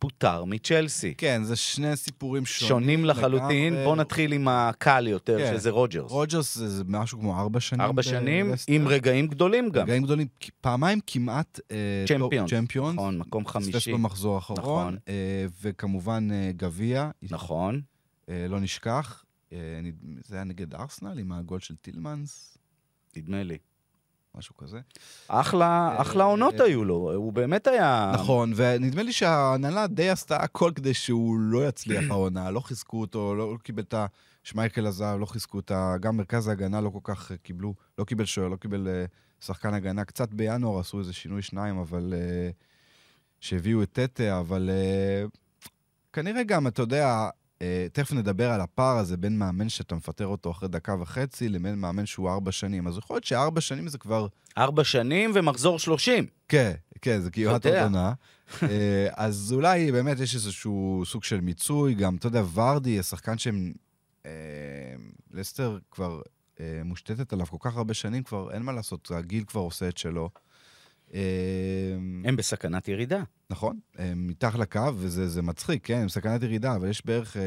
פוטר 0.04 0.44
מצ'לסי. 0.44 1.14
כן, 1.14 1.42
זה 1.44 1.56
שני 1.56 1.96
סיפורים 1.96 2.46
שונים. 2.46 2.68
שונים 2.68 3.04
לחלוטין. 3.04 3.74
בואו 3.84 3.96
נתחיל 3.96 4.32
עם 4.32 4.48
הקל 4.48 5.06
יותר, 5.06 5.38
כן. 5.38 5.56
שזה 5.56 5.70
רוג'רס. 5.70 6.10
רוג'רס 6.10 6.54
זה, 6.54 6.68
זה 6.68 6.84
משהו 6.86 7.18
כמו 7.18 7.40
ארבע 7.40 7.60
שנים. 7.60 7.80
ארבע 7.80 8.02
שנים, 8.02 8.50
בלסטר. 8.50 8.72
עם 8.72 8.88
רגעים 8.88 9.26
גדולים 9.26 9.70
גם. 9.70 9.82
רגעים 9.82 10.02
גדולים, 10.02 10.26
פעמיים 10.60 11.00
כמעט... 11.06 11.60
אה, 11.70 12.04
צ'מפיונס. 12.08 12.50
צ'מפיונס. 12.50 12.94
נכון, 12.94 13.18
מקום 13.18 13.44
פספס 13.44 13.70
חמישי. 13.70 13.92
במחזור 13.92 14.34
האחרון. 14.34 14.58
נכון. 14.58 14.96
אה, 15.08 15.46
וכמובן 15.62 16.28
אה, 16.32 16.50
גביע. 16.56 17.10
נכון. 17.22 17.80
לא 18.28 18.60
נשכח. 18.60 19.24
זה 20.24 20.36
היה 20.36 20.44
נגד 20.44 20.74
ארסנל 20.74 21.18
עם 21.18 21.32
הגול 21.32 21.60
של 21.60 21.76
טילמנס, 21.76 22.58
נדמה 23.16 23.42
לי. 23.42 23.58
משהו 24.34 24.56
כזה. 24.56 24.80
אחלה, 25.28 25.66
אה, 25.66 26.02
אחלה 26.02 26.24
עונות 26.24 26.60
אה, 26.60 26.66
היו 26.66 26.84
לו, 26.84 27.12
הוא 27.14 27.32
באמת 27.32 27.66
היה... 27.66 28.12
נכון, 28.14 28.52
ונדמה 28.56 29.02
לי 29.02 29.12
שההנהלה 29.12 29.86
די 29.86 30.08
עשתה 30.08 30.36
הכל 30.36 30.72
כדי 30.74 30.94
שהוא 30.94 31.38
לא 31.38 31.68
יצליח 31.68 32.04
העונה, 32.10 32.50
לא 32.50 32.60
חיזקו 32.60 33.00
אותו, 33.00 33.34
לא 33.34 33.56
קיבל 33.62 33.82
את 33.82 33.94
ה... 33.94 34.06
שמייקל 34.42 34.86
עזב, 34.86 35.16
לא 35.20 35.26
חיזקו 35.26 35.58
את 35.58 35.70
ה... 35.70 35.94
גם 36.00 36.16
מרכז 36.16 36.48
ההגנה 36.48 36.80
לא 36.80 36.90
כל 36.90 37.00
כך 37.02 37.32
אה, 37.32 37.36
קיבלו, 37.36 37.74
לא 37.98 38.04
קיבל 38.04 38.24
שוער, 38.24 38.48
לא 38.48 38.56
קיבל 38.56 38.88
אה, 38.88 39.04
שחקן 39.40 39.74
הגנה. 39.74 40.04
קצת 40.04 40.32
בינואר 40.32 40.80
עשו 40.80 40.98
איזה 40.98 41.12
שינוי 41.12 41.42
שניים, 41.42 41.78
אבל... 41.78 42.14
אה, 42.16 42.50
שהביאו 43.44 43.82
את 43.82 43.92
טטה, 43.92 44.40
אבל 44.40 44.70
אה, 44.72 45.24
כנראה 46.12 46.42
גם, 46.42 46.66
אתה 46.66 46.82
יודע, 46.82 47.06
אה, 47.06 47.28
תכף 47.92 48.12
נדבר 48.12 48.50
על 48.50 48.60
הפער 48.60 48.96
הזה 48.96 49.16
בין 49.16 49.38
מאמן 49.38 49.68
שאתה 49.68 49.94
מפטר 49.94 50.26
אותו 50.26 50.50
אחרי 50.50 50.68
דקה 50.68 50.94
וחצי, 51.00 51.48
לבין 51.48 51.74
מאמן 51.74 52.06
שהוא 52.06 52.30
ארבע 52.30 52.52
שנים. 52.52 52.86
אז 52.86 52.98
יכול 52.98 53.14
להיות 53.16 53.24
שארבע 53.24 53.60
שנים 53.60 53.88
זה 53.88 53.98
כבר... 53.98 54.26
ארבע 54.58 54.84
שנים 54.84 55.30
ומחזור 55.34 55.78
שלושים. 55.78 56.26
כן, 56.48 56.72
כן, 57.02 57.20
זה 57.20 57.30
כמעט 57.30 57.60
אתה 57.60 57.68
עוד. 57.68 57.78
עונה. 57.78 58.12
אה, 58.62 59.06
אז 59.12 59.52
אולי 59.52 59.92
באמת 59.92 60.20
יש 60.20 60.34
איזשהו 60.34 61.02
סוג 61.06 61.24
של 61.24 61.40
מיצוי, 61.40 61.94
גם, 61.94 62.16
אתה 62.16 62.26
יודע, 62.26 62.42
ורדי, 62.54 62.98
השחקן 62.98 63.38
שהם... 63.38 63.72
אה, 64.26 64.30
לסטר 65.30 65.78
כבר 65.90 66.20
אה, 66.60 66.80
מושתתת 66.84 67.32
עליו 67.32 67.46
כל 67.46 67.56
כך 67.60 67.76
הרבה 67.76 67.94
שנים, 67.94 68.22
כבר 68.22 68.52
אין 68.52 68.62
מה 68.62 68.72
לעשות, 68.72 69.10
הגיל 69.10 69.44
כבר 69.44 69.60
עושה 69.60 69.88
את 69.88 69.98
שלו. 69.98 70.30
אה, 71.14 71.20
הם 72.24 72.36
בסכנת 72.36 72.88
ירידה. 72.88 73.22
נכון, 73.50 73.78
הם 73.98 74.26
מתחת 74.28 74.58
לקו, 74.58 74.80
וזה 74.96 75.28
זה 75.28 75.42
מצחיק, 75.42 75.86
כן, 75.86 75.98
הם 75.98 76.08
סכנת 76.08 76.42
ירידה, 76.42 76.76
אבל 76.76 76.88
יש 76.88 77.06
בערך 77.06 77.36
אה, 77.36 77.42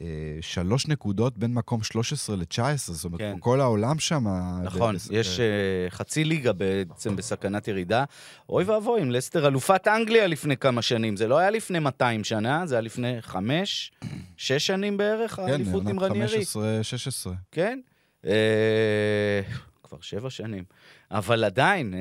אה, 0.00 0.06
שלוש 0.40 0.86
נקודות 0.86 1.38
בין 1.38 1.54
מקום 1.54 1.82
13 1.82 2.36
ל-19, 2.36 2.60
זאת 2.76 3.04
אומרת, 3.04 3.20
כן. 3.20 3.36
כל 3.40 3.60
העולם 3.60 3.98
שם... 3.98 4.26
נכון, 4.62 4.94
בס- 4.94 5.08
יש 5.12 5.40
אה, 5.40 5.44
אה, 5.44 5.90
חצי 5.90 6.24
ליגה 6.24 6.52
בעצם 6.52 7.16
בסכנת 7.16 7.68
ירידה. 7.68 8.04
אוי 8.48 8.64
ואבוי, 8.64 9.00
עם 9.00 9.10
לסטר 9.10 9.48
אלופת 9.48 9.88
אנגליה 9.88 10.26
לפני 10.26 10.56
כמה 10.56 10.82
שנים. 10.82 11.16
זה 11.16 11.28
לא 11.28 11.38
היה 11.38 11.50
לפני 11.50 11.78
200 11.78 12.24
שנה, 12.24 12.66
זה 12.66 12.74
היה 12.74 12.82
לפני 12.82 13.22
חמש, 13.22 13.92
שש 14.36 14.66
שנים 14.66 14.96
בערך, 14.96 15.32
כן, 15.36 15.42
האליפות 15.42 15.82
עם 15.86 15.98
עונת 15.98 16.10
רניירי. 16.10 16.42
15-16. 16.42 17.30
כן. 17.52 17.80
אה, 18.26 19.40
כבר 19.82 19.98
שבע 20.00 20.30
שנים. 20.30 20.64
אבל 21.10 21.44
עדיין, 21.44 21.94
אה, 21.94 22.00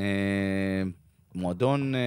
מועדון 1.36 1.96
אה, 1.96 2.00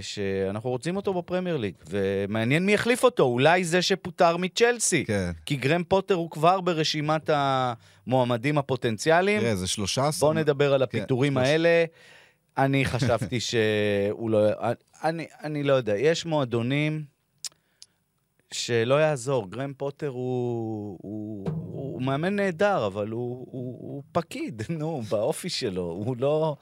שאנחנו 0.00 0.70
רוצים 0.70 0.96
אותו 0.96 1.14
בפרמייר 1.14 1.56
ליג, 1.56 1.74
ומעניין 1.88 2.66
מי 2.66 2.72
יחליף 2.72 3.04
אותו, 3.04 3.22
אולי 3.22 3.64
זה 3.64 3.82
שפוטר 3.82 4.36
מצ'לסי. 4.36 5.04
כן. 5.04 5.30
כי 5.46 5.56
גרם 5.56 5.84
פוטר 5.84 6.14
הוא 6.14 6.30
כבר 6.30 6.60
ברשימת 6.60 7.30
המועמדים 7.32 8.58
הפוטנציאליים. 8.58 9.40
תראה, 9.40 9.56
זה 9.56 9.66
שלושה... 9.66 10.08
בואו 10.20 10.32
נדבר 10.32 10.72
על 10.74 10.78
כן, 10.78 10.84
הפיטורים 10.98 11.32
שלוש- 11.32 11.46
האלה. 11.46 11.84
אני 12.58 12.84
חשבתי 12.84 13.40
שהוא 13.50 14.30
לא... 14.30 14.38
אני, 15.04 15.26
אני 15.42 15.62
לא 15.62 15.72
יודע, 15.72 15.96
יש 15.96 16.26
מועדונים 16.26 17.04
שלא 18.52 18.94
יעזור. 18.94 19.50
גרם 19.50 19.72
פוטר 19.76 20.08
הוא, 20.08 20.98
הוא, 21.02 21.48
הוא 21.96 22.02
מאמן 22.02 22.36
נהדר, 22.36 22.86
אבל 22.86 23.08
הוא, 23.08 23.46
הוא, 23.50 23.78
הוא 23.80 24.02
פקיד, 24.12 24.62
נו, 24.78 25.02
באופי 25.10 25.48
שלו. 25.48 25.82
הוא 25.82 26.16
לא... 26.18 26.56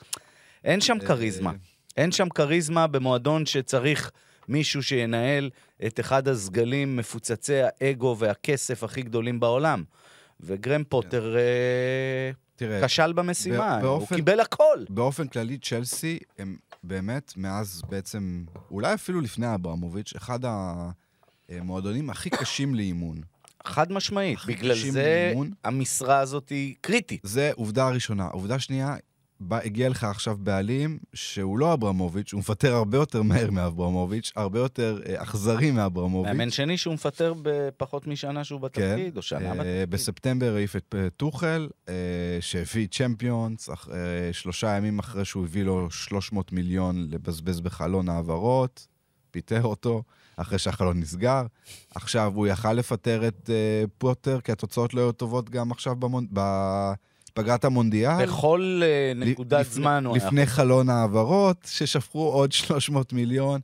אין 0.65 0.81
שם 0.81 0.97
אה, 1.03 1.07
כריזמה. 1.07 1.53
אין 1.97 2.13
שם 2.13 2.29
כריזמה 2.29 2.87
במועדון 2.87 3.47
שצריך 3.47 4.11
מישהו 4.49 4.83
שינהל 4.83 5.51
את 5.87 6.01
אחד 6.01 6.29
הסגלים 6.29 6.97
מפוצצי 6.97 7.55
האגו 7.63 8.17
והכסף 8.19 8.85
הכי 8.85 9.03
גדולים 9.03 9.41
בעולם. 9.41 9.85
וגרם 10.41 10.85
פוטר 10.85 11.37
אה, 11.37 12.31
תראה, 12.57 12.87
כשל 12.87 13.13
במשימה, 13.13 13.75
הוא 13.75 13.83
באופן- 13.83 14.17
קיבל 14.17 14.41
הכל. 14.41 14.79
באופן 14.89 15.29
כללי, 15.29 15.59
צ'לסי 15.59 16.19
הם 16.39 16.57
באמת, 16.83 17.33
מאז 17.37 17.83
בעצם, 17.89 18.45
אולי 18.71 18.95
אפילו 18.95 19.21
לפני 19.21 19.55
אברמוביץ', 19.55 20.13
אחד 20.17 20.39
המועדונים 21.49 22.11
הכי 22.11 22.31
קשים 22.31 22.75
לאימון. 22.75 23.21
חד 23.67 23.93
משמעית. 23.93 24.39
בגלל 24.47 24.75
זה 24.77 25.03
לאימון. 25.29 25.51
המשרה 25.65 26.19
הזאת 26.19 26.49
היא 26.49 26.75
קריטית. 26.81 27.21
זה 27.25 27.51
עובדה 27.55 27.89
ראשונה. 27.89 28.27
עובדה 28.27 28.59
שנייה, 28.59 28.97
בא, 29.41 29.59
הגיע 29.65 29.89
לך 29.89 30.05
עכשיו 30.05 30.37
בעלים 30.41 30.99
שהוא 31.15 31.59
לא 31.59 31.73
אברמוביץ', 31.73 32.33
הוא 32.33 32.39
מפטר 32.39 32.75
הרבה 32.75 32.99
יותר 32.99 33.23
מהר 33.23 33.51
מאברמוביץ', 33.51 34.33
הרבה 34.37 34.59
יותר 34.59 35.01
אה, 35.07 35.23
אכזרי 35.23 35.71
מאברמוביץ'. 35.71 36.33
מאמן 36.33 36.51
שני 36.51 36.77
שהוא 36.79 36.95
מפטר 36.95 37.35
בפחות 37.43 38.07
משנה 38.07 38.45
שהוא 38.45 38.61
בתפקיד, 38.61 39.17
או 39.17 39.23
שנה 39.23 39.49
אה, 39.49 39.55
בתפקיד. 39.55 39.91
בספטמבר 39.91 40.55
העיף 40.57 40.77
את 40.77 40.95
אה, 40.99 41.11
טוחל, 41.11 41.69
אה, 41.89 41.95
שהביא 42.41 42.87
צ'מפיונס, 42.91 43.71
אח- 43.71 43.89
אה, 43.93 43.97
שלושה 44.33 44.77
ימים 44.77 44.99
אחרי 44.99 45.25
שהוא 45.25 45.45
הביא 45.45 45.63
לו 45.65 45.91
300 45.91 46.53
מיליון 46.53 47.07
לבזבז 47.11 47.61
בחלון 47.61 48.09
העברות, 48.09 48.87
פיטר 49.31 49.63
אותו, 49.63 50.03
אחרי 50.37 50.59
שהחלון 50.59 51.01
נסגר. 51.01 51.43
עכשיו 51.95 52.33
הוא 52.35 52.47
יכל 52.47 52.73
לפטר 52.73 53.29
את 53.29 53.51
אה, 53.53 53.85
פוטר, 53.99 54.41
כי 54.41 54.53
התוצאות 54.53 54.95
לא 54.95 55.01
היו 55.01 55.13
טובות 55.13 55.51
גם 55.51 55.71
עכשיו 55.73 55.97
במונ... 55.97 56.27
בפגרת 56.33 57.65
המונדיאל. 57.65 58.27
בכל 58.27 58.81
אה, 58.85 59.13
נקודת 59.17 59.61
לפני- 59.61 59.75
זמן 59.75 60.07
הוא 60.07 60.17
היה... 60.17 60.27
לפני 60.27 60.47
חלון 60.47 60.89
העברות, 60.89 61.57
ששפכו 61.71 62.29
עוד 62.33 62.53
300 62.53 63.13
מיליון. 63.13 63.61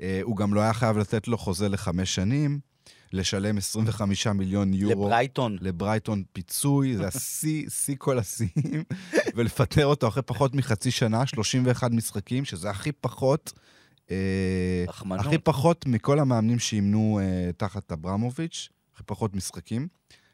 אה, 0.00 0.20
הוא 0.22 0.36
גם 0.36 0.54
לא 0.54 0.60
היה 0.60 0.72
חייב 0.72 0.98
לתת 0.98 1.28
לו 1.28 1.38
חוזה 1.38 1.68
לחמש 1.68 2.14
שנים, 2.14 2.58
לשלם 3.12 3.58
25 3.58 4.26
מיליון 4.26 4.74
יורו. 4.74 5.04
לברייטון. 5.06 5.56
לברייטון 5.60 6.22
פיצוי, 6.32 6.96
זה 6.96 7.06
השיא, 7.14 7.68
שיא 7.68 7.94
כל 7.98 8.18
השיאים, 8.18 8.84
ולפטר 9.34 9.86
אותו 9.86 10.08
אחרי 10.08 10.22
פחות 10.22 10.54
מחצי 10.54 10.90
שנה, 10.90 11.26
31 11.26 11.90
משחקים, 11.90 12.44
שזה 12.44 12.70
הכי 12.70 12.92
פחות, 12.92 13.52
אה, 14.10 14.84
רחמנות. 14.88 15.26
הכי 15.26 15.38
פחות 15.38 15.86
מכל 15.86 16.18
המאמנים 16.18 16.58
שאימנו 16.58 17.20
אה, 17.22 17.50
תחת 17.56 17.92
אברמוביץ', 17.92 18.68
הכי 18.94 19.02
פחות 19.06 19.34
משחקים 19.34 19.88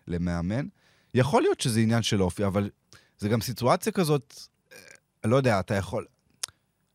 למאמן. 0.08 0.66
יכול 1.14 1.42
להיות 1.42 1.60
שזה 1.60 1.80
עניין 1.80 2.02
של 2.02 2.22
אופי, 2.22 2.44
אבל 2.44 2.70
זה 3.18 3.28
גם 3.28 3.40
סיטואציה 3.40 3.92
כזאת, 3.92 4.34
אה, 4.72 4.78
לא 5.24 5.36
יודע, 5.36 5.60
אתה 5.60 5.74
יכול... 5.74 6.06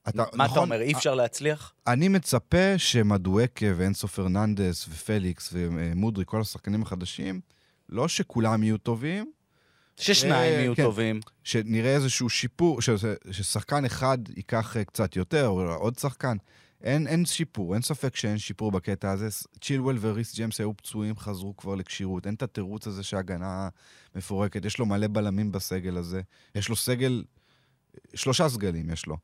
אתה, 0.10 0.18
מה 0.18 0.24
אתה 0.24 0.38
נכון, 0.38 0.58
אומר, 0.58 0.82
אי 0.82 0.94
אפשר 0.94 1.16
להצליח? 1.16 1.74
אני 1.88 2.08
מצפה 2.08 2.78
שמדואקה 2.78 3.66
ואנסו 3.76 4.08
פרננדס 4.08 4.88
ופליקס 4.90 5.50
ומודרי, 5.54 6.24
כל 6.28 6.42
השחקנים 6.42 6.82
החדשים, 6.82 7.42
לא 7.90 8.08
שכולם 8.08 8.64
יהיו 8.64 8.78
טובים, 8.78 9.32
ששניים 9.98 10.54
אה, 10.54 10.60
יהיו 10.60 10.76
כן. 10.76 10.84
טובים. 10.84 11.20
שנראה 11.44 11.96
איזשהו 11.96 12.30
שיפור, 12.30 12.82
ש- 12.82 12.90
ששחקן 13.32 13.86
אחד 13.86 14.18
ייקח 14.36 14.78
אה, 14.78 14.84
קצת 14.84 15.16
יותר, 15.16 15.48
או 15.48 15.74
עוד 15.74 16.00
שחקן. 16.00 16.38
אין, 16.84 17.08
אין 17.08 17.26
שיפור, 17.26 17.74
אין 17.74 17.82
ספק 17.82 18.16
שאין 18.16 18.38
שיפור 18.38 18.72
בקטע 18.72 19.12
הזה. 19.12 19.28
צ'ילואל 19.62 19.98
וריס 20.02 20.36
ג'יימס 20.36 20.60
היו 20.60 20.78
פצועים, 20.78 21.18
חזרו 21.18 21.58
כבר 21.58 21.76
לכשירות. 21.76 22.26
אין 22.26 22.34
את 22.34 22.44
התירוץ 22.44 22.88
הזה 22.88 23.04
שההגנה 23.04 23.70
מפורקת. 24.16 24.66
יש 24.66 24.80
לו 24.80 24.86
מלא 24.86 25.08
בלמים 25.08 25.52
בסגל 25.52 25.98
הזה. 25.98 26.22
יש 26.56 26.70
לו 26.70 26.76
סגל, 26.76 27.24
שלושה 28.16 28.50
סגלים 28.50 28.90
יש 28.90 29.06
לו. 29.06 29.18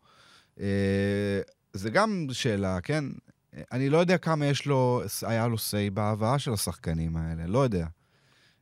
אה, 0.60 1.41
זה 1.74 1.89
גם 1.89 2.28
שאלה, 2.32 2.82
כן? 2.82 3.05
אה, 3.53 3.62
אני 3.72 3.89
לא 3.89 3.97
יודע 3.97 4.18
כמה 4.18 4.45
יש 4.45 4.66
לו, 4.66 5.01
היה 5.22 5.47
לו 5.47 5.55
say 5.55 5.91
בהבאה 5.93 6.39
של 6.39 6.53
השחקנים 6.53 7.18
האלה, 7.18 7.47
לא 7.47 7.60
יודע. 7.60 7.88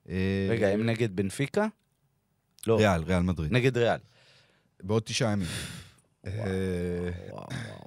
אה, 0.09 0.47
רגע, 0.49 0.67
הם 0.67 0.85
נגד 0.85 1.15
בנפיקה? 1.15 1.67
לא, 2.67 2.77
ריאל, 2.77 3.03
ריאל 3.03 3.21
מדריד. 3.21 3.53
נגד 3.53 3.77
ריאל. 3.77 3.99
בעוד 4.83 5.03
תשעה 5.05 5.31
ימים. 5.31 5.47
אה, 6.25 6.31
וואו, 7.31 7.47
וואו. 7.69 7.84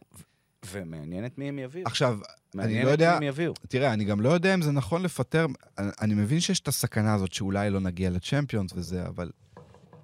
ומעניין 0.72 1.26
את 1.26 1.38
מי 1.38 1.48
הם 1.48 1.58
יביאו. 1.58 1.86
עכשיו, 1.86 2.18
מעניין 2.54 2.86
לא 2.86 2.94
את 2.94 2.98
מי 2.98 3.04
יודע- 3.04 3.16
הם 3.16 3.22
יביאו. 3.22 3.52
תראה, 3.68 3.92
אני 3.92 4.04
גם 4.04 4.20
לא 4.20 4.28
יודע 4.28 4.54
אם 4.54 4.62
זה 4.62 4.72
נכון 4.72 5.02
לפטר, 5.02 5.46
אני, 5.78 5.90
אני 6.00 6.14
מבין 6.14 6.40
שיש 6.40 6.60
את 6.60 6.68
הסכנה 6.68 7.14
הזאת 7.14 7.32
שאולי 7.32 7.70
לא 7.70 7.80
נגיע 7.80 8.10
לצ'מפיונס 8.10 8.72
וזה, 8.74 9.06
אבל 9.06 9.30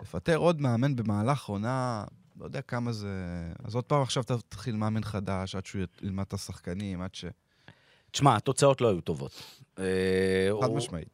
לפטר 0.03 0.37
עוד 0.37 0.61
מאמן 0.61 0.97
במהלך 0.97 1.45
עונה, 1.45 2.05
לא 2.41 2.45
יודע 2.45 2.61
כמה 2.61 2.93
זה... 2.93 3.09
אז 3.65 3.75
עוד 3.75 3.85
פעם 3.85 4.03
עכשיו 4.03 4.23
תתחיל 4.23 4.77
מאמן 4.77 5.05
חדש, 5.05 5.55
עד 5.55 5.67
שהוא 5.67 5.83
ילמד 6.03 6.25
את 6.29 6.33
השחקנים, 6.33 7.03
עד 7.03 7.15
ש... 7.15 7.25
תשמע, 8.11 8.37
התוצאות 8.37 8.81
לא 8.81 8.89
היו 8.89 9.01
טובות. 9.01 9.43
אה, 9.79 9.85
חד 10.63 10.71
משמעית. 10.71 11.09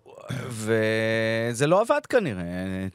וזה 0.48 1.66
לא 1.66 1.80
עבד 1.80 2.06
כנראה. 2.08 2.44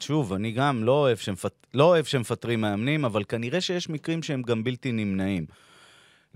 שוב, 0.00 0.32
אני 0.32 0.52
גם 0.52 0.84
לא 0.84 0.92
אוהב, 0.92 1.16
שמפט... 1.18 1.66
לא 1.74 1.84
אוהב 1.84 2.04
שמפטרים 2.04 2.60
מאמנים, 2.60 3.04
אבל 3.04 3.24
כנראה 3.24 3.60
שיש 3.60 3.88
מקרים 3.88 4.22
שהם 4.22 4.42
גם 4.42 4.64
בלתי 4.64 4.92
נמנעים. 4.92 5.46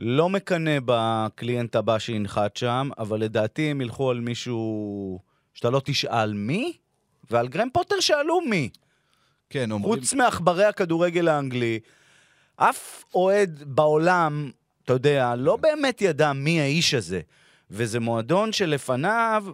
לא 0.01 0.29
מקנא 0.29 0.79
בקליינט 0.85 1.77
הבא 1.77 1.99
שינחת 1.99 2.57
שם, 2.57 2.91
אבל 2.99 3.21
לדעתי 3.21 3.71
הם 3.71 3.81
ילכו 3.81 4.11
על 4.11 4.21
מישהו 4.21 5.21
שאתה 5.55 5.71
לא 5.71 5.83
תשאל 5.85 6.33
מי, 6.33 6.73
ועל 7.31 7.49
גרם 7.49 7.69
פוטר 7.73 8.01
שאלו 8.01 8.41
מי. 8.41 8.71
כן, 9.51 9.71
אומרים... 9.71 10.01
חוץ 10.01 10.15
מעכברי 10.15 10.65
הכדורגל 10.65 11.29
האנגלי, 11.29 11.79
אף 12.57 13.05
אוהד 13.15 13.63
בעולם, 13.67 14.51
אתה 14.85 14.93
יודע, 14.93 15.35
לא 15.37 15.57
באמת 15.57 16.03
ידע 16.03 16.33
מי 16.33 16.61
האיש 16.61 16.95
הזה. 16.95 17.21
וזה 17.71 18.01
מועדון 18.01 18.53
שלפניו, 18.53 19.45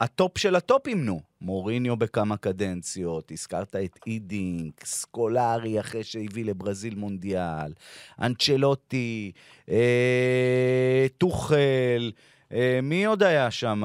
הטופ 0.00 0.38
של 0.38 0.56
הטופ 0.56 0.86
אימנו. 0.86 1.20
מוריניו 1.40 1.96
בכמה 1.96 2.36
קדנציות, 2.36 3.32
הזכרת 3.32 3.76
את 3.76 3.98
הידינק, 4.06 4.84
סקולרי 4.86 5.80
אחרי 5.80 6.04
שהביא 6.04 6.44
לברזיל 6.44 6.94
מונדיאל, 6.94 7.72
אנצ'לוטי, 8.20 9.32
אה, 9.70 11.06
טוחל, 11.18 12.12
אה, 12.52 12.80
מי 12.82 13.04
עוד 13.04 13.22
היה 13.22 13.50
שם? 13.50 13.82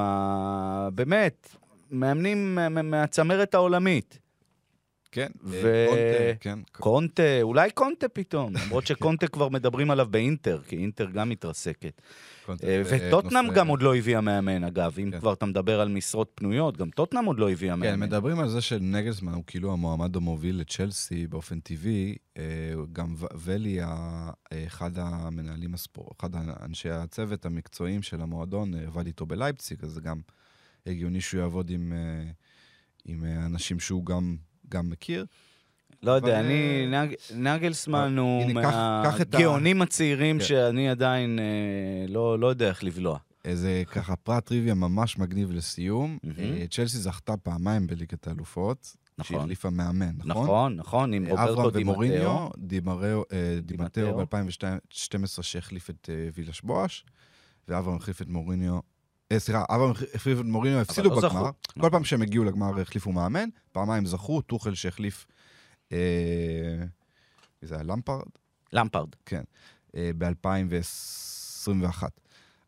באמת, 0.95 1.55
מאמנים 1.91 2.55
מה- 2.55 2.70
מה- 2.70 2.82
מהצמרת 2.82 3.53
העולמית. 3.55 4.20
כן, 5.12 5.32
ו- 5.43 5.66
אה, 5.66 5.88
קונטה, 5.88 6.39
כן. 6.39 6.59
קונטה, 6.72 7.41
אולי 7.41 7.72
קונטה 7.72 8.09
פתאום, 8.09 8.53
למרות 8.66 8.88
שקונטה 8.88 9.28
כבר 9.28 9.49
מדברים 9.49 9.91
עליו 9.91 10.07
באינטר, 10.12 10.62
כי 10.68 10.78
אינטר 10.78 11.05
גם 11.05 11.30
מתרסקת. 11.30 12.01
אה, 12.49 12.82
וטוטנאם 12.86 13.53
גם 13.53 13.68
עוד 13.68 13.82
לא 13.82 13.95
הביאה 13.95 14.22
מאמן, 14.22 14.64
אגב, 14.64 14.95
אם 14.99 15.12
כן. 15.12 15.20
כבר 15.20 15.34
אתה 15.34 15.45
מדבר 15.45 15.82
על 15.82 15.89
משרות 15.89 16.32
פנויות, 16.36 16.78
גם 16.78 16.89
טוטנאם 16.89 17.26
עוד 17.26 17.39
לא 17.39 17.51
הביאה 17.51 17.76
כן, 17.76 17.80
מאמן. 17.80 17.99
מדברים 17.99 18.39
על 18.39 18.49
זה 18.49 18.62
שנגלסמן 18.62 19.34
הוא 19.34 19.43
כאילו 19.47 19.74
המועמד 19.74 20.16
המוביל 20.16 20.59
לצ'לסי 20.59 21.28
באופן 21.28 21.59
טבעי. 21.59 22.16
אה, 22.38 22.43
גם 22.93 23.16
ולי, 23.36 23.80
אחד 24.68 24.91
המנהלים 24.95 25.74
אחד 26.18 26.30
אנשי 26.62 26.89
הצוות 26.89 27.45
המקצועיים 27.45 28.01
של 28.01 28.22
המועדון, 28.22 28.74
עבד 28.74 29.05
איתו 29.05 29.26
בלייפציג, 29.26 29.84
אז 29.84 29.89
זה 29.91 30.01
גם 30.01 30.22
הגיוני 30.86 31.22
שהוא 31.22 31.41
יעבוד 31.41 31.70
עם, 31.70 31.93
אנשים 33.45 33.80
שהוא 33.80 34.05
גם, 34.05 34.36
גם 34.72 34.89
מכיר. 34.89 35.26
לא 36.03 36.11
יודע, 36.11 36.39
אני, 36.39 36.88
אה, 36.93 37.05
נג- 37.05 37.15
נגלסמן 37.36 38.17
אה, 38.17 38.24
הוא 38.24 38.51
מהגאונים 38.51 39.82
הצעירים 39.82 40.39
כן. 40.39 40.45
שאני 40.45 40.89
עדיין 40.89 41.39
אה, 41.39 41.45
לא 42.07 42.39
לא 42.39 42.47
יודע 42.47 42.69
איך 42.69 42.84
לבלוע. 42.84 43.17
איזה 43.45 43.84
ככה 43.91 44.15
פרט 44.15 44.45
טריוויה 44.45 44.74
ממש 44.74 45.17
מגניב 45.17 45.51
לסיום. 45.51 46.17
צ'לסי 46.72 46.97
זכתה 46.97 47.38
פעמיים 47.38 47.88
בליגת 47.88 48.28
האלופות. 48.28 48.95
נכון. 49.17 49.38
שהחליפה 49.38 49.69
מאמן, 49.69 50.11
נכון? 50.17 50.43
נכון, 50.43 50.76
נכון, 50.76 51.13
עם 51.13 51.26
אברהם 51.28 51.47
רוברטו 51.49 51.69
דימטאו. 51.72 51.91
ומוריניו, 51.91 52.47
דימטאו, 52.57 53.24
אה, 53.34 53.57
דימטאו 53.61 54.05
דימטאו. 54.05 54.26
ב-2012 54.26 55.41
שהחליף 55.43 55.89
את 55.89 56.09
וילש 56.34 56.61
בואש, 56.61 57.05
ואברהם 57.67 57.95
החליף 57.97 58.22
את 58.22 58.28
מוריניו, 58.28 58.80
סליחה, 59.39 59.63
אברהם 59.69 59.91
החליף 60.15 60.39
את 60.39 60.45
מוריניו, 60.45 60.79
הפסידו 60.79 61.09
לא. 61.09 61.15
בגמר. 61.15 61.49
כל 61.79 61.89
פעם 61.91 62.03
שהם 62.03 62.21
הגיעו 62.21 62.43
לגמר 62.43 62.82
החליפו 62.82 63.11
מאמן, 63.11 63.49
פעמיים 63.71 64.05
זכו, 64.05 64.41
טוחל 64.41 64.73
שהחליף 64.73 65.25
אה, 65.91 65.97
זה 67.61 67.75
היה 67.75 67.84
למפרד? 67.84 68.27
למפרד. 68.73 69.07
כן. 69.25 69.43
אה, 69.95 70.11
ב-2021. 70.17 72.03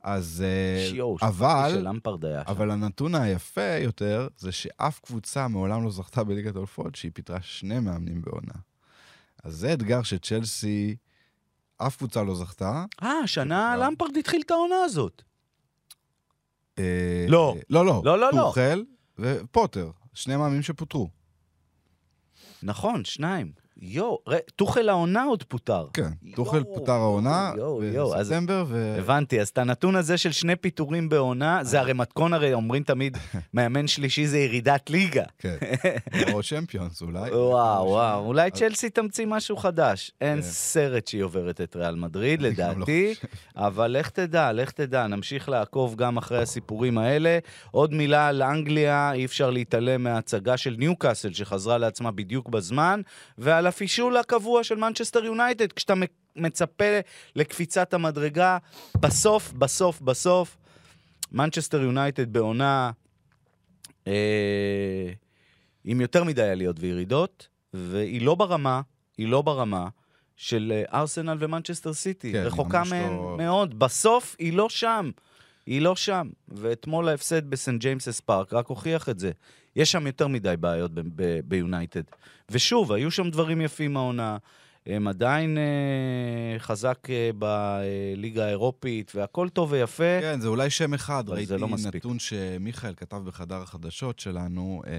אז... 0.04 0.44
אה, 0.46 0.90
שיו, 0.90 1.16
אבל... 1.22 1.72
של 1.74 1.88
למפרד 1.88 2.26
היה 2.26 2.44
שם. 2.46 2.52
אבל 2.52 2.72
הנתון 2.72 3.16
היפה 3.16 3.78
יותר 3.82 4.28
זה 4.38 4.52
שאף 4.52 5.00
קבוצה 5.00 5.48
מעולם 5.48 5.84
לא 5.84 5.92
זכתה 5.92 6.24
בליגת 6.24 6.58
אלופות 6.58 6.96
שהיא 6.96 7.12
פיטרה 7.14 7.42
שני 7.42 7.80
מאמנים 7.80 8.22
בעונה. 8.22 8.54
אז 9.44 9.56
זה 9.56 9.74
אתגר 9.74 10.04
שצ'לסי, 10.04 10.96
אף 11.78 11.98
קבוצה 11.98 12.24
לא 12.24 12.36
זכתה. 12.36 12.86
אה, 13.04 13.12
השנה 13.24 13.76
לא. 13.78 13.86
למפרד 13.86 14.18
התחיל 14.18 14.42
את 14.46 14.52
העונה 14.52 14.76
הזאת. 14.86 15.22
אה, 16.80 17.26
לא. 17.30 17.56
לא, 17.70 17.86
לא. 17.86 18.02
לא, 18.06 18.20
לא, 18.20 18.30
לא. 18.34 18.42
טוחל 18.42 18.84
ופוטר, 19.20 19.92
שני 20.14 20.36
מאמנים 20.36 20.62
שפוטרו. 20.62 21.10
נכון, 22.64 23.06
שניים. 23.06 23.52
יואו, 23.78 24.20
טוחל 24.56 24.90
העונה 24.90 25.24
עוד 25.24 25.44
פוטר. 25.44 25.86
כן, 25.94 26.10
טוחל 26.36 26.64
פוטר 26.64 26.92
העונה 26.92 27.52
בספטמבר, 28.16 28.66
ו... 28.68 28.96
הבנתי, 28.98 29.42
אז 29.42 29.50
את 29.50 29.58
הנתון 29.58 29.96
הזה 29.96 30.18
של 30.18 30.32
שני 30.32 30.56
פיטורים 30.56 31.10
בעונה, 31.10 31.64
זה 31.64 31.80
הרי 31.80 31.94
מתכון, 31.94 32.34
הרי 32.34 32.54
אומרים 32.54 32.84
תמיד, 32.84 33.18
מאמן 33.54 33.88
שלישי 33.88 34.28
זה 34.28 34.40
ירידת 34.40 34.90
ליגה. 34.90 35.24
כן, 35.40 35.56
או 36.34 36.44
צ'מפיונס 36.44 37.02
אולי. 37.02 37.32
וואו, 37.32 37.88
וואו, 37.88 38.26
אולי 38.26 38.52
צ'לסי 38.52 38.90
תמציא 38.90 39.26
משהו 39.26 39.58
חדש. 39.58 40.12
אין 40.22 40.36
כן. 40.36 40.42
סרט 40.42 41.08
שהיא 41.08 41.24
עוברת 41.24 41.62
את 41.62 41.76
ריאל 41.76 41.96
מדריד, 41.96 42.42
לא 42.42 42.50
לדעתי, 42.50 43.14
אבל 43.56 43.88
לך 43.88 44.10
תדע, 44.10 44.52
לך 44.52 44.72
תדע, 44.72 45.08
נמשיך 45.08 45.50
לעקוב 45.50 45.96
גם 45.96 46.18
אחרי 46.18 46.42
הסיפורים 46.42 46.98
האלה. 46.98 47.40
עוד 47.72 47.94
מילה 47.94 48.28
על 48.28 48.44
אנגליה, 48.44 49.12
אי 49.14 49.26
אפשר 49.26 49.50
להתעלם 49.50 50.04
מההצגה 50.04 50.58
של 50.58 50.76
ניוקאסל, 50.78 51.34
שחזרה 51.34 51.78
לעצמה 51.78 52.12
בדיוק 52.12 52.50
בזמן, 52.50 53.02
ועל 53.38 53.63
הפישול 53.68 54.18
הקבוע 54.18 54.64
של 54.64 54.76
מנצ'סטר 54.76 55.26
יונייטד, 55.26 55.72
כשאתה 55.72 55.94
מצפה 56.36 57.00
לקפיצת 57.36 57.94
המדרגה, 57.94 58.58
בסוף, 59.00 59.52
בסוף, 59.54 60.02
בסוף, 60.02 60.58
מנצ'סטר 61.32 61.82
יונייטד 61.82 62.34
בעונה 62.34 62.92
אה, 64.08 65.12
עם 65.84 66.02
יותר 66.02 66.24
מדי 66.24 66.42
עליות 66.42 66.76
וירידות, 66.80 67.48
והיא 67.74 68.22
לא 68.22 68.36
ברמה, 68.36 68.82
היא 69.18 69.28
לא 69.28 69.42
ברמה 69.42 69.88
של 70.36 70.74
אה, 70.76 71.00
ארסנל 71.00 71.38
ומנצ'סטר 71.40 71.94
סיטי. 71.94 72.32
כן, 72.32 72.44
רחוקה 72.44 72.84
מהן 72.90 73.14
לא- 73.14 73.36
מאוד. 73.38 73.80
בסוף 73.80 74.36
היא 74.40 74.54
לא 74.54 74.70
שם. 74.70 75.12
היא 75.66 75.82
לא 75.82 75.96
שם. 75.96 76.30
ואתמול 76.48 77.10
ההפסד 77.10 77.50
בסנט 77.50 77.82
ג'יימסס 77.82 78.20
פארק 78.20 78.54
רק 78.54 78.68
הוכיח 78.68 79.10
את 79.10 79.20
זה. 79.20 79.32
יש 79.76 79.92
שם 79.92 80.08
יותר 80.08 80.28
מדי 80.28 80.56
בעיות 80.60 80.94
ב- 80.94 81.02
ב- 81.16 81.40
ביונייטד. 81.46 82.04
ושוב, 82.52 82.92
היו 82.92 83.12
שם 83.12 83.30
דברים 83.30 83.62
יפים 83.62 83.98
העונה. 83.98 84.38
הם 84.86 85.08
עדיין 85.08 85.58
אה, 85.58 86.60
חזק 86.60 87.08
אה, 87.10 87.30
בליגה 87.38 88.46
האירופית, 88.46 89.12
והכל 89.16 89.50
טוב 89.50 89.72
ויפה. 89.72 90.20
כן, 90.22 90.40
זה 90.40 90.48
אולי 90.48 90.70
שם 90.70 90.94
אחד. 90.94 91.24
ראיתי 91.30 91.58
לא 91.58 91.68
מספיק. 91.68 91.96
נתון 91.96 92.20
שמיכאל 92.20 92.94
כתב 92.94 93.22
בחדר 93.26 93.62
החדשות 93.62 94.20
שלנו, 94.20 94.82
אה, 94.88 94.94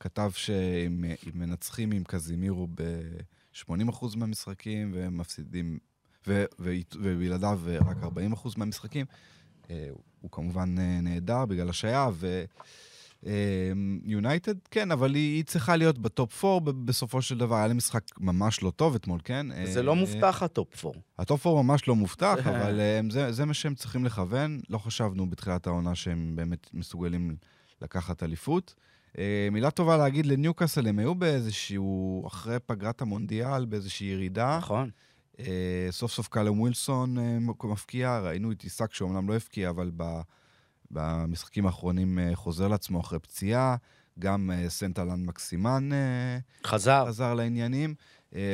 כתב 0.00 0.30
שאם 0.34 1.04
אם 1.04 1.30
מנצחים 1.34 1.92
עם 1.92 2.04
קזימירו 2.04 2.66
ב-80% 2.74 4.16
מהמשחקים 4.16 4.90
ומפסידים, 4.94 5.78
ו- 6.26 6.44
ו- 6.58 6.72
ובלעדיו 7.00 7.60
רק 7.86 7.96
40% 8.02 8.06
מהמשחקים, 8.56 9.06
אה, 9.70 9.88
הוא 10.20 10.30
כמובן 10.30 10.74
אה, 10.78 11.00
נעדר 11.00 11.44
בגלל 11.46 11.68
השעיה, 11.68 12.08
ו... 12.12 12.44
יונייטד, 14.04 14.54
כן, 14.70 14.90
אבל 14.90 15.14
היא, 15.14 15.36
היא 15.36 15.44
צריכה 15.44 15.76
להיות 15.76 15.98
בטופ 15.98 16.44
4 16.44 16.72
בסופו 16.84 17.22
של 17.22 17.38
דבר. 17.38 17.56
היה 17.56 17.66
להם 17.66 17.76
משחק 17.76 18.02
ממש 18.18 18.62
לא 18.62 18.70
טוב 18.70 18.94
אתמול, 18.94 19.20
כן? 19.24 19.46
זה 19.64 19.78
אה, 19.78 19.84
לא 19.84 19.96
מובטח 19.96 20.42
הטופ 20.42 20.84
4. 20.86 20.98
הטופ 21.18 21.46
4 21.46 21.62
ממש 21.62 21.88
לא 21.88 21.94
מובטח, 21.94 22.38
אבל 22.50 22.80
זה, 23.10 23.32
זה 23.32 23.44
מה 23.44 23.54
שהם 23.54 23.74
צריכים 23.74 24.04
לכוון. 24.04 24.60
לא 24.68 24.78
חשבנו 24.78 25.30
בתחילת 25.30 25.66
העונה 25.66 25.94
שהם 25.94 26.36
באמת 26.36 26.70
מסוגלים 26.74 27.36
לקחת 27.82 28.22
אליפות. 28.22 28.74
מילה 29.52 29.70
טובה 29.70 29.96
להגיד 29.96 30.26
לניוקאסל, 30.26 30.86
הם 30.86 30.98
היו 30.98 31.14
באיזשהו, 31.14 32.24
אחרי 32.26 32.56
פגרת 32.66 33.02
המונדיאל, 33.02 33.64
באיזושהי 33.64 34.06
ירידה. 34.06 34.58
נכון. 34.58 34.90
אה, 35.40 35.88
סוף 35.90 36.12
סוף 36.12 36.28
קאלום 36.28 36.60
ווילסון 36.60 37.18
אה, 37.18 37.38
מבקיע, 37.64 38.18
ראינו 38.18 38.52
את 38.52 38.62
איסאק 38.62 38.94
שאומנם 38.94 39.28
לא 39.28 39.36
הבקיע, 39.36 39.70
אבל 39.70 39.90
ב, 39.96 40.20
במשחקים 40.90 41.66
האחרונים 41.66 42.18
אה, 42.18 42.30
חוזר 42.34 42.68
לעצמו 42.68 43.00
אחרי 43.00 43.18
פציעה. 43.18 43.76
גם 44.18 44.50
סן-אלן 44.68 45.24
מקסימן 45.24 45.90
חזר. 46.66 47.04
חזר 47.08 47.34
לעניינים. 47.34 47.94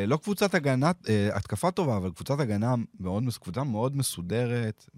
לא 0.06 0.16
קבוצת 0.16 0.54
הגנה, 0.54 0.92
התקפה 1.32 1.70
טובה, 1.70 1.96
אבל 1.96 2.10
קבוצת 2.10 2.40
הגנה 2.40 2.74
מאוד, 3.00 3.24
קבוצה 3.40 3.64
מאוד 3.64 3.96
מסודרת, 3.96 4.88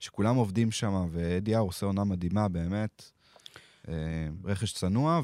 שכולם 0.00 0.36
עובדים 0.36 0.70
שם, 0.70 1.06
ואדי 1.10 1.39
האו 1.39 1.60
עושה 1.60 1.86
עונה 1.86 2.04
מדהימה, 2.04 2.48
באמת. 2.48 3.10
אה, 3.88 3.94
רכש 4.44 4.72
צנוע, 4.72 5.20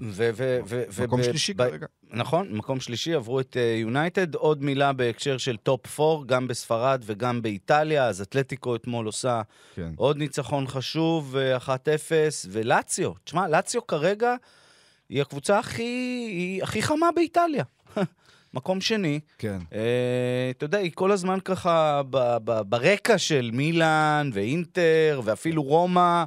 ומקום 0.00 1.22
שלישי 1.22 1.54
כרגע. 1.54 1.86
נכון, 2.10 2.52
מקום 2.52 2.80
שלישי, 2.80 3.14
עברו 3.14 3.40
את 3.40 3.56
יונייטד. 3.80 4.34
עוד 4.34 4.64
מילה 4.64 4.92
בהקשר 4.92 5.38
של 5.38 5.56
טופ 5.56 6.00
4, 6.00 6.24
גם 6.26 6.48
בספרד 6.48 7.02
וגם 7.06 7.42
באיטליה, 7.42 8.06
אז 8.06 8.20
אתלטיקו 8.20 8.76
אתמול 8.76 9.06
עושה 9.06 9.42
כן. 9.74 9.92
עוד 9.96 10.16
ניצחון 10.16 10.66
חשוב, 10.66 11.36
אה, 11.36 11.56
1-0, 11.56 11.68
ולציו, 12.50 13.12
תשמע, 13.24 13.48
לציו 13.48 13.86
כרגע 13.86 14.34
היא 15.08 15.22
הקבוצה 15.22 15.58
הכי, 15.58 15.82
היא 16.30 16.62
הכי 16.62 16.82
חמה 16.82 17.06
באיטליה. 17.14 17.64
מקום 18.54 18.80
שני. 18.80 19.20
כן. 19.38 19.58
אה, 19.72 20.50
אתה 20.50 20.64
יודע, 20.64 20.78
היא 20.78 20.92
כל 20.94 21.12
הזמן 21.12 21.38
ככה 21.44 22.02
ב- 22.10 22.36
ב- 22.44 22.60
ברקע 22.60 23.18
של 23.18 23.50
מילאן 23.52 24.30
ואינטר 24.32 25.20
ואפילו 25.24 25.62
רומא. 25.62 26.24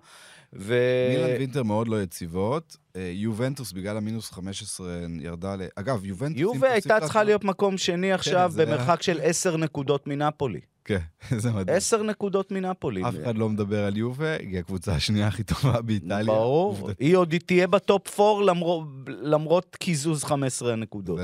ו... 0.53 0.75
מילאן 1.09 1.29
ואינטר 1.29 1.63
מאוד 1.63 1.87
לא 1.87 2.01
יציבות. 2.03 2.77
אה, 2.95 3.11
יובנטוס, 3.13 3.71
בגלל 3.71 3.97
המינוס 3.97 4.31
15, 4.31 4.87
ירדה 5.19 5.55
ל... 5.55 5.61
אגב, 5.75 6.05
יובנטוס... 6.05 6.41
יובה 6.41 6.71
הייתה 6.71 6.97
צריכה 7.01 7.23
להיות 7.23 7.43
מקום 7.43 7.77
שני 7.77 8.11
עכשיו 8.13 8.51
זה- 8.53 8.65
במרחק 8.65 9.01
של 9.01 9.19
עשר 9.23 9.57
נקודות 9.57 10.07
מנפולי. 10.07 10.59
כן, 10.85 10.99
זה 11.37 11.51
מדהים. 11.51 11.77
עשר 11.77 12.03
נקודות 12.03 12.51
מנפולי. 12.51 13.07
אף 13.07 13.13
אחד 13.23 13.37
לא 13.37 13.49
מדבר 13.49 13.83
על 13.85 13.97
יובה, 13.97 14.33
היא 14.39 14.59
הקבוצה 14.59 14.93
השנייה 14.95 15.27
הכי 15.27 15.43
טובה 15.43 15.81
באיטליה. 15.81 16.23
ברור. 16.23 16.89
היא 16.99 17.15
עוד 17.15 17.35
תהיה 17.45 17.67
בטופ 17.67 18.19
4 18.19 18.45
למרות, 18.45 18.87
למרות 19.07 19.75
קיזוז 19.79 20.23
15 20.23 20.73
הנקודות. 20.73 21.19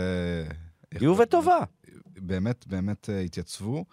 יובה 1.02 1.26
טובה. 1.26 1.58
באמת, 2.20 2.66
באמת 2.68 3.10
אה, 3.10 3.20
התייצבו. 3.20 3.86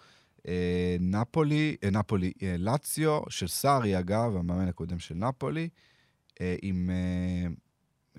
אה, 0.47 0.95
נפולי, 0.99 1.75
אה, 1.83 1.89
נפולי, 1.89 2.31
אה, 2.43 2.55
לאציו 2.59 3.21
של 3.29 3.47
סארי, 3.47 3.99
אגב, 3.99 4.35
המאמן 4.35 4.67
הקודם 4.67 4.99
של 4.99 5.15
נפולי, 5.15 5.69
עם 6.61 6.89
אה, 6.89 7.47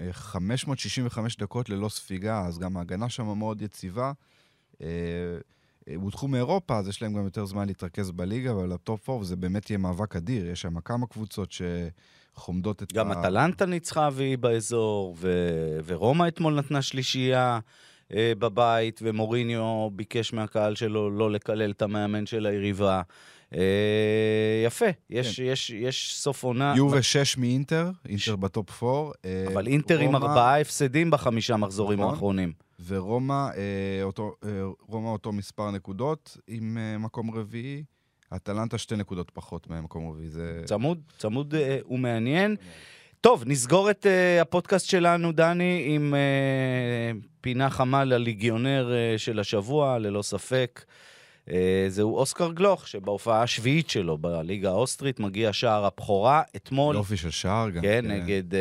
אה, 0.05 0.13
565 0.13 1.37
דקות 1.37 1.69
ללא 1.69 1.89
ספיגה, 1.89 2.47
אז 2.47 2.59
גם 2.59 2.77
ההגנה 2.77 3.09
שם 3.09 3.39
מאוד 3.39 3.63
יציבה. 3.63 4.13
הודחו 5.97 6.29
מאירופה, 6.29 6.79
אז 6.79 6.89
יש 6.89 7.03
להם 7.03 7.15
גם 7.15 7.25
יותר 7.25 7.45
זמן 7.45 7.67
להתרכז 7.67 8.11
בליגה, 8.11 8.53
אבל 8.53 8.73
הטופ 8.73 9.11
4 9.11 9.25
זה 9.25 9.37
באמת 9.37 9.71
יהיה 9.71 9.79
מאבק 9.79 10.17
אדיר. 10.17 10.47
יש 10.47 10.61
שם 10.61 10.81
כמה 10.81 11.07
קבוצות 11.07 11.53
שחומדות 11.53 12.83
את 12.83 12.93
גם 12.93 13.13
אטלנטה 13.13 13.67
ניצחה 13.67 14.09
והיא 14.13 14.39
באזור, 14.39 15.17
ו- 15.19 15.79
ורומא 15.85 16.29
אתמול 16.29 16.55
נתנה 16.55 16.83
שלישייה 16.83 17.61
אה, 18.15 18.33
בבית, 18.39 19.01
ומוריניו 19.03 19.89
ביקש 19.93 20.33
מהקהל 20.33 20.75
שלו 20.75 21.11
לא 21.11 21.31
לקלל 21.31 21.71
את 21.71 21.83
המאמן 21.83 22.27
של 22.27 22.47
היריבה. 22.47 23.03
אה, 23.55 24.63
יפה, 24.67 24.85
יש, 25.11 25.39
יש, 25.39 25.71
יש 25.71 26.17
סוף 26.19 26.43
עונה. 26.45 26.75
יובה 26.77 27.03
6 27.03 27.37
מאינטר, 27.39 27.91
ש- 28.05 28.09
אינטר 28.09 28.37
בטופ 28.37 28.83
4. 28.83 29.11
אה, 29.25 29.45
אבל 29.53 29.67
אינטר 29.67 29.99
עם 29.99 30.07
רומא- 30.07 30.17
ארבעה 30.17 30.61
הפסדים 30.61 31.11
בחמישה 31.11 31.57
מחזורים 31.57 31.99
נכון. 32.01 32.11
האחרונים. 32.15 32.53
ורומא, 32.87 33.33
אה, 33.57 34.03
אותו, 34.03 34.35
אה, 34.45 34.49
רומא 34.89 35.09
אותו 35.09 35.33
מספר 35.33 35.71
נקודות 35.71 36.37
עם 36.49 36.79
אה, 36.79 36.99
מקום 36.99 37.31
רביעי. 37.31 37.85
אטלנטה 38.37 38.79
שתי 38.79 38.97
נקודות 38.97 39.31
פחות 39.35 39.71
ממקום 39.71 40.11
רביעי. 40.11 40.31
זה... 40.31 40.63
צמוד, 40.65 40.99
צמוד 41.19 41.55
אה, 41.55 41.79
ומעניין. 41.91 42.57
טוב, 43.23 43.43
נסגור 43.47 43.91
את 43.91 44.07
uh, 44.07 44.43
הפודקאסט 44.43 44.87
שלנו, 44.87 45.33
דני, 45.33 45.85
עם 45.89 46.15
uh, 46.15 47.27
פינה 47.41 47.71
חמה 47.71 48.05
לליגיונר 48.05 48.91
uh, 49.15 49.19
של 49.19 49.39
השבוע, 49.41 49.99
ללא 49.99 50.23
ספק. 50.23 50.85
Uh, 51.49 51.53
זהו 51.89 52.17
אוסקר 52.17 52.53
גלוך, 52.53 52.89
שבהופעה 52.89 53.43
השביעית 53.43 53.91
שלו 53.91 54.19
בליגה 54.19 54.71
האוסטרית 54.71 55.21
מגיע 55.21 55.53
שער 55.53 55.85
הבכורה 55.85 56.43
אתמול, 56.57 56.97
יופי 56.97 57.17
של 57.17 57.31
שער 57.31 57.71
גם. 57.71 57.83
כן, 57.83 58.05
נגד 58.11 58.53
uh, 58.53 58.57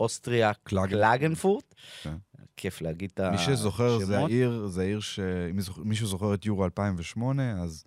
אוסטריה 0.00 0.52
קלאגן- 0.62 0.90
קלאגנפורט. 0.90 1.74
כן. 2.02 2.14
כיף 2.56 2.82
להגיד 2.82 3.10
את 3.14 3.20
השמות. 3.20 3.48
מי 3.48 3.56
שזוכר, 3.56 3.98
זה 3.98 4.18
העיר, 4.18 4.66
זה 4.66 4.82
העיר 4.82 5.00
ש... 5.00 5.20
מישהו 5.84 6.06
זוכר 6.06 6.34
את 6.34 6.46
יורו 6.46 6.64
2008, 6.64 7.62
אז 7.62 7.84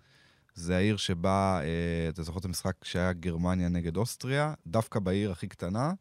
זה 0.54 0.76
העיר 0.76 0.96
שבה, 0.96 1.60
אה, 1.62 1.68
אתה 2.08 2.22
זוכר 2.22 2.38
את 2.38 2.44
המשחק 2.44 2.72
שהיה 2.82 3.12
גרמניה 3.12 3.68
נגד 3.68 3.96
אוסטריה, 3.96 4.54
דווקא 4.66 5.00
בעיר 5.00 5.30
הכי 5.30 5.46
קטנה, 5.48 5.92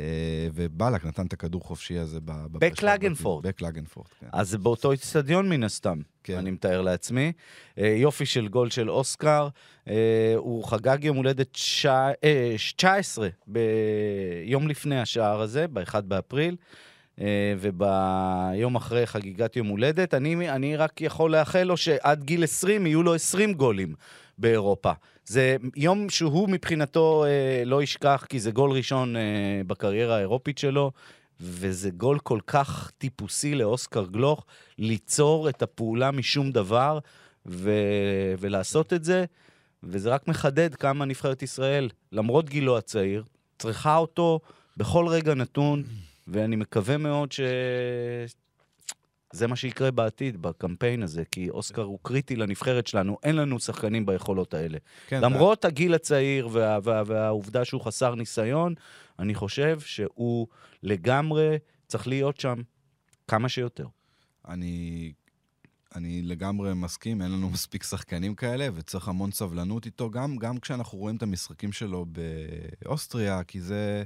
אה, 0.00 0.04
ובלק 0.54 1.04
נתן 1.04 1.26
את 1.26 1.32
הכדור 1.32 1.60
חופשי 1.62 1.98
הזה. 1.98 2.20
ב- 2.20 2.46
ב- 2.52 2.58
בקלגנפורט. 2.64 3.46
בקלגנפורט, 3.46 4.06
כן. 4.20 4.26
אז 4.32 4.48
זה 4.48 4.58
באותו 4.58 4.92
איצטדיון 4.92 5.48
מן 5.48 5.62
הסתם, 5.64 5.98
כן. 6.24 6.36
אני 6.38 6.50
מתאר 6.50 6.80
לעצמי. 6.82 7.32
אה, 7.78 7.86
יופי 7.96 8.26
של 8.26 8.48
גול 8.48 8.70
של 8.70 8.90
אוסקר. 8.90 9.48
אה, 9.88 9.94
הוא 10.36 10.64
חגג 10.64 11.04
יום 11.04 11.16
הולדת 11.16 11.54
שע- 11.54 12.10
אה, 12.24 12.54
19 12.76 13.28
ביום 13.46 14.68
לפני 14.68 15.00
השער 15.00 15.40
הזה, 15.40 15.66
ב-1 15.68 16.00
באפריל. 16.00 16.56
אה, 17.20 17.54
וביום 17.60 18.76
אחרי 18.76 19.06
חגיגת 19.06 19.56
יום 19.56 19.66
הולדת, 19.66 20.14
אני, 20.14 20.50
אני 20.50 20.76
רק 20.76 21.00
יכול 21.00 21.32
לאחל 21.36 21.62
לו 21.62 21.76
שעד 21.76 22.24
גיל 22.24 22.44
20 22.44 22.86
יהיו 22.86 23.02
לו 23.02 23.14
20 23.14 23.54
גולים 23.54 23.94
באירופה. 24.38 24.92
זה 25.24 25.56
יום 25.76 26.10
שהוא 26.10 26.48
מבחינתו 26.48 27.24
אה, 27.24 27.62
לא 27.64 27.82
ישכח, 27.82 28.26
כי 28.28 28.40
זה 28.40 28.50
גול 28.50 28.70
ראשון 28.72 29.16
אה, 29.16 29.22
בקריירה 29.66 30.16
האירופית 30.16 30.58
שלו, 30.58 30.92
וזה 31.40 31.90
גול 31.90 32.18
כל 32.18 32.38
כך 32.46 32.90
טיפוסי 32.98 33.54
לאוסקר 33.54 34.06
גלוך, 34.06 34.46
ליצור 34.78 35.48
את 35.48 35.62
הפעולה 35.62 36.10
משום 36.10 36.50
דבר 36.50 36.98
ו... 37.46 37.70
ולעשות 38.38 38.92
את 38.92 39.04
זה, 39.04 39.24
וזה 39.82 40.10
רק 40.10 40.28
מחדד 40.28 40.74
כמה 40.74 41.04
נבחרת 41.04 41.42
ישראל, 41.42 41.88
למרות 42.12 42.48
גילו 42.48 42.78
הצעיר, 42.78 43.24
צריכה 43.58 43.96
אותו 43.96 44.40
בכל 44.76 45.06
רגע 45.08 45.34
נתון, 45.34 45.82
ואני 46.30 46.56
מקווה 46.56 46.96
מאוד 46.96 47.32
ש... 47.32 47.40
זה 49.32 49.46
מה 49.46 49.56
שיקרה 49.56 49.90
בעתיד, 49.90 50.42
בקמפיין 50.42 51.02
הזה, 51.02 51.24
כי 51.30 51.50
אוסקר 51.50 51.82
הוא 51.82 51.98
קריטי 52.02 52.36
לנבחרת 52.36 52.86
שלנו, 52.86 53.18
אין 53.22 53.36
לנו 53.36 53.60
שחקנים 53.60 54.06
ביכולות 54.06 54.54
האלה. 54.54 54.78
כן, 55.06 55.20
למרות 55.20 55.64
הגיל 55.64 55.94
הצעיר 55.94 56.48
וה, 56.52 56.78
וה, 56.82 57.02
והעובדה 57.06 57.64
שהוא 57.64 57.80
חסר 57.80 58.14
ניסיון, 58.14 58.74
אני 59.18 59.34
חושב 59.34 59.80
שהוא 59.80 60.46
לגמרי 60.82 61.58
צריך 61.86 62.06
להיות 62.06 62.40
שם 62.40 62.62
כמה 63.28 63.48
שיותר. 63.48 63.86
אני, 64.48 65.12
אני 65.94 66.22
לגמרי 66.22 66.74
מסכים, 66.74 67.22
אין 67.22 67.32
לנו 67.32 67.50
מספיק 67.54 67.82
שחקנים 67.82 68.34
כאלה, 68.34 68.68
וצריך 68.74 69.08
המון 69.08 69.30
סבלנות 69.32 69.86
איתו, 69.86 70.10
גם, 70.10 70.36
גם 70.36 70.58
כשאנחנו 70.58 70.98
רואים 70.98 71.16
את 71.16 71.22
המשחקים 71.22 71.72
שלו 71.72 72.06
באוסטריה, 72.82 73.44
כי 73.44 73.60
זה... 73.60 74.04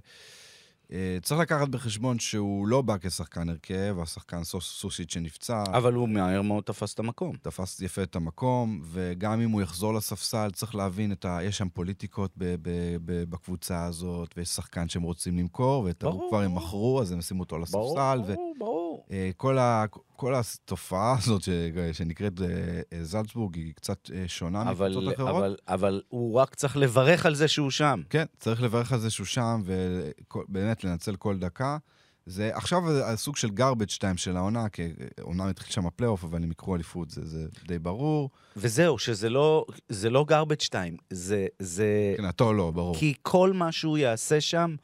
אה, 0.94 1.18
צריך 1.22 1.40
לקחת 1.40 1.68
בחשבון 1.68 2.18
שהוא 2.18 2.68
לא 2.68 2.82
בא 2.82 2.96
כשחקן 3.00 3.48
הרכב, 3.48 3.96
השחקן 4.02 4.44
סוס, 4.44 4.64
סוסיץ' 4.64 5.12
שנפצע, 5.12 5.64
אבל 5.72 5.92
הוא 5.92 6.08
מהר 6.08 6.42
מאוד 6.42 6.64
תפס 6.64 6.94
את 6.94 6.98
המקום. 6.98 7.36
תפס 7.42 7.80
יפה 7.80 8.02
את 8.02 8.16
המקום, 8.16 8.80
וגם 8.84 9.40
אם 9.40 9.50
הוא 9.50 9.62
יחזור 9.62 9.94
לספסל, 9.94 10.50
צריך 10.50 10.74
להבין 10.74 11.12
את 11.12 11.24
ה... 11.24 11.38
יש 11.42 11.58
שם 11.58 11.68
פוליטיקות 11.68 12.30
ב, 12.36 12.44
ב, 12.62 12.70
ב, 13.04 13.24
בקבוצה 13.30 13.84
הזאת, 13.84 14.34
ויש 14.36 14.48
שחקן 14.48 14.88
שהם 14.88 15.02
רוצים 15.02 15.38
למכור, 15.38 15.84
ואת 15.84 16.02
ההוא. 16.02 16.28
כבר 16.28 16.40
הם 16.40 16.54
מכרו, 16.54 17.00
אז 17.00 17.12
הם 17.12 17.18
ישימו 17.18 17.42
אותו 17.42 17.58
לספסל, 17.58 17.76
ברור, 17.76 18.20
ו... 18.26 18.34
ברור, 18.34 18.54
ברור. 18.58 18.83
אה, 19.10 19.30
כל, 19.36 19.58
ה, 19.58 19.84
כל 20.16 20.34
התופעה 20.34 21.16
הזאת 21.18 21.42
ש, 21.42 21.48
שנקראת 21.92 22.40
אה, 22.40 22.46
אה, 22.92 23.04
זלצבורג 23.04 23.56
היא 23.56 23.74
קצת 23.74 24.10
שונה 24.26 24.64
מקבוצות 24.64 25.14
אחרות. 25.14 25.28
אבל, 25.36 25.56
אבל 25.68 26.02
הוא 26.08 26.34
רק 26.34 26.54
צריך 26.54 26.76
לברך 26.76 27.26
על 27.26 27.34
זה 27.34 27.48
שהוא 27.48 27.70
שם. 27.70 28.02
כן, 28.10 28.24
צריך 28.38 28.62
לברך 28.62 28.92
על 28.92 28.98
זה 28.98 29.10
שהוא 29.10 29.26
שם, 29.26 29.62
ובאמת 29.64 30.84
לנצל 30.84 31.16
כל 31.16 31.38
דקה. 31.38 31.78
זה 32.26 32.50
עכשיו 32.54 33.02
הסוג 33.02 33.36
של 33.36 33.48
garbage 33.48 33.98
time 33.98 34.16
של 34.16 34.36
העונה, 34.36 34.68
כי 34.68 34.92
אומנם 35.22 35.46
התחיל 35.46 35.72
שם 35.72 35.86
הפלייאוף, 35.86 36.24
אבל 36.24 36.42
הם 36.42 36.50
יקחו 36.50 36.74
אליפות, 36.74 37.10
זה, 37.10 37.26
זה 37.26 37.46
די 37.66 37.78
ברור. 37.78 38.30
וזהו, 38.56 38.98
שזה 38.98 39.30
לא, 39.30 39.66
זה 39.88 40.10
לא 40.10 40.26
garbage 40.30 40.68
time, 40.68 40.96
זה, 41.10 41.46
זה... 41.58 42.10
מבחינתו 42.12 42.52
לא, 42.52 42.70
ברור. 42.70 42.96
כי 42.96 43.14
כל 43.22 43.52
מה 43.52 43.72
שהוא 43.72 43.98
יעשה 43.98 44.40
שם, 44.40 44.76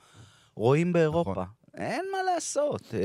רואים 0.54 0.92
באירופה. 0.92 1.30
נכון. 1.30 1.44
אין 1.80 2.04
מה 2.12 2.18
לעשות, 2.34 2.94
אה, 2.94 3.00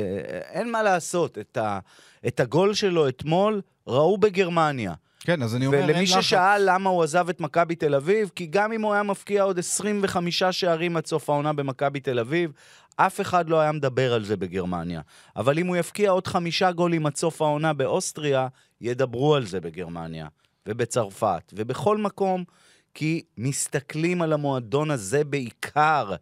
אין 0.52 0.72
מה 0.72 0.84
לעשות. 0.84 1.38
את, 1.38 1.58
ה, 1.58 1.80
את 2.28 2.40
הגול 2.40 2.74
שלו 2.74 3.08
אתמול 3.08 3.62
ראו 3.88 4.18
בגרמניה. 4.18 4.94
כן, 5.20 5.42
אז 5.42 5.56
אני 5.56 5.66
אומר, 5.66 5.78
אין 5.78 5.90
ולמי 5.90 6.04
לחץ. 6.04 6.22
ששאל 6.22 6.62
למה 6.66 6.90
הוא 6.90 7.04
עזב 7.04 7.30
את 7.30 7.40
מכבי 7.40 7.76
תל 7.76 7.96
אביב, 7.96 8.32
כי 8.36 8.46
גם 8.46 8.72
אם 8.72 8.82
הוא 8.82 8.94
היה 8.94 9.04
מפקיע 9.04 9.44
עוד 9.44 9.60
25 9.60 10.44
שערים 10.44 10.98
עד 10.98 11.06
סוף 11.06 11.30
העונה 11.30 11.54
במכבי 11.54 12.00
תל 12.00 12.20
אביב, 12.20 12.52
אף 12.96 13.22
אחד 13.22 13.50
לא 13.50 13.60
היה 13.60 13.72
מדבר 13.72 14.14
על 14.14 14.24
זה 14.24 14.38
בגרמניה. 14.38 15.02
אבל 15.36 15.60
אם 15.60 15.68
הוא 15.68 15.76
יפקיע 15.76 16.12
עוד 16.12 16.28
חמישה 16.28 16.72
גולים 16.72 17.06
עד 17.06 17.16
סוף 17.16 17.42
העונה 17.42 17.74
באוסטריה, 17.74 18.48
ידברו 18.82 19.36
על 19.36 19.46
זה 19.46 19.62
בגרמניה, 19.62 20.28
ובצרפת, 20.66 21.54
ובכל 21.54 21.98
מקום, 21.98 22.44
כי 22.94 23.22
מסתכלים 23.38 24.22
על 24.22 24.34
המועדון 24.34 24.92
הזה 24.92 25.24
בעיקר. 25.24 26.16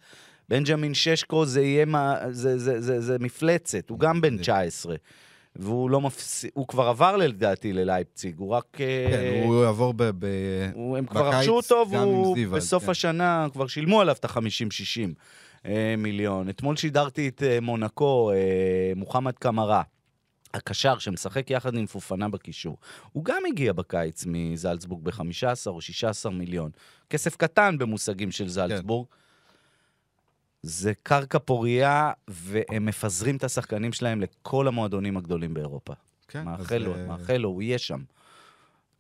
בנג'מין 0.53 0.93
ששקו 0.93 1.45
זה 1.45 1.61
יהיה, 1.61 1.85
מה, 1.85 2.17
זה, 2.29 2.57
זה, 2.57 2.81
זה, 2.81 3.01
זה 3.01 3.17
מפלצת, 3.19 3.89
הוא 3.89 3.99
גם 3.99 4.21
בן 4.21 4.37
19. 4.37 4.95
והוא 5.55 5.89
לא 5.89 6.01
מפסיק, 6.01 6.51
הוא 6.53 6.67
כבר 6.67 6.87
עבר 6.87 7.17
לדעתי 7.17 7.73
ללייפציג, 7.73 8.35
הוא 8.37 8.49
רק... 8.49 8.65
אה, 8.79 9.07
כן, 9.09 9.43
הוא 9.45 9.63
יעבור 9.63 9.93
ב... 9.93 10.03
ב... 10.03 10.25
הוא, 10.73 10.97
הם 10.97 11.05
כבר 11.05 11.29
רכשו 11.29 11.51
אותו, 11.51 11.85
והוא 11.91 12.35
זיוול, 12.35 12.57
בסוף 12.57 12.83
כן. 12.83 12.91
השנה 12.91 13.47
כבר 13.53 13.67
שילמו 13.67 14.01
עליו 14.01 14.15
את 14.19 14.25
ה-50-60 14.25 15.09
אה, 15.65 15.95
מיליון. 15.97 16.49
אתמול 16.49 16.75
שידרתי 16.75 17.27
את 17.27 17.43
אה, 17.43 17.59
מונקו, 17.61 18.31
מוחמד 18.95 19.33
קמרה, 19.33 19.81
הקשר 20.53 20.97
שמשחק 20.97 21.51
יחד 21.51 21.75
עם 21.75 21.85
פופנה 21.85 22.29
בקישור. 22.29 22.77
הוא 23.11 23.25
גם 23.25 23.41
הגיע 23.47 23.73
בקיץ 23.73 24.23
מזלצבורג 24.27 25.03
ב-15 25.03 25.67
או 25.67 25.81
16 25.81 26.31
מיליון. 26.31 26.71
כסף 27.09 27.35
קטן 27.35 27.77
במושגים 27.77 28.31
של 28.31 28.47
זלצבורג. 28.47 29.07
זה 30.63 30.93
קרקע 31.03 31.39
פורייה, 31.39 32.11
והם 32.27 32.85
מפזרים 32.85 33.35
את 33.35 33.43
השחקנים 33.43 33.93
שלהם 33.93 34.21
לכל 34.21 34.67
המועדונים 34.67 35.17
הגדולים 35.17 35.53
באירופה. 35.53 35.93
כן, 36.27 36.45
מאחל 36.45 36.77
לו, 36.77 36.95
אה, 36.95 37.07
מאחל 37.07 37.37
לו, 37.37 37.49
הוא 37.49 37.61
יהיה 37.61 37.77
שם. 37.77 37.99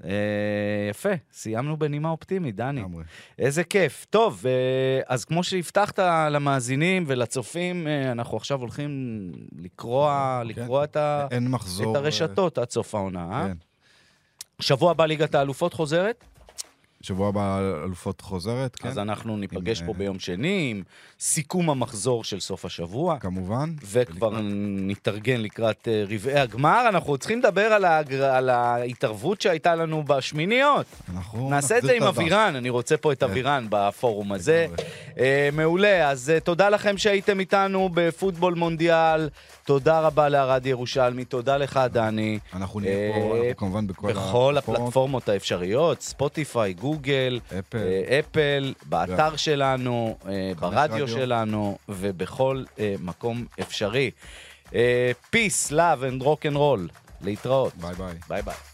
אה, 0.03 0.87
יפה, 0.89 1.09
סיימנו 1.31 1.77
בנימה 1.77 2.09
אופטימית, 2.09 2.55
דני. 2.55 2.81
לגמרי. 2.81 3.03
איזה 3.39 3.63
כיף. 3.63 4.05
טוב, 4.09 4.43
אה, 4.45 5.01
אז 5.07 5.25
כמו 5.25 5.43
שהבטחת 5.43 5.99
למאזינים 6.31 7.03
ולצופים, 7.07 7.87
אה, 7.87 8.11
אנחנו 8.11 8.37
עכשיו 8.37 8.59
הולכים 8.59 9.31
לקרוע, 9.57 10.41
לקרוע 10.45 10.83
את, 10.83 10.95
ה... 10.95 11.27
מחזור... 11.41 11.91
את 11.91 11.95
הרשתות 11.95 12.57
עד 12.57 12.69
סוף 12.69 12.95
העונה, 12.95 13.29
אה, 13.31 13.41
אה? 13.41 13.47
כן. 13.47 13.57
שבוע 14.59 14.91
הבא 14.91 15.05
ליגת 15.05 15.35
האלופות 15.35 15.73
חוזרת, 15.73 16.25
שבוע 17.03 17.27
הבא 17.29 17.59
אלופות 17.83 18.21
חוזרת, 18.21 18.75
כן, 18.75 18.89
אז 18.89 18.97
אנחנו 18.97 19.37
ניפגש 19.37 19.81
עם, 19.81 19.85
פה 19.87 19.93
אה, 19.93 19.97
ביום 19.97 20.19
שני 20.19 20.67
עם 20.71 20.83
סיכום 21.19 21.69
המחזור 21.69 22.23
של 22.23 22.39
סוף 22.39 22.65
השבוע. 22.65 23.19
כמובן. 23.19 23.73
וכבר 23.91 24.27
ולקראת- 24.27 24.41
נתארגן 24.87 25.41
לקראת 25.41 25.87
אה, 25.87 26.03
רבעי 26.09 26.39
הגמר. 26.39 26.85
אנחנו 26.89 27.17
צריכים 27.17 27.39
לדבר 27.39 27.61
על, 27.73 27.85
הגר... 27.85 28.23
על 28.25 28.49
ההתערבות 28.49 29.41
שהייתה 29.41 29.75
לנו 29.75 30.03
בשמיניות. 30.03 30.85
אנחנו 31.15 31.49
נעשה 31.49 31.77
את 31.77 31.83
זה 31.83 31.93
עם. 31.93 32.03
אבירן, 32.03 32.53
אני 32.55 32.69
רוצה 32.69 32.97
פה 32.97 33.11
את 33.11 33.19
כן. 33.19 33.29
אבירן 33.29 33.67
בפורום 33.69 34.31
הזה. 34.31 34.67
אה, 35.19 35.49
מעולה, 35.53 36.09
אז 36.09 36.33
תודה 36.43 36.69
לכם 36.69 36.97
שהייתם 36.97 37.39
איתנו 37.39 37.89
בפוטבול 37.93 38.53
מונדיאל. 38.53 39.29
תודה 39.65 39.99
רבה 39.99 40.29
לערד 40.29 40.65
ירושלמי, 40.65 41.25
תודה 41.25 41.57
לך, 41.57 41.79
דני. 41.91 42.39
אנחנו 42.53 42.79
נהיה 42.79 43.13
פה, 43.13 43.19
אה, 43.19 43.25
אנחנו 43.25 43.57
כמובן 43.57 43.87
בכל 43.87 44.13
בכל 44.13 44.57
הפלטפורמות. 44.57 44.81
הפלטפורמות 44.81 45.29
האפשריות, 45.29 46.01
ספוטיפיי, 46.01 46.73
גוגל, 46.73 47.39
אפל. 48.19 48.73
אה, 48.77 48.87
באתר 48.89 49.35
שלנו, 49.35 50.17
אה, 50.27 50.51
ברדיו 50.59 50.93
רדיו. 50.93 51.07
שלנו 51.07 51.77
ובכל 51.89 52.63
מקום 52.99 53.45
אפשרי. 53.61 54.11
Peace, 55.33 55.71
love 55.71 56.21
and 56.21 56.23
rock 56.23 56.51
and 56.51 56.55
roll. 56.55 56.93
להתראות. 57.21 57.73
ביי 57.77 57.95
ביי. 57.95 58.13
ביי 58.27 58.41
ביי. 58.41 58.72